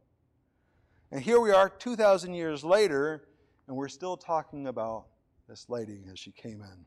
And 1.11 1.21
here 1.21 1.39
we 1.39 1.51
are 1.51 1.69
2,000 1.69 2.33
years 2.33 2.63
later, 2.63 3.27
and 3.67 3.75
we're 3.75 3.87
still 3.87 4.17
talking 4.17 4.67
about 4.67 5.05
this 5.47 5.69
lady 5.69 6.03
as 6.11 6.19
she 6.19 6.31
came 6.31 6.61
in. 6.61 6.85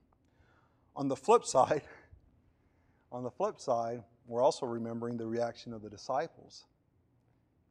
On 0.95 1.09
the 1.09 1.17
flip 1.17 1.45
side, 1.45 1.83
on 3.13 3.23
the 3.23 3.31
flip 3.31 3.59
side, 3.61 4.03
we're 4.31 4.43
also 4.43 4.65
remembering 4.65 5.17
the 5.17 5.27
reaction 5.27 5.73
of 5.73 5.83
the 5.83 5.91
disciples. 5.91 6.65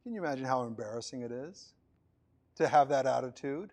Can 0.02 0.12
you 0.12 0.20
imagine 0.20 0.44
how 0.44 0.64
embarrassing 0.64 1.22
it 1.22 1.32
is 1.32 1.72
to 2.56 2.68
have 2.68 2.90
that 2.90 3.06
attitude? 3.06 3.70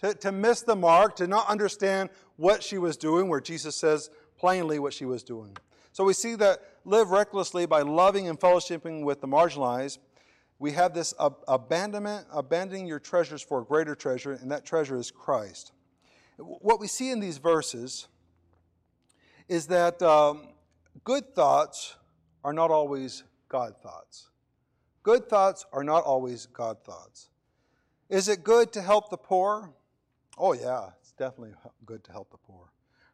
To, 0.00 0.14
to 0.14 0.32
miss 0.32 0.62
the 0.62 0.76
mark, 0.76 1.16
to 1.16 1.26
not 1.26 1.48
understand 1.48 2.10
what 2.36 2.62
she 2.62 2.78
was 2.78 2.96
doing, 2.96 3.28
where 3.28 3.40
Jesus 3.40 3.76
says 3.76 4.10
plainly 4.38 4.78
what 4.78 4.94
she 4.94 5.04
was 5.04 5.22
doing. 5.22 5.56
So 5.92 6.04
we 6.04 6.12
see 6.12 6.34
that 6.36 6.60
live 6.84 7.10
recklessly 7.10 7.66
by 7.66 7.80
loving 7.82 8.28
and 8.28 8.38
fellowshipping 8.38 9.04
with 9.04 9.20
the 9.20 9.26
marginalized. 9.26 9.98
We 10.58 10.72
have 10.72 10.94
this 10.94 11.14
ab- 11.20 11.44
abandonment, 11.48 12.26
abandoning 12.32 12.86
your 12.86 12.98
treasures 12.98 13.42
for 13.42 13.60
a 13.60 13.64
greater 13.64 13.94
treasure, 13.94 14.32
and 14.32 14.50
that 14.50 14.64
treasure 14.64 14.98
is 14.98 15.10
Christ. 15.10 15.72
What 16.38 16.80
we 16.80 16.86
see 16.86 17.10
in 17.10 17.20
these 17.20 17.38
verses 17.38 18.08
is 19.48 19.66
that 19.68 20.02
um, 20.02 20.48
good 21.04 21.34
thoughts 21.34 21.96
are 22.46 22.52
not 22.52 22.70
always 22.70 23.24
God 23.48 23.76
thoughts. 23.76 24.28
Good 25.02 25.28
thoughts 25.28 25.66
are 25.72 25.82
not 25.82 26.04
always 26.04 26.46
God 26.46 26.78
thoughts. 26.84 27.30
Is 28.08 28.28
it 28.28 28.44
good 28.44 28.72
to 28.74 28.80
help 28.80 29.10
the 29.10 29.16
poor? 29.16 29.72
Oh, 30.38 30.52
yeah, 30.52 30.90
it's 31.00 31.10
definitely 31.10 31.54
good 31.84 32.04
to 32.04 32.12
help 32.12 32.30
the 32.30 32.38
poor. 32.38 32.70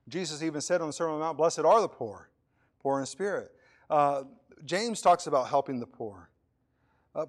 Jesus 0.07 0.43
even 0.43 0.61
said 0.61 0.83
on 0.83 0.89
the 0.89 0.93
Sermon 0.93 1.15
on 1.15 1.21
the 1.21 1.25
Mount, 1.25 1.39
Blessed 1.39 1.61
are 1.61 1.81
the 1.81 1.89
poor 1.89 2.29
poor 2.83 3.01
in 3.01 3.07
spirit. 3.07 3.53
Uh, 3.89 4.25
James 4.65 5.01
talks 5.01 5.27
about 5.27 5.49
helping 5.49 5.81
the 5.81 5.87
poor. 5.87 6.29
Uh, 7.15 7.27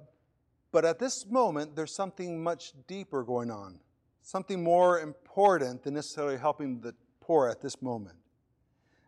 but 0.71 0.83
at 0.83 0.99
this 0.99 1.25
moment, 1.27 1.75
there's 1.75 1.93
something 1.93 2.43
much 2.43 2.73
deeper 2.87 3.23
going 3.23 3.51
on, 3.51 3.79
something 4.23 4.61
more 4.61 4.99
important 4.99 5.83
than 5.83 5.93
necessarily 5.93 6.37
helping 6.37 6.81
the 6.81 6.93
poor 7.21 7.47
at 7.47 7.61
this 7.61 7.81
moment. 7.81 8.17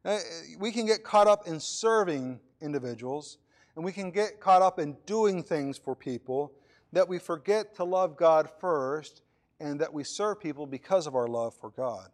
Uh, 0.04 0.20
we 0.60 0.72
can 0.72 0.86
get 0.86 1.04
caught 1.04 1.28
up 1.28 1.48
in 1.48 1.60
serving 1.60 2.40
individuals, 2.62 3.38
and 3.76 3.84
we 3.84 3.92
can 3.92 4.12
get 4.12 4.40
caught 4.40 4.62
up 4.62 4.80
in 4.80 4.98
doing 5.06 5.44
things 5.44 5.78
for 5.78 5.96
people 5.96 6.54
that 6.94 7.08
we 7.08 7.20
forget 7.20 7.76
to 7.76 7.84
love 7.84 8.16
God 8.16 8.50
first 8.60 9.22
and 9.60 9.80
that 9.80 9.94
we 9.94 10.04
serve 10.04 10.40
people 10.40 10.66
because 10.66 11.08
of 11.08 11.16
our 11.16 11.28
love 11.28 11.54
for 11.54 11.70
God. 11.70 12.10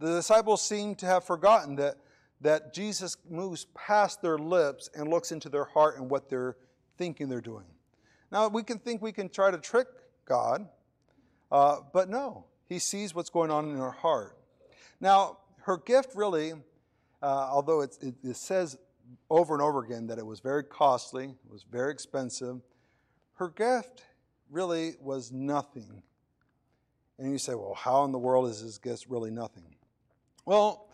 The 0.00 0.14
disciples 0.14 0.62
seem 0.62 0.94
to 0.96 1.06
have 1.06 1.24
forgotten 1.24 1.76
that 1.76 1.96
that 2.42 2.74
Jesus 2.74 3.16
moves 3.30 3.66
past 3.74 4.20
their 4.20 4.36
lips 4.36 4.90
and 4.94 5.08
looks 5.08 5.32
into 5.32 5.48
their 5.48 5.64
heart 5.64 5.96
and 5.96 6.10
what 6.10 6.28
they're 6.28 6.56
thinking 6.98 7.28
they're 7.28 7.40
doing. 7.40 7.64
Now, 8.30 8.48
we 8.48 8.62
can 8.62 8.78
think 8.78 9.00
we 9.00 9.12
can 9.12 9.28
try 9.28 9.50
to 9.50 9.58
trick 9.58 9.86
God, 10.24 10.68
uh, 11.50 11.76
but 11.92 12.10
no, 12.10 12.46
He 12.68 12.78
sees 12.78 13.14
what's 13.14 13.30
going 13.30 13.50
on 13.50 13.70
in 13.70 13.78
her 13.78 13.92
heart. 13.92 14.36
Now, 15.00 15.38
her 15.62 15.76
gift 15.76 16.16
really, 16.16 16.52
uh, 17.22 17.48
although 17.52 17.82
it, 17.82 17.96
it, 18.00 18.14
it 18.24 18.36
says 18.36 18.76
over 19.30 19.54
and 19.54 19.62
over 19.62 19.82
again 19.82 20.06
that 20.08 20.18
it 20.18 20.26
was 20.26 20.40
very 20.40 20.64
costly, 20.64 21.24
it 21.24 21.50
was 21.50 21.64
very 21.70 21.92
expensive, 21.92 22.60
her 23.34 23.48
gift 23.48 24.04
really 24.50 24.94
was 25.00 25.32
nothing. 25.32 26.02
And 27.18 27.32
you 27.32 27.38
say, 27.38 27.54
well, 27.54 27.74
how 27.74 28.04
in 28.04 28.12
the 28.12 28.18
world 28.18 28.48
is 28.48 28.62
this 28.62 28.78
gift 28.78 29.06
really 29.08 29.30
nothing? 29.30 29.76
Well, 30.44 30.88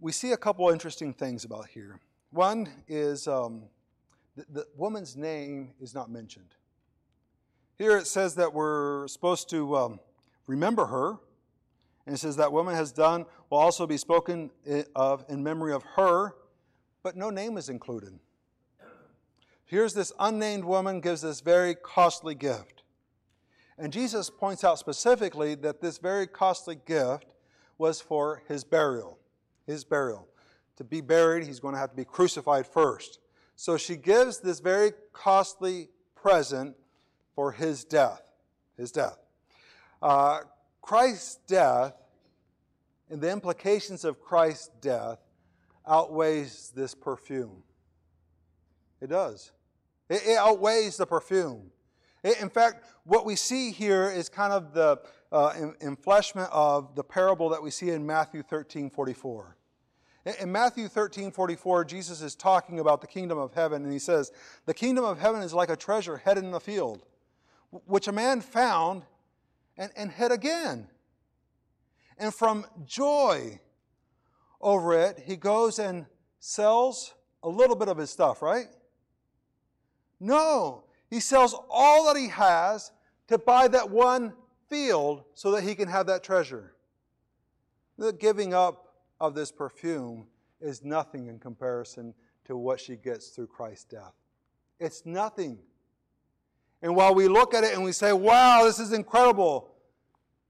we 0.00 0.12
see 0.12 0.32
a 0.32 0.36
couple 0.36 0.68
interesting 0.70 1.12
things 1.14 1.44
about 1.44 1.68
here. 1.68 2.00
One 2.30 2.68
is 2.88 3.26
um, 3.26 3.64
the, 4.36 4.44
the 4.50 4.66
woman's 4.76 5.16
name 5.16 5.70
is 5.80 5.94
not 5.94 6.10
mentioned. 6.10 6.54
Here 7.78 7.96
it 7.96 8.06
says 8.06 8.34
that 8.36 8.52
we're 8.52 9.08
supposed 9.08 9.48
to 9.50 9.76
um, 9.76 10.00
remember 10.46 10.86
her, 10.86 11.16
and 12.06 12.14
it 12.14 12.18
says 12.18 12.36
that 12.36 12.52
woman 12.52 12.74
has 12.74 12.92
done 12.92 13.24
will 13.50 13.58
also 13.58 13.86
be 13.86 13.96
spoken 13.96 14.50
of 14.94 15.24
in 15.28 15.42
memory 15.42 15.72
of 15.72 15.82
her, 15.96 16.34
but 17.04 17.16
no 17.16 17.30
name 17.30 17.56
is 17.56 17.68
included. 17.68 18.18
Here's 19.64 19.94
this 19.94 20.12
unnamed 20.18 20.64
woman 20.64 21.00
gives 21.00 21.22
this 21.22 21.40
very 21.40 21.76
costly 21.76 22.34
gift. 22.34 22.82
And 23.78 23.92
Jesus 23.92 24.28
points 24.28 24.64
out 24.64 24.80
specifically 24.80 25.54
that 25.54 25.80
this 25.80 25.98
very 25.98 26.26
costly 26.26 26.78
gift 26.84 27.26
was 27.78 28.00
for 28.00 28.42
his 28.48 28.64
burial 28.64 29.18
his 29.66 29.84
burial. 29.84 30.28
To 30.76 30.84
be 30.84 31.00
buried, 31.00 31.46
he's 31.46 31.60
going 31.60 31.74
to 31.74 31.80
have 31.80 31.90
to 31.90 31.96
be 31.96 32.04
crucified 32.04 32.66
first. 32.66 33.20
So 33.56 33.76
she 33.76 33.96
gives 33.96 34.40
this 34.40 34.60
very 34.60 34.92
costly 35.12 35.88
present 36.14 36.76
for 37.34 37.52
his 37.52 37.84
death. 37.84 38.22
His 38.76 38.90
death. 38.90 39.18
Uh, 40.02 40.40
Christ's 40.82 41.36
death 41.46 41.94
and 43.08 43.20
the 43.20 43.30
implications 43.30 44.04
of 44.04 44.20
Christ's 44.20 44.70
death 44.80 45.18
outweighs 45.86 46.72
this 46.74 46.94
perfume. 46.94 47.62
It 49.00 49.08
does. 49.08 49.52
It, 50.08 50.22
it 50.26 50.38
outweighs 50.38 50.96
the 50.96 51.06
perfume. 51.06 51.70
It, 52.22 52.40
in 52.40 52.48
fact, 52.48 52.84
what 53.04 53.26
we 53.26 53.36
see 53.36 53.70
here 53.70 54.10
is 54.10 54.28
kind 54.28 54.52
of 54.52 54.72
the 54.72 55.00
uh, 55.30 55.52
enfleshment 55.82 56.48
of 56.50 56.94
the 56.94 57.04
parable 57.04 57.48
that 57.50 57.62
we 57.62 57.70
see 57.70 57.90
in 57.90 58.06
Matthew 58.06 58.42
13 58.42 58.90
44. 58.90 59.56
In 60.40 60.50
Matthew 60.50 60.88
13 60.88 61.30
44, 61.32 61.84
Jesus 61.84 62.22
is 62.22 62.34
talking 62.34 62.80
about 62.80 63.02
the 63.02 63.06
kingdom 63.06 63.36
of 63.36 63.52
heaven, 63.52 63.84
and 63.84 63.92
he 63.92 63.98
says, 63.98 64.32
The 64.64 64.72
kingdom 64.72 65.04
of 65.04 65.18
heaven 65.18 65.42
is 65.42 65.52
like 65.52 65.68
a 65.68 65.76
treasure 65.76 66.16
hidden 66.16 66.46
in 66.46 66.50
the 66.50 66.60
field, 66.60 67.04
which 67.70 68.08
a 68.08 68.12
man 68.12 68.40
found 68.40 69.02
and, 69.76 69.92
and 69.96 70.10
hid 70.10 70.32
again. 70.32 70.88
And 72.16 72.32
from 72.32 72.64
joy 72.86 73.60
over 74.64 74.98
it, 74.98 75.20
he 75.24 75.36
goes 75.36 75.78
and 75.78 76.06
sells 76.40 77.14
a 77.42 77.48
little 77.48 77.76
bit 77.76 77.88
of 77.88 77.98
his 77.98 78.10
stuff, 78.10 78.42
right? 78.42 78.66
No, 80.18 80.84
he 81.10 81.20
sells 81.20 81.54
all 81.70 82.06
that 82.06 82.18
he 82.18 82.28
has 82.28 82.90
to 83.28 83.38
buy 83.38 83.68
that 83.68 83.90
one 83.90 84.32
field 84.68 85.24
so 85.34 85.52
that 85.52 85.62
he 85.62 85.74
can 85.74 85.88
have 85.88 86.06
that 86.06 86.24
treasure. 86.24 86.74
The 87.98 88.12
giving 88.12 88.54
up 88.54 88.94
of 89.20 89.34
this 89.34 89.52
perfume 89.52 90.26
is 90.60 90.82
nothing 90.82 91.26
in 91.28 91.38
comparison 91.38 92.14
to 92.46 92.56
what 92.56 92.80
she 92.80 92.96
gets 92.96 93.28
through 93.28 93.48
Christ's 93.48 93.84
death. 93.84 94.14
It's 94.80 95.04
nothing. 95.04 95.58
And 96.82 96.96
while 96.96 97.14
we 97.14 97.28
look 97.28 97.54
at 97.54 97.64
it 97.64 97.74
and 97.74 97.84
we 97.84 97.92
say, 97.92 98.12
wow, 98.12 98.64
this 98.64 98.78
is 98.78 98.92
incredible, 98.92 99.74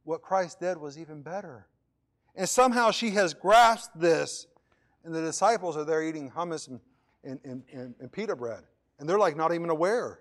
what 0.05 0.22
Christ 0.22 0.61
did 0.61 0.79
was 0.79 0.98
even 0.98 1.20
better. 1.22 1.66
And 2.35 2.49
somehow 2.49 2.90
she 2.90 3.11
has 3.11 3.33
grasped 3.33 3.99
this, 3.99 4.47
and 5.05 5.14
the 5.14 5.20
disciples 5.20 5.77
are 5.77 5.85
there 5.85 6.03
eating 6.03 6.31
hummus 6.31 6.68
and, 6.68 6.81
and, 7.23 7.62
and, 7.73 7.94
and 8.01 8.12
pita 8.12 8.35
bread. 8.35 8.64
And 8.99 9.09
they're 9.09 9.18
like 9.18 9.37
not 9.37 9.53
even 9.53 9.70
aware. 9.70 10.20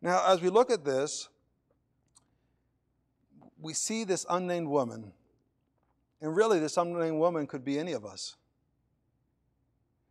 Now, 0.00 0.24
as 0.26 0.40
we 0.40 0.48
look 0.48 0.70
at 0.70 0.84
this, 0.84 1.28
we 3.60 3.72
see 3.72 4.04
this 4.04 4.24
unnamed 4.28 4.68
woman, 4.68 5.12
and 6.20 6.34
really, 6.34 6.58
this 6.60 6.76
unnamed 6.76 7.18
woman 7.18 7.46
could 7.46 7.64
be 7.64 7.78
any 7.78 7.92
of 7.92 8.04
us. 8.04 8.36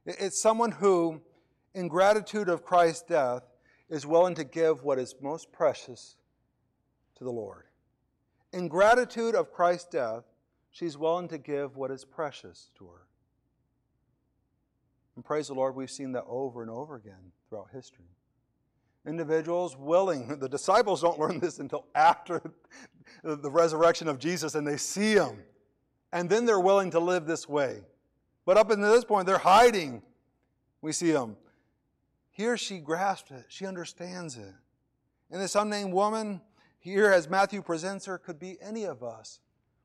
It's 0.05 0.39
someone 0.39 0.71
who, 0.71 1.21
in 1.73 1.87
gratitude 1.87 2.47
of 2.47 2.63
Christ's 2.63 3.03
death, 3.03 3.43
is 3.89 4.05
willing 4.05 4.35
to 4.35 4.43
give 4.43 4.83
what 4.83 4.99
is 4.99 5.15
most 5.21 5.51
precious 5.51 6.15
to 7.17 7.23
the 7.23 7.31
Lord. 7.31 7.63
In 8.55 8.69
gratitude 8.69 9.35
of 9.35 9.51
Christ's 9.51 9.89
death, 9.89 10.23
she's 10.71 10.97
willing 10.97 11.27
to 11.27 11.37
give 11.37 11.75
what 11.75 11.91
is 11.91 12.05
precious 12.05 12.71
to 12.77 12.85
her. 12.85 13.01
And 15.17 15.25
praise 15.25 15.47
the 15.47 15.53
Lord, 15.53 15.75
we've 15.75 15.91
seen 15.91 16.13
that 16.13 16.23
over 16.25 16.61
and 16.61 16.71
over 16.71 16.95
again 16.95 17.33
throughout 17.49 17.67
history. 17.73 18.05
Individuals 19.05 19.75
willing, 19.75 20.39
the 20.39 20.47
disciples 20.47 21.01
don't 21.01 21.19
learn 21.19 21.41
this 21.41 21.59
until 21.59 21.85
after 21.95 22.41
the 23.23 23.51
resurrection 23.51 24.07
of 24.07 24.19
Jesus 24.19 24.55
and 24.55 24.65
they 24.65 24.77
see 24.77 25.15
him. 25.15 25.43
And 26.13 26.29
then 26.29 26.45
they're 26.45 26.57
willing 26.57 26.91
to 26.91 26.99
live 27.01 27.25
this 27.25 27.49
way. 27.49 27.81
But 28.45 28.55
up 28.55 28.71
until 28.71 28.89
this 28.89 29.03
point, 29.03 29.27
they're 29.27 29.37
hiding. 29.37 30.01
We 30.81 30.93
see 30.93 31.11
them. 31.11 31.35
Here 32.31 32.55
she 32.55 32.79
grasps 32.79 33.31
it, 33.31 33.47
she 33.49 33.65
understands 33.65 34.37
it. 34.37 34.53
And 35.29 35.41
this 35.41 35.55
unnamed 35.55 35.91
woman, 35.91 36.39
here 36.85 37.09
as 37.09 37.27
Matthew 37.27 37.63
presents 37.63 38.05
her, 38.05 38.19
could 38.19 38.37
be 38.37 38.57
any 38.61 38.83
of 38.83 39.01
us 39.01 39.39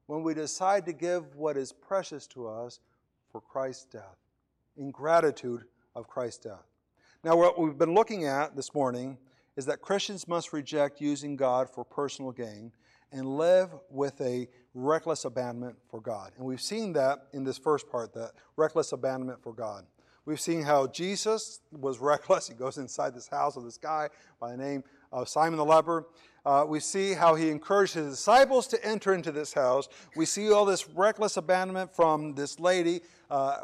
when 0.04 0.22
we 0.22 0.34
decide 0.34 0.84
to 0.84 0.92
give 0.92 1.34
what 1.34 1.56
is 1.56 1.72
precious 1.72 2.26
to 2.26 2.46
us 2.46 2.78
for 3.32 3.40
Christ's 3.40 3.86
death, 3.86 4.18
in 4.76 4.90
gratitude 4.90 5.64
of 5.96 6.06
Christ's 6.08 6.44
death. 6.44 6.66
Now, 7.24 7.36
what 7.36 7.58
we've 7.58 7.78
been 7.78 7.94
looking 7.94 8.26
at 8.26 8.54
this 8.54 8.74
morning 8.74 9.16
is 9.56 9.64
that 9.64 9.80
Christians 9.80 10.28
must 10.28 10.52
reject 10.52 11.00
using 11.00 11.36
God 11.36 11.70
for 11.70 11.86
personal 11.86 12.32
gain 12.32 12.70
and 13.12 13.38
live 13.38 13.70
with 13.88 14.20
a 14.20 14.46
reckless 14.74 15.24
abandonment 15.24 15.76
for 15.88 16.02
God. 16.02 16.32
And 16.36 16.44
we've 16.44 16.60
seen 16.60 16.92
that 16.92 17.28
in 17.32 17.44
this 17.44 17.56
first 17.56 17.88
part, 17.88 18.12
that 18.12 18.32
reckless 18.56 18.92
abandonment 18.92 19.42
for 19.42 19.54
God. 19.54 19.86
We've 20.26 20.40
seen 20.40 20.62
how 20.62 20.86
Jesus 20.86 21.60
was 21.72 21.98
reckless. 22.00 22.48
He 22.48 22.54
goes 22.54 22.76
inside 22.76 23.14
this 23.14 23.28
house 23.28 23.56
of 23.56 23.64
this 23.64 23.78
guy 23.78 24.10
by 24.38 24.50
the 24.50 24.58
name 24.58 24.84
of 25.12 25.28
Simon 25.28 25.56
the 25.56 25.64
leper. 25.64 26.06
Uh, 26.44 26.64
we 26.66 26.80
see 26.80 27.12
how 27.12 27.34
he 27.34 27.50
encouraged 27.50 27.94
his 27.94 28.10
disciples 28.10 28.66
to 28.68 28.84
enter 28.84 29.12
into 29.12 29.30
this 29.30 29.52
house. 29.52 29.88
We 30.16 30.24
see 30.24 30.50
all 30.50 30.64
this 30.64 30.88
reckless 30.88 31.36
abandonment 31.36 31.94
from 31.94 32.34
this 32.34 32.58
lady. 32.58 33.02
Uh, 33.30 33.58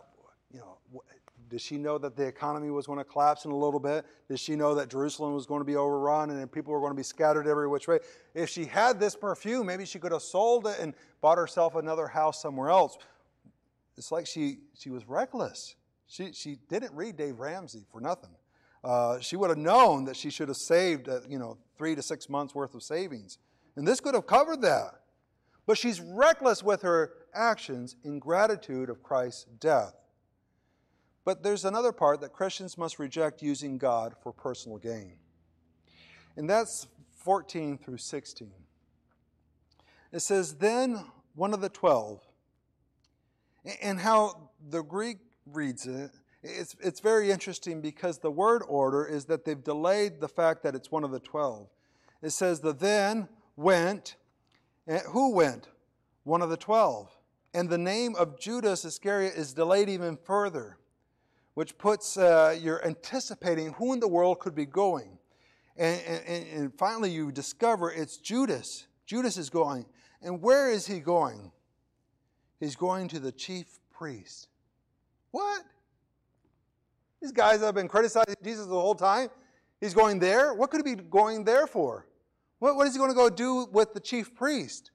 you 0.52 0.60
know, 0.60 0.76
did 1.48 1.60
she 1.60 1.78
know 1.78 1.96
that 1.98 2.16
the 2.16 2.26
economy 2.26 2.70
was 2.70 2.86
going 2.86 2.98
to 2.98 3.04
collapse 3.04 3.44
in 3.44 3.50
a 3.50 3.56
little 3.56 3.80
bit? 3.80 4.04
Did 4.28 4.38
she 4.40 4.56
know 4.56 4.74
that 4.74 4.90
Jerusalem 4.90 5.32
was 5.34 5.46
going 5.46 5.60
to 5.60 5.64
be 5.64 5.76
overrun 5.76 6.30
and 6.30 6.52
people 6.52 6.72
were 6.72 6.80
going 6.80 6.92
to 6.92 6.96
be 6.96 7.02
scattered 7.02 7.46
every 7.46 7.68
which 7.68 7.88
way? 7.88 8.00
If 8.34 8.50
she 8.50 8.64
had 8.64 9.00
this 9.00 9.14
perfume, 9.14 9.66
maybe 9.66 9.86
she 9.86 9.98
could 9.98 10.12
have 10.12 10.22
sold 10.22 10.66
it 10.66 10.76
and 10.80 10.92
bought 11.20 11.38
herself 11.38 11.76
another 11.76 12.08
house 12.08 12.42
somewhere 12.42 12.68
else. 12.68 12.98
It's 13.96 14.12
like 14.12 14.26
she, 14.26 14.58
she 14.74 14.90
was 14.90 15.08
reckless. 15.08 15.76
She, 16.08 16.32
she 16.32 16.58
didn't 16.68 16.92
read 16.94 17.16
Dave 17.16 17.38
Ramsey 17.40 17.84
for 17.90 18.00
nothing. 18.00 18.30
Uh, 18.86 19.18
she 19.18 19.34
would 19.34 19.50
have 19.50 19.58
known 19.58 20.04
that 20.04 20.16
she 20.16 20.30
should 20.30 20.46
have 20.46 20.56
saved, 20.56 21.08
uh, 21.08 21.18
you 21.28 21.40
know, 21.40 21.58
three 21.76 21.96
to 21.96 22.02
six 22.02 22.28
months 22.28 22.54
worth 22.54 22.72
of 22.72 22.84
savings. 22.84 23.38
And 23.74 23.86
this 23.86 23.98
could 23.98 24.14
have 24.14 24.28
covered 24.28 24.62
that. 24.62 25.00
But 25.66 25.76
she's 25.76 26.00
reckless 26.00 26.62
with 26.62 26.82
her 26.82 27.12
actions 27.34 27.96
in 28.04 28.20
gratitude 28.20 28.88
of 28.88 29.02
Christ's 29.02 29.46
death. 29.58 29.94
But 31.24 31.42
there's 31.42 31.64
another 31.64 31.90
part 31.90 32.20
that 32.20 32.32
Christians 32.32 32.78
must 32.78 33.00
reject 33.00 33.42
using 33.42 33.76
God 33.76 34.14
for 34.22 34.32
personal 34.32 34.78
gain. 34.78 35.14
And 36.36 36.48
that's 36.48 36.86
14 37.24 37.78
through 37.78 37.98
16. 37.98 38.52
It 40.12 40.20
says, 40.20 40.54
Then 40.54 41.04
one 41.34 41.52
of 41.52 41.60
the 41.60 41.68
twelve, 41.68 42.20
and 43.82 43.98
how 43.98 44.50
the 44.70 44.82
Greek 44.82 45.18
reads 45.44 45.88
it, 45.88 46.12
it's, 46.48 46.76
it's 46.80 47.00
very 47.00 47.30
interesting 47.30 47.80
because 47.80 48.18
the 48.18 48.30
word 48.30 48.62
order 48.68 49.04
is 49.04 49.24
that 49.26 49.44
they've 49.44 49.62
delayed 49.62 50.20
the 50.20 50.28
fact 50.28 50.62
that 50.62 50.74
it's 50.74 50.90
one 50.90 51.04
of 51.04 51.10
the 51.10 51.20
twelve. 51.20 51.68
It 52.22 52.30
says, 52.30 52.60
The 52.60 52.72
then 52.72 53.28
went, 53.56 54.16
and 54.86 55.00
who 55.08 55.32
went? 55.32 55.68
One 56.24 56.42
of 56.42 56.50
the 56.50 56.56
twelve. 56.56 57.10
And 57.54 57.70
the 57.70 57.78
name 57.78 58.14
of 58.16 58.38
Judas 58.38 58.84
Iscariot 58.84 59.34
is 59.34 59.54
delayed 59.54 59.88
even 59.88 60.16
further 60.16 60.76
which 61.56 61.78
puts 61.78 62.18
uh, 62.18 62.54
you're 62.60 62.84
anticipating 62.84 63.72
who 63.72 63.94
in 63.94 63.98
the 63.98 64.06
world 64.06 64.38
could 64.40 64.54
be 64.54 64.66
going. 64.66 65.18
And, 65.78 66.02
and, 66.06 66.46
and 66.48 66.74
finally, 66.74 67.10
you 67.10 67.32
discover 67.32 67.90
it's 67.90 68.18
Judas. 68.18 68.86
Judas 69.06 69.38
is 69.38 69.48
going. 69.48 69.86
And 70.20 70.42
where 70.42 70.70
is 70.70 70.86
he 70.86 71.00
going? 71.00 71.50
He's 72.60 72.76
going 72.76 73.08
to 73.08 73.18
the 73.18 73.32
chief 73.32 73.78
priest. 73.90 74.48
What? 75.30 75.62
These 77.20 77.32
guys 77.32 77.60
have 77.60 77.74
been 77.74 77.88
criticizing 77.88 78.34
Jesus 78.42 78.66
the 78.66 78.72
whole 78.72 78.94
time. 78.94 79.28
He's 79.80 79.94
going 79.94 80.18
there? 80.18 80.54
What 80.54 80.70
could 80.70 80.86
he 80.86 80.94
be 80.94 81.02
going 81.02 81.44
there 81.44 81.66
for? 81.66 82.06
What, 82.58 82.76
what 82.76 82.86
is 82.86 82.94
he 82.94 82.98
going 82.98 83.10
to 83.10 83.16
go 83.16 83.28
do 83.28 83.66
with 83.72 83.92
the 83.94 84.00
chief 84.00 84.34
priest? 84.34 84.90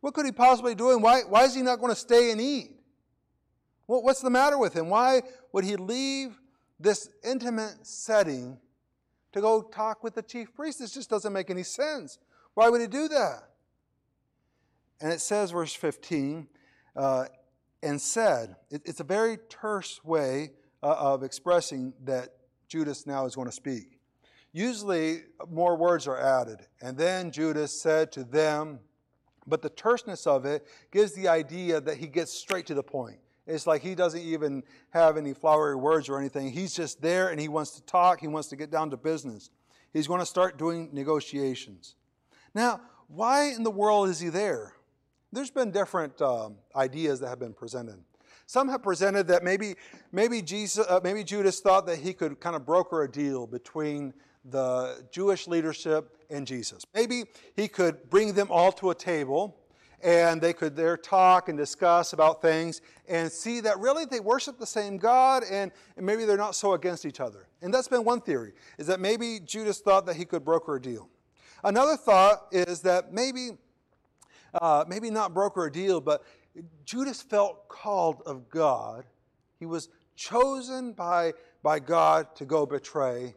What 0.00 0.14
could 0.14 0.26
he 0.26 0.32
possibly 0.32 0.74
do? 0.74 0.92
And 0.92 1.02
why, 1.02 1.22
why 1.22 1.44
is 1.44 1.54
he 1.54 1.62
not 1.62 1.80
going 1.80 1.92
to 1.92 1.98
stay 1.98 2.30
and 2.30 2.40
eat? 2.40 2.72
Well, 3.86 4.02
what's 4.02 4.20
the 4.20 4.30
matter 4.30 4.58
with 4.58 4.74
him? 4.74 4.88
Why 4.88 5.22
would 5.52 5.64
he 5.64 5.76
leave 5.76 6.38
this 6.78 7.08
intimate 7.24 7.86
setting 7.86 8.58
to 9.32 9.40
go 9.40 9.62
talk 9.62 10.02
with 10.02 10.14
the 10.14 10.22
chief 10.22 10.54
priest? 10.54 10.80
This 10.80 10.92
just 10.92 11.08
doesn't 11.08 11.32
make 11.32 11.50
any 11.50 11.62
sense. 11.62 12.18
Why 12.54 12.68
would 12.68 12.80
he 12.80 12.86
do 12.86 13.08
that? 13.08 13.50
And 15.00 15.12
it 15.12 15.20
says, 15.20 15.50
verse 15.50 15.74
15, 15.74 16.48
uh, 16.96 17.26
and 17.82 18.00
said, 18.00 18.56
it, 18.70 18.82
it's 18.84 19.00
a 19.00 19.04
very 19.04 19.38
terse 19.48 20.02
way 20.04 20.50
uh, 20.82 20.94
of 20.98 21.22
expressing 21.22 21.92
that 22.04 22.30
Judas 22.68 23.06
now 23.06 23.26
is 23.26 23.34
going 23.34 23.48
to 23.48 23.52
speak. 23.52 23.98
Usually, 24.52 25.24
more 25.50 25.76
words 25.76 26.06
are 26.06 26.18
added. 26.18 26.66
And 26.80 26.96
then 26.96 27.30
Judas 27.30 27.78
said 27.78 28.10
to 28.12 28.24
them, 28.24 28.80
but 29.46 29.62
the 29.62 29.68
terseness 29.70 30.26
of 30.26 30.44
it 30.44 30.66
gives 30.90 31.12
the 31.12 31.28
idea 31.28 31.80
that 31.80 31.98
he 31.98 32.06
gets 32.06 32.32
straight 32.32 32.66
to 32.66 32.74
the 32.74 32.82
point. 32.82 33.18
It's 33.46 33.66
like 33.66 33.82
he 33.82 33.94
doesn't 33.94 34.20
even 34.20 34.64
have 34.90 35.16
any 35.16 35.32
flowery 35.32 35.76
words 35.76 36.08
or 36.08 36.18
anything. 36.18 36.50
He's 36.50 36.74
just 36.74 37.00
there 37.00 37.28
and 37.28 37.38
he 37.38 37.48
wants 37.48 37.72
to 37.72 37.82
talk, 37.82 38.20
he 38.20 38.28
wants 38.28 38.48
to 38.48 38.56
get 38.56 38.70
down 38.70 38.90
to 38.90 38.96
business. 38.96 39.50
He's 39.92 40.08
going 40.08 40.20
to 40.20 40.26
start 40.26 40.58
doing 40.58 40.90
negotiations. 40.92 41.94
Now, 42.54 42.80
why 43.08 43.52
in 43.52 43.62
the 43.62 43.70
world 43.70 44.08
is 44.08 44.18
he 44.18 44.30
there? 44.30 44.74
There's 45.32 45.50
been 45.50 45.70
different 45.70 46.20
um, 46.20 46.56
ideas 46.74 47.20
that 47.20 47.28
have 47.28 47.38
been 47.38 47.54
presented. 47.54 48.02
Some 48.46 48.68
have 48.68 48.82
presented 48.82 49.26
that 49.26 49.42
maybe, 49.42 49.74
maybe, 50.12 50.40
Jesus, 50.40 50.86
uh, 50.88 51.00
maybe 51.02 51.24
Judas 51.24 51.58
thought 51.58 51.84
that 51.86 51.98
he 51.98 52.14
could 52.14 52.38
kind 52.38 52.54
of 52.54 52.64
broker 52.64 53.02
a 53.02 53.10
deal 53.10 53.46
between 53.46 54.14
the 54.44 55.04
Jewish 55.10 55.48
leadership 55.48 56.16
and 56.30 56.46
Jesus. 56.46 56.84
Maybe 56.94 57.24
he 57.56 57.66
could 57.66 58.08
bring 58.08 58.32
them 58.32 58.46
all 58.50 58.70
to 58.72 58.90
a 58.90 58.94
table 58.94 59.56
and 60.02 60.40
they 60.40 60.52
could 60.52 60.76
there 60.76 60.96
talk 60.96 61.48
and 61.48 61.58
discuss 61.58 62.12
about 62.12 62.40
things 62.40 62.82
and 63.08 63.32
see 63.32 63.60
that 63.60 63.78
really 63.80 64.04
they 64.04 64.20
worship 64.20 64.58
the 64.58 64.66
same 64.66 64.98
God 64.98 65.42
and, 65.50 65.72
and 65.96 66.06
maybe 66.06 66.24
they're 66.24 66.36
not 66.36 66.54
so 66.54 66.74
against 66.74 67.04
each 67.04 67.18
other. 67.18 67.48
And 67.62 67.74
that's 67.74 67.88
been 67.88 68.04
one 68.04 68.20
theory, 68.20 68.52
is 68.78 68.86
that 68.86 69.00
maybe 69.00 69.40
Judas 69.44 69.80
thought 69.80 70.06
that 70.06 70.14
he 70.14 70.24
could 70.24 70.44
broker 70.44 70.76
a 70.76 70.80
deal. 70.80 71.08
Another 71.64 71.96
thought 71.96 72.46
is 72.52 72.82
that 72.82 73.12
maybe, 73.12 73.50
uh, 74.54 74.84
maybe 74.86 75.10
not 75.10 75.34
broker 75.34 75.66
a 75.66 75.72
deal, 75.72 76.00
but 76.00 76.22
Judas 76.84 77.22
felt 77.22 77.68
called 77.68 78.22
of 78.26 78.48
God. 78.48 79.04
He 79.58 79.66
was 79.66 79.88
chosen 80.14 80.92
by, 80.92 81.32
by 81.62 81.78
God 81.78 82.34
to 82.36 82.44
go 82.44 82.66
betray 82.66 83.34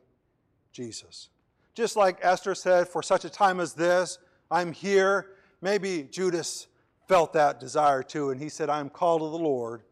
Jesus. 0.72 1.30
Just 1.74 1.96
like 1.96 2.18
Esther 2.22 2.56
said, 2.56 2.88
for 2.88 3.02
such 3.04 3.26
a 3.26 3.30
time 3.30 3.60
as 3.60 3.74
this, 3.74 4.20
I'm 4.52 4.72
here 4.72 5.32
maybe 5.62 6.04
Judas 6.04 6.68
felt 7.08 7.34
that 7.34 7.60
desire 7.60 8.04
too, 8.04 8.30
and 8.32 8.40
he 8.40 8.50
said, 8.50 8.70
I 8.70 8.80
am 8.80 8.90
called 8.90 9.22
of 9.22 9.32
the 9.32 9.38
Lord 9.38 9.84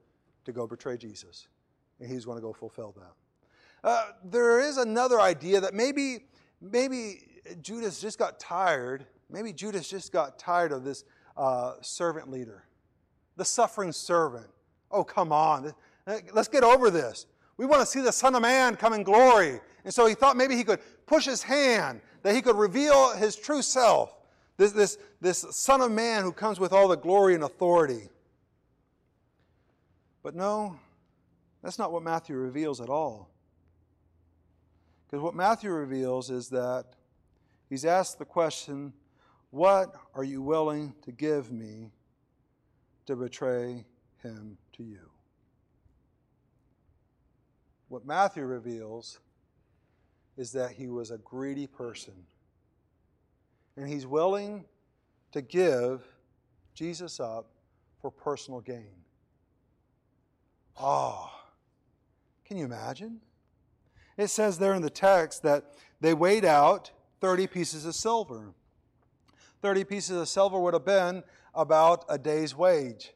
to 0.46 0.52
go 0.52 0.68
betray 0.68 0.98
Jesus. 0.98 1.48
And 2.00 2.10
he's 2.10 2.26
going 2.26 2.38
to 2.38 2.42
go 2.42 2.54
fulfill 2.54 2.94
that. 2.98 3.88
Uh, 3.88 4.12
there 4.24 4.60
is 4.60 4.78
another 4.78 5.20
idea 5.20 5.60
that 5.62 5.74
maybe, 5.74 6.26
maybe 6.62 7.42
Judas 7.62 8.00
just 8.00 8.20
got 8.20 8.40
tired. 8.40 9.06
Maybe 9.30 9.52
Judas 9.54 9.90
just 9.90 10.12
got 10.12 10.38
tired 10.38 10.72
of 10.72 10.84
this 10.84 11.06
uh, 11.36 11.74
servant 11.82 12.30
leader, 12.30 12.64
the 13.38 13.46
suffering 13.46 13.94
servant. 13.94 14.48
Oh, 14.92 15.04
come 15.04 15.32
on. 15.32 15.74
Let's 16.34 16.50
get 16.50 16.64
over 16.64 16.90
this. 16.90 17.28
We 17.56 17.66
want 17.66 17.82
to 17.82 17.86
see 17.86 18.02
the 18.02 18.12
Son 18.12 18.36
of 18.36 18.42
Man 18.42 18.76
come 18.76 18.94
in 18.94 19.04
glory. 19.04 19.60
And 19.86 19.94
so 19.94 20.06
he 20.06 20.16
thought 20.16 20.36
maybe 20.36 20.56
he 20.56 20.64
could 20.64 20.80
push 21.06 21.26
his 21.26 21.42
hand, 21.42 22.02
that 22.24 22.36
he 22.36 22.42
could 22.42 22.56
reveal 22.58 23.16
his 23.16 23.36
true 23.36 23.62
self. 23.62 24.14
This, 24.58 24.72
this, 24.72 24.98
this 25.22 25.46
Son 25.52 25.82
of 25.82 25.92
Man 25.92 26.24
who 26.24 26.32
comes 26.32 26.60
with 26.60 26.74
all 26.74 26.88
the 26.88 26.98
glory 26.98 27.36
and 27.36 27.44
authority. 27.44 28.10
But 30.24 30.36
no, 30.36 30.78
that's 31.64 31.80
not 31.80 31.92
what 31.92 32.04
Matthew 32.04 32.36
reveals 32.36 32.82
at 32.82 32.90
all. 32.90 33.30
Because 35.06 35.24
what 35.24 35.36
Matthew 35.36 35.72
reveals 35.72 36.30
is 36.30 36.50
that 36.50 36.86
he's 37.70 37.86
asked 37.86 38.20
the 38.20 38.26
question, 38.26 38.94
What 39.52 39.96
are 40.14 40.24
you 40.24 40.42
willing 40.42 40.94
to 41.04 41.12
give 41.12 41.52
me 41.52 41.92
to 43.08 43.16
betray 43.16 43.86
him 44.22 44.58
to 44.74 44.84
you? 44.84 45.10
What 47.90 48.06
Matthew 48.06 48.44
reveals 48.44 49.20
is 50.38 50.52
that 50.52 50.72
he 50.72 50.88
was 50.88 51.10
a 51.10 51.18
greedy 51.18 51.68
person 51.68 52.14
and 53.76 53.88
he's 53.88 54.06
willing 54.06 54.66
to 55.32 55.42
give 55.42 56.04
Jesus 56.74 57.20
up 57.20 57.50
for 58.02 58.12
personal 58.12 58.60
gain. 58.60 59.04
Oh, 60.80 61.32
can 62.46 62.58
you 62.58 62.66
imagine? 62.66 63.22
It 64.18 64.28
says 64.28 64.58
there 64.58 64.74
in 64.74 64.82
the 64.82 64.90
text 64.90 65.44
that 65.44 65.74
they 66.02 66.14
weighed 66.14 66.46
out 66.46 66.92
30 67.22 67.48
pieces 67.48 67.86
of 67.86 67.96
silver. 67.96 68.54
30 69.62 69.84
pieces 69.86 70.18
of 70.18 70.28
silver 70.28 70.60
would 70.60 70.74
have 70.74 70.86
been 70.86 71.24
about 71.58 72.06
a 72.08 72.18
day's 72.18 72.56
wage. 72.56 73.14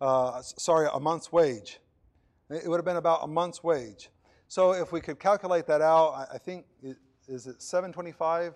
Uh, 0.00 0.40
sorry, 0.40 0.88
a 0.92 1.00
month's 1.00 1.30
wage. 1.30 1.80
It 2.48 2.68
would 2.68 2.78
have 2.78 2.84
been 2.84 2.96
about 2.96 3.22
a 3.22 3.26
month's 3.26 3.62
wage. 3.62 4.10
So 4.48 4.72
if 4.72 4.92
we 4.92 5.00
could 5.00 5.18
calculate 5.18 5.66
that 5.66 5.82
out, 5.82 6.28
I 6.32 6.38
think, 6.38 6.66
is 7.26 7.46
it 7.46 7.62
725 7.62 8.54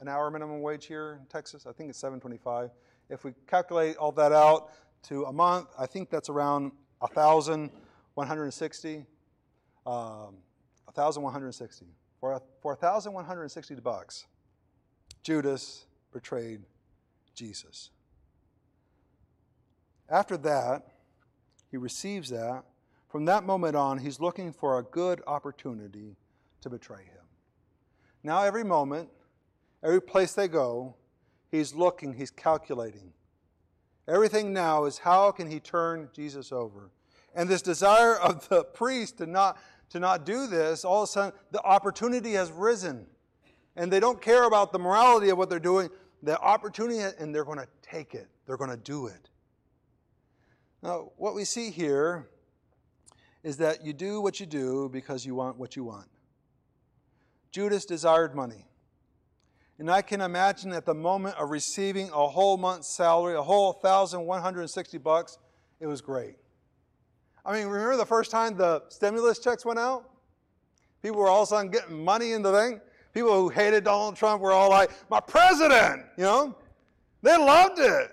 an 0.00 0.08
hour 0.08 0.30
minimum 0.30 0.60
wage 0.60 0.86
here 0.86 1.18
in 1.20 1.26
Texas? 1.26 1.66
I 1.66 1.72
think 1.72 1.90
it's 1.90 1.98
725. 1.98 2.70
If 3.08 3.24
we 3.24 3.32
calculate 3.46 3.96
all 3.96 4.12
that 4.12 4.32
out 4.32 4.70
to 5.04 5.24
a 5.24 5.32
month, 5.32 5.68
I 5.78 5.86
think 5.86 6.10
that's 6.10 6.28
around 6.28 6.72
1,160. 6.98 9.06
Um, 9.86 10.36
1,160. 10.86 11.86
For, 12.18 12.40
for 12.60 12.72
1,160 12.72 13.74
bucks, 13.76 14.26
Judas 15.22 15.86
betrayed 16.12 16.62
Jesus. 17.34 17.90
After 20.08 20.36
that, 20.38 20.86
he 21.70 21.76
receives 21.76 22.30
that. 22.30 22.64
From 23.08 23.24
that 23.26 23.44
moment 23.44 23.76
on, 23.76 23.98
he's 23.98 24.20
looking 24.20 24.52
for 24.52 24.78
a 24.78 24.82
good 24.82 25.22
opportunity 25.26 26.16
to 26.60 26.70
betray 26.70 27.04
him. 27.04 27.24
Now, 28.22 28.42
every 28.42 28.64
moment, 28.64 29.08
every 29.82 30.02
place 30.02 30.32
they 30.32 30.48
go, 30.48 30.96
he's 31.50 31.74
looking, 31.74 32.12
he's 32.12 32.30
calculating. 32.30 33.12
Everything 34.08 34.52
now 34.52 34.84
is 34.84 34.98
how 34.98 35.30
can 35.32 35.50
he 35.50 35.60
turn 35.60 36.08
Jesus 36.12 36.52
over? 36.52 36.90
And 37.34 37.48
this 37.48 37.62
desire 37.62 38.16
of 38.16 38.48
the 38.48 38.64
priest 38.64 39.18
to 39.18 39.26
not, 39.26 39.58
to 39.90 40.00
not 40.00 40.24
do 40.24 40.46
this, 40.46 40.84
all 40.84 41.02
of 41.02 41.08
a 41.08 41.12
sudden 41.12 41.38
the 41.50 41.62
opportunity 41.62 42.32
has 42.32 42.50
risen. 42.50 43.06
And 43.76 43.92
they 43.92 44.00
don't 44.00 44.22
care 44.22 44.44
about 44.44 44.72
the 44.72 44.78
morality 44.78 45.28
of 45.28 45.38
what 45.38 45.50
they're 45.50 45.58
doing. 45.58 45.90
The 46.22 46.40
opportunity, 46.40 46.98
and 46.98 47.34
they're 47.34 47.44
going 47.44 47.58
to 47.58 47.68
take 47.82 48.14
it, 48.14 48.28
they're 48.46 48.56
going 48.56 48.70
to 48.70 48.76
do 48.76 49.06
it. 49.06 49.28
Now, 50.86 51.10
what 51.16 51.34
we 51.34 51.44
see 51.44 51.72
here 51.72 52.28
is 53.42 53.56
that 53.56 53.84
you 53.84 53.92
do 53.92 54.20
what 54.20 54.38
you 54.38 54.46
do 54.46 54.88
because 54.88 55.26
you 55.26 55.34
want 55.34 55.56
what 55.56 55.74
you 55.74 55.82
want. 55.82 56.06
Judas 57.50 57.84
desired 57.84 58.36
money. 58.36 58.66
And 59.80 59.90
I 59.90 60.00
can 60.00 60.20
imagine 60.20 60.72
at 60.72 60.86
the 60.86 60.94
moment 60.94 61.34
of 61.38 61.50
receiving 61.50 62.08
a 62.10 62.28
whole 62.28 62.56
month's 62.56 62.86
salary, 62.86 63.34
a 63.34 63.42
whole 63.42 63.72
1,160 63.72 64.98
bucks, 64.98 65.38
it 65.80 65.88
was 65.88 66.00
great. 66.00 66.36
I 67.44 67.52
mean, 67.52 67.66
remember 67.66 67.96
the 67.96 68.06
first 68.06 68.30
time 68.30 68.56
the 68.56 68.84
stimulus 68.88 69.40
checks 69.40 69.64
went 69.64 69.80
out? 69.80 70.08
People 71.02 71.18
were 71.18 71.28
all 71.28 71.42
of 71.42 71.48
a 71.48 71.50
sudden 71.50 71.68
getting 71.68 72.04
money 72.04 72.30
in 72.30 72.42
the 72.42 72.52
thing. 72.52 72.80
People 73.12 73.34
who 73.34 73.48
hated 73.48 73.82
Donald 73.82 74.14
Trump 74.14 74.40
were 74.40 74.52
all 74.52 74.70
like, 74.70 74.92
my 75.10 75.18
president, 75.18 76.04
you 76.16 76.22
know? 76.22 76.56
They 77.22 77.36
loved 77.36 77.80
it. 77.80 78.12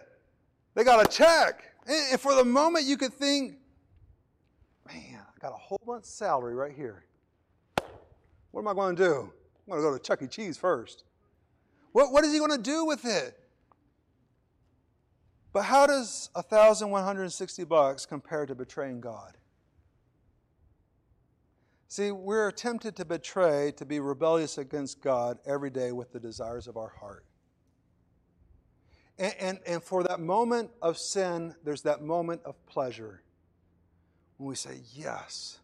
They 0.73 0.83
got 0.83 1.05
a 1.05 1.07
check. 1.07 1.72
And 1.85 2.19
for 2.19 2.35
the 2.35 2.45
moment, 2.45 2.85
you 2.85 2.97
could 2.97 3.13
think, 3.13 3.57
man, 4.87 5.19
I 5.19 5.39
got 5.39 5.51
a 5.51 5.57
whole 5.57 5.81
month's 5.85 6.09
salary 6.09 6.55
right 6.55 6.73
here. 6.73 7.05
What 8.51 8.61
am 8.61 8.67
I 8.67 8.73
going 8.73 8.95
to 8.95 9.03
do? 9.03 9.13
I'm 9.13 9.71
going 9.71 9.81
to 9.81 9.89
go 9.89 9.97
to 9.97 10.03
Chuck 10.03 10.21
E. 10.21 10.27
Cheese 10.27 10.57
first. 10.57 11.03
What, 11.91 12.11
what 12.11 12.23
is 12.23 12.31
he 12.31 12.39
going 12.39 12.51
to 12.51 12.57
do 12.57 12.85
with 12.85 13.05
it? 13.05 13.37
But 15.51 15.63
how 15.63 15.85
does 15.85 16.29
1,160 16.33 17.63
bucks 17.65 18.05
compare 18.05 18.45
to 18.45 18.55
betraying 18.55 19.01
God? 19.01 19.37
See, 21.87 22.09
we're 22.09 22.49
tempted 22.49 22.95
to 22.95 23.05
betray, 23.05 23.71
to 23.77 23.85
be 23.85 23.99
rebellious 23.99 24.57
against 24.57 25.01
God 25.01 25.37
every 25.45 25.69
day 25.69 25.91
with 25.91 26.11
the 26.11 26.19
desires 26.19 26.67
of 26.67 26.75
our 26.75 26.89
heart. 26.89 27.23
And, 29.19 29.33
and, 29.39 29.59
and, 29.67 29.83
for 29.83 30.03
that 30.03 30.19
moment 30.19 30.71
of 30.81 30.97
sin, 30.97 31.53
there's 31.63 31.83
that 31.83 32.01
moment 32.01 32.41
of 32.45 32.55
pleasure 32.65 33.21
when 34.37 34.49
we 34.49 34.55
say, 34.55 34.79
Yes. 34.93 35.59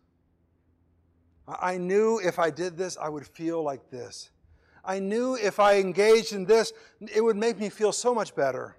I 1.48 1.78
knew 1.78 2.20
if 2.24 2.38
I 2.38 2.52
did 2.52 2.78
this, 2.78 2.96
I 2.96 3.10
would 3.10 3.26
feel 3.26 3.64
like 3.64 3.90
this. 3.90 4.30
I 4.86 5.00
knew 5.00 5.36
if 5.36 5.60
I 5.60 5.78
engaged 5.78 6.34
in 6.34 6.46
this, 6.46 6.74
it 7.14 7.24
would 7.24 7.38
make 7.38 7.60
me 7.60 7.70
feel 7.70 7.92
so 7.92 8.14
much 8.14 8.36
better. 8.36 8.76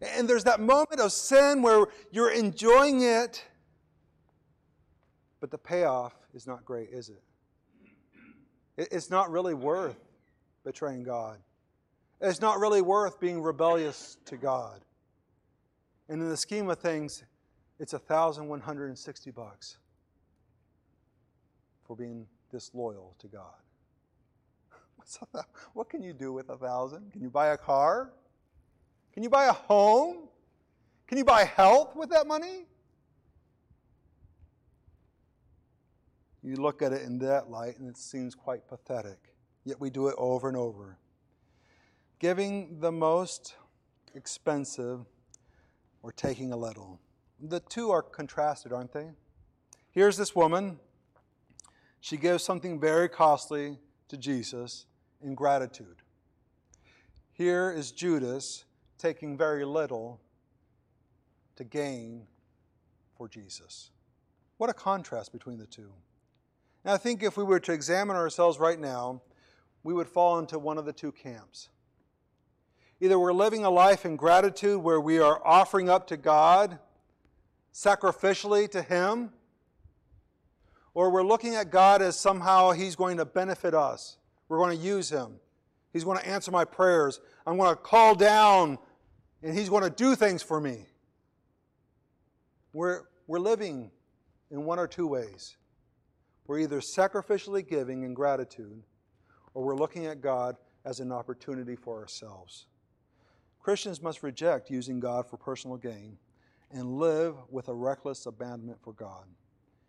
And 0.00 0.28
there's 0.28 0.44
that 0.44 0.58
moment 0.58 1.00
of 1.00 1.12
sin 1.12 1.62
where 1.62 1.86
you're 2.10 2.32
enjoying 2.32 3.02
it, 3.02 3.44
but 5.40 5.50
the 5.50 5.58
payoff 5.58 6.14
is 6.34 6.46
not 6.46 6.64
great, 6.64 6.88
is 6.90 7.10
it? 7.10 7.22
It's 8.76 9.10
not 9.10 9.30
really 9.30 9.54
worth 9.54 9.96
betraying 10.64 11.02
God. 11.02 11.38
It's 12.22 12.40
not 12.40 12.60
really 12.60 12.82
worth 12.82 13.18
being 13.18 13.42
rebellious 13.42 14.16
to 14.26 14.36
God. 14.36 14.80
And 16.08 16.22
in 16.22 16.28
the 16.28 16.36
scheme 16.36 16.70
of 16.70 16.78
things, 16.78 17.24
it's 17.80 17.92
1,160 17.92 19.30
bucks 19.32 19.78
for 21.84 21.96
being 21.96 22.26
disloyal 22.50 23.16
to 23.18 23.26
God. 23.26 23.54
What 25.74 25.90
can 25.90 26.00
you 26.00 26.12
do 26.12 26.32
with 26.32 26.48
a 26.48 26.56
thousand? 26.56 27.10
Can 27.10 27.22
you 27.22 27.28
buy 27.28 27.48
a 27.48 27.56
car? 27.56 28.12
Can 29.12 29.24
you 29.24 29.28
buy 29.28 29.46
a 29.46 29.52
home? 29.52 30.28
Can 31.08 31.18
you 31.18 31.24
buy 31.24 31.42
health 31.44 31.96
with 31.96 32.10
that 32.10 32.28
money? 32.28 32.66
You 36.42 36.56
look 36.56 36.82
at 36.82 36.92
it 36.92 37.02
in 37.02 37.18
that 37.18 37.50
light 37.50 37.78
and 37.78 37.88
it 37.88 37.96
seems 37.96 38.34
quite 38.34 38.68
pathetic. 38.68 39.34
Yet 39.64 39.80
we 39.80 39.90
do 39.90 40.06
it 40.06 40.14
over 40.16 40.48
and 40.48 40.56
over. 40.56 40.98
Giving 42.22 42.78
the 42.78 42.92
most 42.92 43.56
expensive 44.14 45.00
or 46.04 46.12
taking 46.12 46.52
a 46.52 46.56
little. 46.56 47.00
The 47.40 47.58
two 47.58 47.90
are 47.90 48.00
contrasted, 48.00 48.72
aren't 48.72 48.92
they? 48.92 49.10
Here's 49.90 50.16
this 50.16 50.32
woman. 50.32 50.78
She 52.00 52.16
gives 52.16 52.44
something 52.44 52.78
very 52.78 53.08
costly 53.08 53.76
to 54.06 54.16
Jesus 54.16 54.86
in 55.20 55.34
gratitude. 55.34 55.96
Here 57.32 57.72
is 57.72 57.90
Judas 57.90 58.66
taking 58.98 59.36
very 59.36 59.64
little 59.64 60.20
to 61.56 61.64
gain 61.64 62.28
for 63.16 63.28
Jesus. 63.28 63.90
What 64.58 64.70
a 64.70 64.74
contrast 64.74 65.32
between 65.32 65.58
the 65.58 65.66
two. 65.66 65.90
Now, 66.84 66.94
I 66.94 66.98
think 66.98 67.24
if 67.24 67.36
we 67.36 67.42
were 67.42 67.58
to 67.58 67.72
examine 67.72 68.14
ourselves 68.14 68.60
right 68.60 68.78
now, 68.78 69.22
we 69.82 69.92
would 69.92 70.06
fall 70.06 70.38
into 70.38 70.60
one 70.60 70.78
of 70.78 70.84
the 70.84 70.92
two 70.92 71.10
camps. 71.10 71.68
Either 73.02 73.18
we're 73.18 73.32
living 73.32 73.64
a 73.64 73.70
life 73.70 74.06
in 74.06 74.14
gratitude 74.14 74.80
where 74.80 75.00
we 75.00 75.18
are 75.18 75.44
offering 75.44 75.90
up 75.90 76.06
to 76.06 76.16
God 76.16 76.78
sacrificially 77.74 78.70
to 78.70 78.80
Him, 78.80 79.30
or 80.94 81.10
we're 81.10 81.24
looking 81.24 81.56
at 81.56 81.72
God 81.72 82.00
as 82.00 82.16
somehow 82.16 82.70
He's 82.70 82.94
going 82.94 83.16
to 83.16 83.24
benefit 83.24 83.74
us. 83.74 84.18
We're 84.48 84.58
going 84.58 84.78
to 84.78 84.84
use 84.84 85.10
Him. 85.10 85.40
He's 85.92 86.04
going 86.04 86.16
to 86.16 86.24
answer 86.24 86.52
my 86.52 86.64
prayers. 86.64 87.18
I'm 87.44 87.56
going 87.56 87.70
to 87.70 87.80
call 87.80 88.14
down, 88.14 88.78
and 89.42 89.58
He's 89.58 89.68
going 89.68 89.82
to 89.82 89.90
do 89.90 90.14
things 90.14 90.40
for 90.40 90.60
me. 90.60 90.86
We're, 92.72 93.00
we're 93.26 93.40
living 93.40 93.90
in 94.52 94.62
one 94.62 94.78
or 94.78 94.86
two 94.86 95.08
ways. 95.08 95.56
We're 96.46 96.60
either 96.60 96.78
sacrificially 96.78 97.68
giving 97.68 98.04
in 98.04 98.14
gratitude, 98.14 98.84
or 99.54 99.64
we're 99.64 99.74
looking 99.74 100.06
at 100.06 100.20
God 100.20 100.54
as 100.84 101.00
an 101.00 101.10
opportunity 101.10 101.74
for 101.74 102.00
ourselves. 102.00 102.66
Christians 103.62 104.02
must 104.02 104.24
reject 104.24 104.70
using 104.70 104.98
God 104.98 105.26
for 105.28 105.36
personal 105.36 105.76
gain 105.76 106.18
and 106.72 106.98
live 106.98 107.36
with 107.48 107.68
a 107.68 107.74
reckless 107.74 108.26
abandonment 108.26 108.78
for 108.82 108.92
God. 108.92 109.24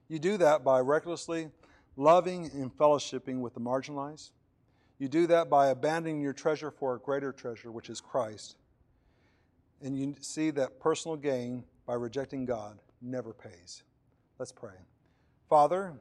You 0.07 0.19
do 0.19 0.37
that 0.37 0.63
by 0.63 0.79
recklessly 0.79 1.49
loving 1.95 2.51
and 2.53 2.71
fellowshipping 2.77 3.39
with 3.39 3.55
the 3.55 3.59
marginalized. 3.59 4.29
You 4.99 5.07
do 5.07 5.25
that 5.27 5.49
by 5.49 5.67
abandoning 5.67 6.21
your 6.21 6.33
treasure 6.33 6.69
for 6.69 6.95
a 6.95 6.99
greater 6.99 7.31
treasure, 7.31 7.71
which 7.71 7.89
is 7.89 7.99
Christ. 7.99 8.57
And 9.81 9.97
you 9.97 10.15
see 10.21 10.51
that 10.51 10.79
personal 10.79 11.17
gain 11.17 11.63
by 11.87 11.95
rejecting 11.95 12.45
God 12.45 12.77
never 13.01 13.33
pays. 13.33 13.83
Let's 14.37 14.51
pray. 14.51 14.75
Father, 15.49 15.93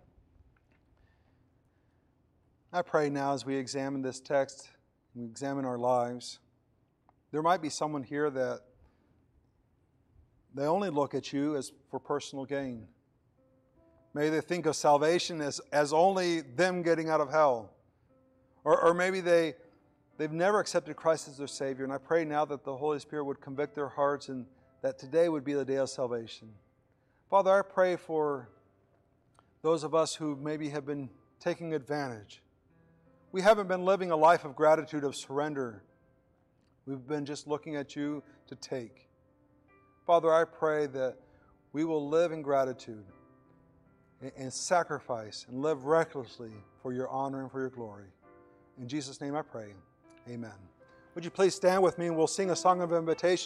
I 2.71 2.83
pray 2.83 3.09
now 3.09 3.33
as 3.33 3.47
we 3.47 3.57
examine 3.57 4.03
this 4.03 4.21
text, 4.21 4.69
we 5.15 5.25
examine 5.25 5.65
our 5.65 5.79
lives, 5.79 6.39
there 7.33 7.43
might 7.43 7.63
be 7.63 7.71
someone 7.71 8.03
here 8.03 8.31
that 8.31 8.61
they 10.55 10.67
only 10.67 10.91
look 10.91 11.15
at 11.15 11.33
you 11.33 11.57
as 11.57 11.73
for 11.91 11.99
personal 11.99 12.45
gain. 12.45 12.87
Maybe 14.15 14.29
they 14.29 14.43
think 14.43 14.67
of 14.67 14.77
salvation 14.77 15.41
as, 15.41 15.61
as 15.73 15.95
only 15.95 16.43
them 16.43 16.83
getting 16.83 17.09
out 17.09 17.23
of 17.23 17.31
hell. 17.31 17.73
Or, 18.65 18.79
or 18.79 18.95
maybe 18.95 19.21
they, 19.21 19.55
they've 20.19 20.31
never 20.31 20.61
accepted 20.61 20.95
Christ 20.95 21.29
as 21.29 21.39
their 21.39 21.47
Savior. 21.47 21.85
And 21.85 21.93
I 21.93 21.99
pray 21.99 22.25
now 22.25 22.45
that 22.45 22.65
the 22.65 22.77
Holy 22.77 22.99
Spirit 22.99 23.25
would 23.25 23.41
convict 23.41 23.75
their 23.75 23.89
hearts 23.89 24.29
and 24.29 24.45
that 24.83 24.99
today 24.99 25.31
would 25.31 25.45
be 25.45 25.55
the 25.55 25.65
day 25.65 25.77
of 25.77 25.89
salvation. 25.89 26.49
Father, 27.31 27.59
I 27.59 27.63
pray 27.63 27.97
for 27.97 28.51
those 29.63 29.85
of 29.85 29.95
us 29.95 30.15
who 30.15 30.37
maybe 30.37 30.69
have 30.69 30.85
been 30.85 31.09
taking 31.41 31.73
advantage. 31.73 32.43
We 33.31 33.41
haven't 33.41 33.69
been 33.69 33.87
living 33.87 34.11
a 34.11 34.17
life 34.17 34.45
of 34.45 34.55
gratitude, 34.55 35.05
of 35.05 35.17
surrender. 35.17 35.83
We've 36.87 37.07
been 37.07 37.25
just 37.25 37.47
looking 37.47 37.77
at 37.77 37.95
you 37.95 38.23
to 38.49 38.57
take. 38.57 39.09
Father, 40.07 40.33
I 40.33 40.45
pray 40.45 40.87
that 40.89 41.17
we 41.73 41.85
will 41.85 42.09
live 42.09 42.33
in 42.33 42.43
gratitude 42.43 43.05
and 44.37 44.53
sacrifice 44.53 45.47
and 45.49 45.61
live 45.63 45.85
recklessly 45.85 46.53
for 46.83 46.93
your 46.93 47.09
honor 47.09 47.43
and 47.43 47.51
for 47.51 47.61
your 47.61 47.71
glory. 47.71 48.09
In 48.81 48.89
Jesus' 48.89 49.21
name 49.21 49.37
I 49.37 49.43
pray. 49.43 49.75
Amen. 50.29 50.51
Would 51.15 51.25
you 51.25 51.31
please 51.31 51.55
stand 51.55 51.83
with 51.83 51.99
me 51.99 52.07
and 52.07 52.17
we'll 52.17 52.27
sing 52.27 52.51
a 52.51 52.57
song 52.57 52.81
of 52.81 52.93
invitation? 52.93 53.39